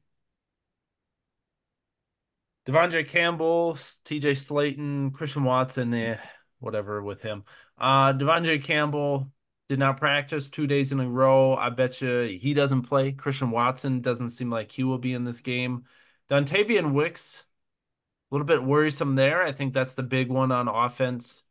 [2.68, 6.18] De'Vondre Campbell, TJ Slaton, Christian Watson, eh,
[6.60, 7.44] whatever with him.
[7.78, 9.32] Uh, De'Vondre Campbell
[9.68, 11.56] did not practice two days in a row.
[11.56, 13.14] I bet you he doesn't play.
[13.14, 15.86] Christian Watson doesn't seem like he will be in this game.
[16.30, 17.46] Dontayvion Wicks,
[18.32, 19.44] little bit worrisome there.
[19.44, 21.44] I think that's the big one on offense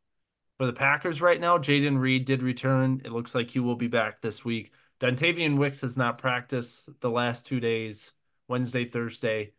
[0.59, 1.59] for the Packers right now.
[1.59, 3.03] Jayden Reed did return.
[3.05, 4.73] It looks like he will be back this week.
[5.01, 8.13] Dontayvion Wicks has not practiced the last two days,
[8.49, 9.53] Wednesday, Thursday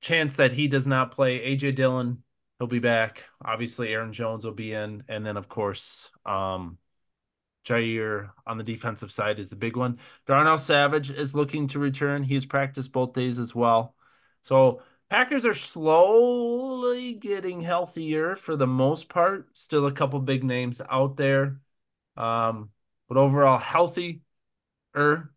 [0.00, 1.40] chance that he does not play.
[1.40, 2.22] AJ Dillon,
[2.58, 3.24] he'll be back.
[3.44, 6.78] Obviously, Aaron Jones will be in, and then of course, um,
[7.64, 9.98] Jaire on the defensive side is the big one.
[10.26, 12.22] Darnell Savage is looking to return.
[12.22, 13.94] He's practiced both days as well.
[14.42, 19.56] So Packers are slowly getting healthier for the most part.
[19.56, 21.60] Still a couple big names out there,
[22.16, 22.70] um,
[23.08, 24.22] but overall healthy.
[24.94, 25.32] Er,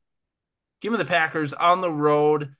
[0.81, 2.53] give me the Packers on the road.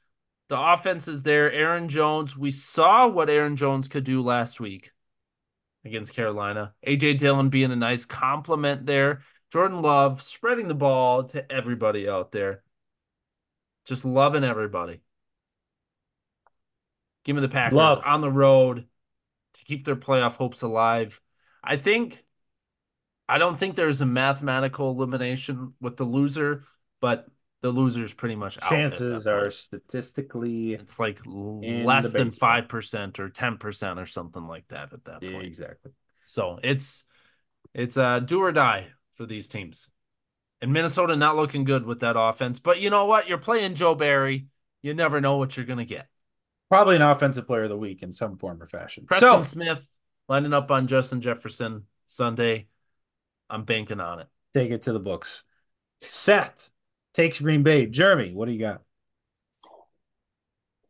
[0.48, 1.52] The offense is there.
[1.52, 4.92] Aaron Jones, we saw what Aaron Jones could do last week
[5.84, 6.74] against Carolina.
[6.86, 9.22] AJ Dillon being a nice compliment there.
[9.52, 12.64] Jordan Love spreading the ball to everybody out there.
[13.86, 15.02] Just loving everybody.
[17.24, 18.04] Give me the Packers Love.
[18.06, 18.88] on the road
[19.54, 21.22] to keep their playoff hopes alive.
[21.64, 22.24] I think
[23.30, 26.66] I don't think there's a mathematical elimination with the loser,
[27.00, 27.28] but
[27.62, 33.58] the loser's pretty much Chances are statistically It's like less than five percent or ten
[33.58, 35.46] percent or something like that at that Yeah, point.
[35.46, 35.92] exactly.
[36.26, 37.06] So it's
[37.74, 39.90] it's uh do or die for these teams.
[40.62, 42.60] And Minnesota not looking good with that offense.
[42.60, 43.28] But you know what?
[43.28, 44.48] You're playing Joe Barry.
[44.82, 46.08] You never know what you're gonna get.
[46.72, 49.04] Probably an offensive player of the week in some form or fashion.
[49.06, 49.86] Preston so Smith
[50.30, 52.68] lining up on Justin Jefferson Sunday.
[53.50, 54.28] I'm banking on it.
[54.54, 55.44] take it to the books.
[56.08, 56.70] Seth
[57.14, 57.88] takes Green Bay.
[57.88, 58.84] Jeremy, what do you got?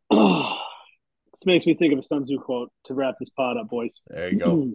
[1.32, 4.00] this makes me think of a Sun Tzu quote to wrap this pod up, boys.
[4.06, 4.70] There you go.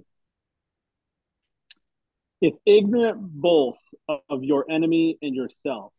[2.42, 3.78] if ignorant both
[4.10, 5.94] of your enemy and yourself,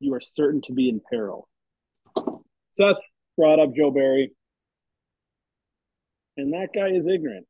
[0.00, 1.50] you are certain to be in peril.
[2.70, 2.96] Seth
[3.36, 4.32] brought up Joe Barry,
[6.36, 7.46] and that guy is ignorant.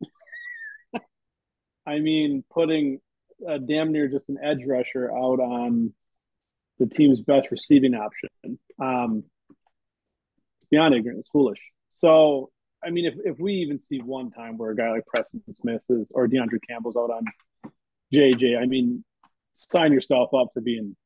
[1.86, 3.00] I mean, putting
[3.48, 5.92] uh, damn near just an edge rusher out on
[6.78, 8.58] the team's best receiving option.
[8.80, 9.24] Um,
[10.70, 11.60] beyond ignorant, it's foolish.
[11.96, 12.50] So,
[12.84, 15.82] I mean, if, if we even see one time where a guy like Preston Smith
[15.88, 17.24] is or DeAndre Campbell's out on
[18.12, 19.04] JJ, I mean,
[19.56, 20.96] sign yourself up for being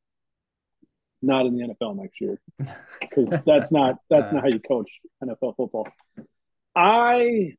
[1.22, 2.38] not in the NFL next year
[3.00, 4.88] because that's not that's not how you coach
[5.22, 5.88] NFL football.
[6.74, 7.54] I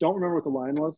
[0.00, 0.94] don't remember what the line was.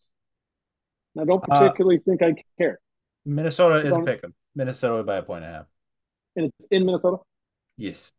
[1.19, 2.81] I don't Uh, particularly think I care.
[3.25, 4.35] Minnesota is Don't- pick 'em.
[4.55, 5.67] Minnesota by a point and a half.
[6.37, 7.19] And it's in Minnesota.
[7.77, 8.13] Yes.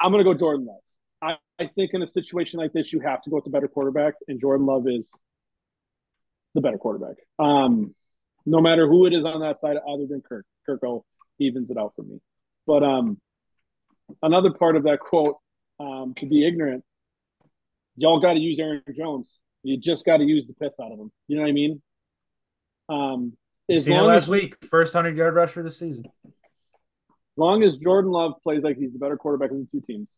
[0.00, 0.80] I'm going to go Jordan Love.
[1.22, 3.68] I, I think in a situation like this, you have to go with the better
[3.68, 5.10] quarterback, and Jordan Love is
[6.54, 7.16] the better quarterback.
[7.38, 7.94] Um,
[8.46, 10.44] no matter who it is on that side, other than Kirk.
[10.66, 11.04] Kirk O
[11.40, 12.20] evens it out for me.
[12.66, 13.18] But um,
[14.22, 15.36] another part of that quote
[15.78, 16.84] um, to be ignorant.
[17.96, 19.38] Y'all got to use Aaron Jones.
[19.62, 21.10] You just got to use the piss out of him.
[21.28, 21.82] You know what I mean?
[22.88, 23.32] Um,
[23.68, 26.04] as Seen long last as, week, first hundred yard rusher of the season.
[26.24, 26.32] As
[27.36, 30.08] long as Jordan Love plays like he's the better quarterback of the two teams,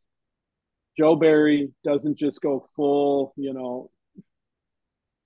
[0.98, 3.90] Joe Barry doesn't just go full, you know,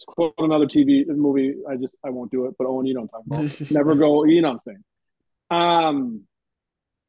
[0.07, 1.57] quote another TV movie.
[1.69, 3.61] I just I won't do it, but Owen, you don't talk about.
[3.71, 4.25] Never go.
[4.25, 4.85] You know what I'm saying.
[5.51, 6.23] Um,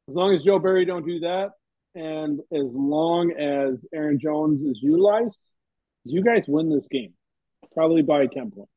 [0.08, 1.50] as long as Joe Barry don't do that,
[1.94, 5.38] and as long as Aaron Jones is utilized,
[6.04, 7.14] you guys win this game,
[7.74, 8.70] probably by ten points.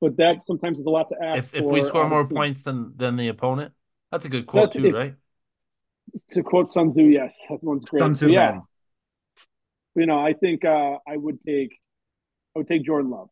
[0.00, 1.54] But that sometimes is a lot to ask.
[1.54, 3.72] If, if we score more points than than the opponent,
[4.10, 5.14] that's a good quote so too, if, right?
[6.30, 8.00] To quote Sun Tzu, yes, that one's great.
[8.00, 8.52] Sun Tzu, yeah.
[8.52, 8.62] Man.
[9.96, 11.78] You know, I think uh, I would take
[12.54, 13.28] I would take Jordan Love.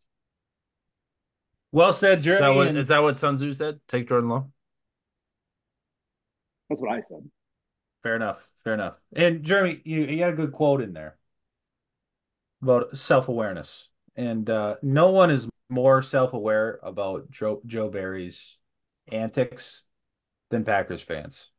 [1.72, 2.44] Well said, Jeremy.
[2.44, 3.80] Is that what, is that what Sun Tzu said?
[3.88, 4.46] Take Jordan Love.
[6.73, 7.31] That's what I said.
[8.03, 8.51] Fair enough.
[8.65, 8.99] Fair enough.
[9.15, 11.19] And Jeremy, you, you got a good quote in there
[12.62, 13.89] about self awareness.
[14.16, 18.57] And uh, no one is more self aware about Joe, Joe Barry's
[19.11, 19.82] antics
[20.49, 21.51] than Packers fans.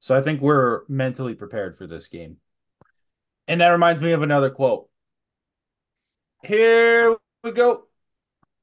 [0.00, 2.38] So I think we're mentally prepared for this game.
[3.46, 4.88] And that reminds me of another quote.
[6.42, 7.84] Here we go.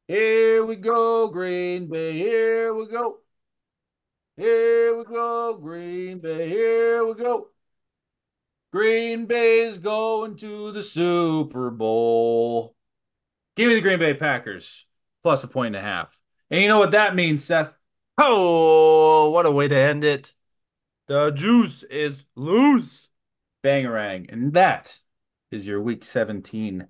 [0.09, 2.11] Here we go, Green Bay.
[2.11, 3.22] Here we go.
[4.35, 6.49] Here we go, Green Bay.
[6.49, 7.49] Here we go.
[8.71, 12.75] Green Bay's going to the Super Bowl.
[13.55, 14.85] Give me the Green Bay Packers
[15.21, 16.19] plus a point and a half.
[16.49, 17.77] And you know what that means, Seth?
[18.17, 20.33] Oh, what a way to end it.
[21.07, 23.09] The juice is loose.
[23.63, 24.31] Bangarang.
[24.31, 24.97] And that
[25.51, 26.87] is your week 17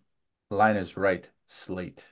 [0.49, 2.05] line is right slate.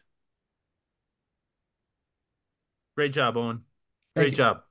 [2.96, 3.62] Great job, Owen.
[4.16, 4.64] Great job.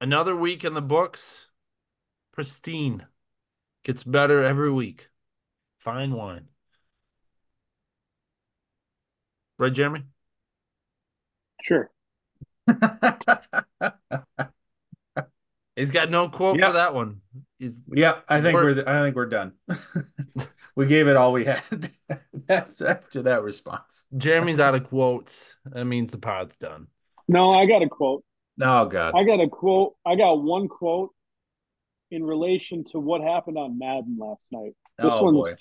[0.00, 1.48] Another week in the books.
[2.32, 3.06] Pristine.
[3.84, 5.08] Gets better every week.
[5.78, 6.48] Fine wine.
[9.58, 10.04] Right, Jeremy?
[11.62, 11.90] Sure.
[15.76, 16.68] He's got no quote yep.
[16.68, 17.20] for that one.
[17.58, 19.52] He's, yeah, I think we're, we're I think we're done.
[20.76, 21.90] we gave it all we had
[22.48, 24.06] after that response.
[24.16, 25.56] Jeremy's out of quotes.
[25.66, 26.88] That means the pod's done.
[27.28, 28.24] No, I got a quote.
[28.60, 29.14] Oh God.
[29.16, 29.94] I got a quote.
[30.06, 31.12] I got one quote
[32.10, 34.74] in relation to what happened on Madden last night.
[34.98, 35.54] This oh, one's boy.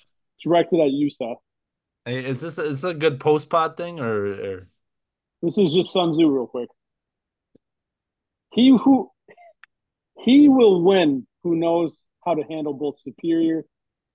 [0.43, 1.37] directed at you, Seth.
[2.05, 4.67] Hey, is this is this a good post pod thing or, or
[5.41, 6.69] this is just Sun Tzu real quick.
[8.51, 9.11] He who
[10.17, 13.63] he will win who knows how to handle both superior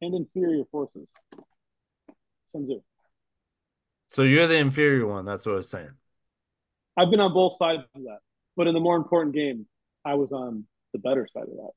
[0.03, 1.07] and inferior forces.
[2.53, 2.81] Sun Tzu.
[4.09, 5.25] So you're the inferior one.
[5.25, 5.91] That's what I was saying.
[6.97, 8.19] I've been on both sides of that,
[8.57, 9.67] but in the more important game,
[10.05, 11.71] I was on the better side of that.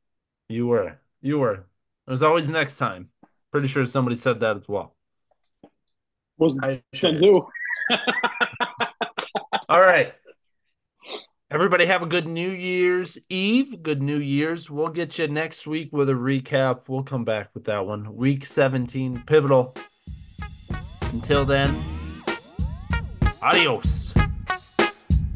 [0.49, 0.97] You were.
[1.21, 1.65] You were.
[2.05, 3.09] There's always next time.
[3.51, 4.95] Pretty sure somebody said that as well.
[6.37, 6.57] Was
[6.93, 7.41] Tzu.
[9.69, 10.13] All right.
[11.49, 13.81] Everybody have a good New Year's Eve.
[13.81, 14.69] Good New Year's.
[14.69, 16.89] We'll get you next week with a recap.
[16.89, 18.15] We'll come back with that one.
[18.15, 19.73] Week 17, pivotal.
[21.13, 21.73] Until then,
[23.41, 24.13] adios.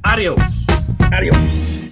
[0.03, 0.61] Adios.
[1.14, 1.92] Adios.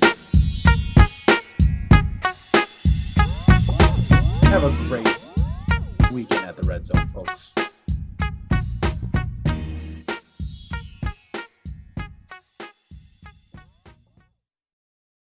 [4.44, 7.49] Have a great weekend at the Red Zone, folks.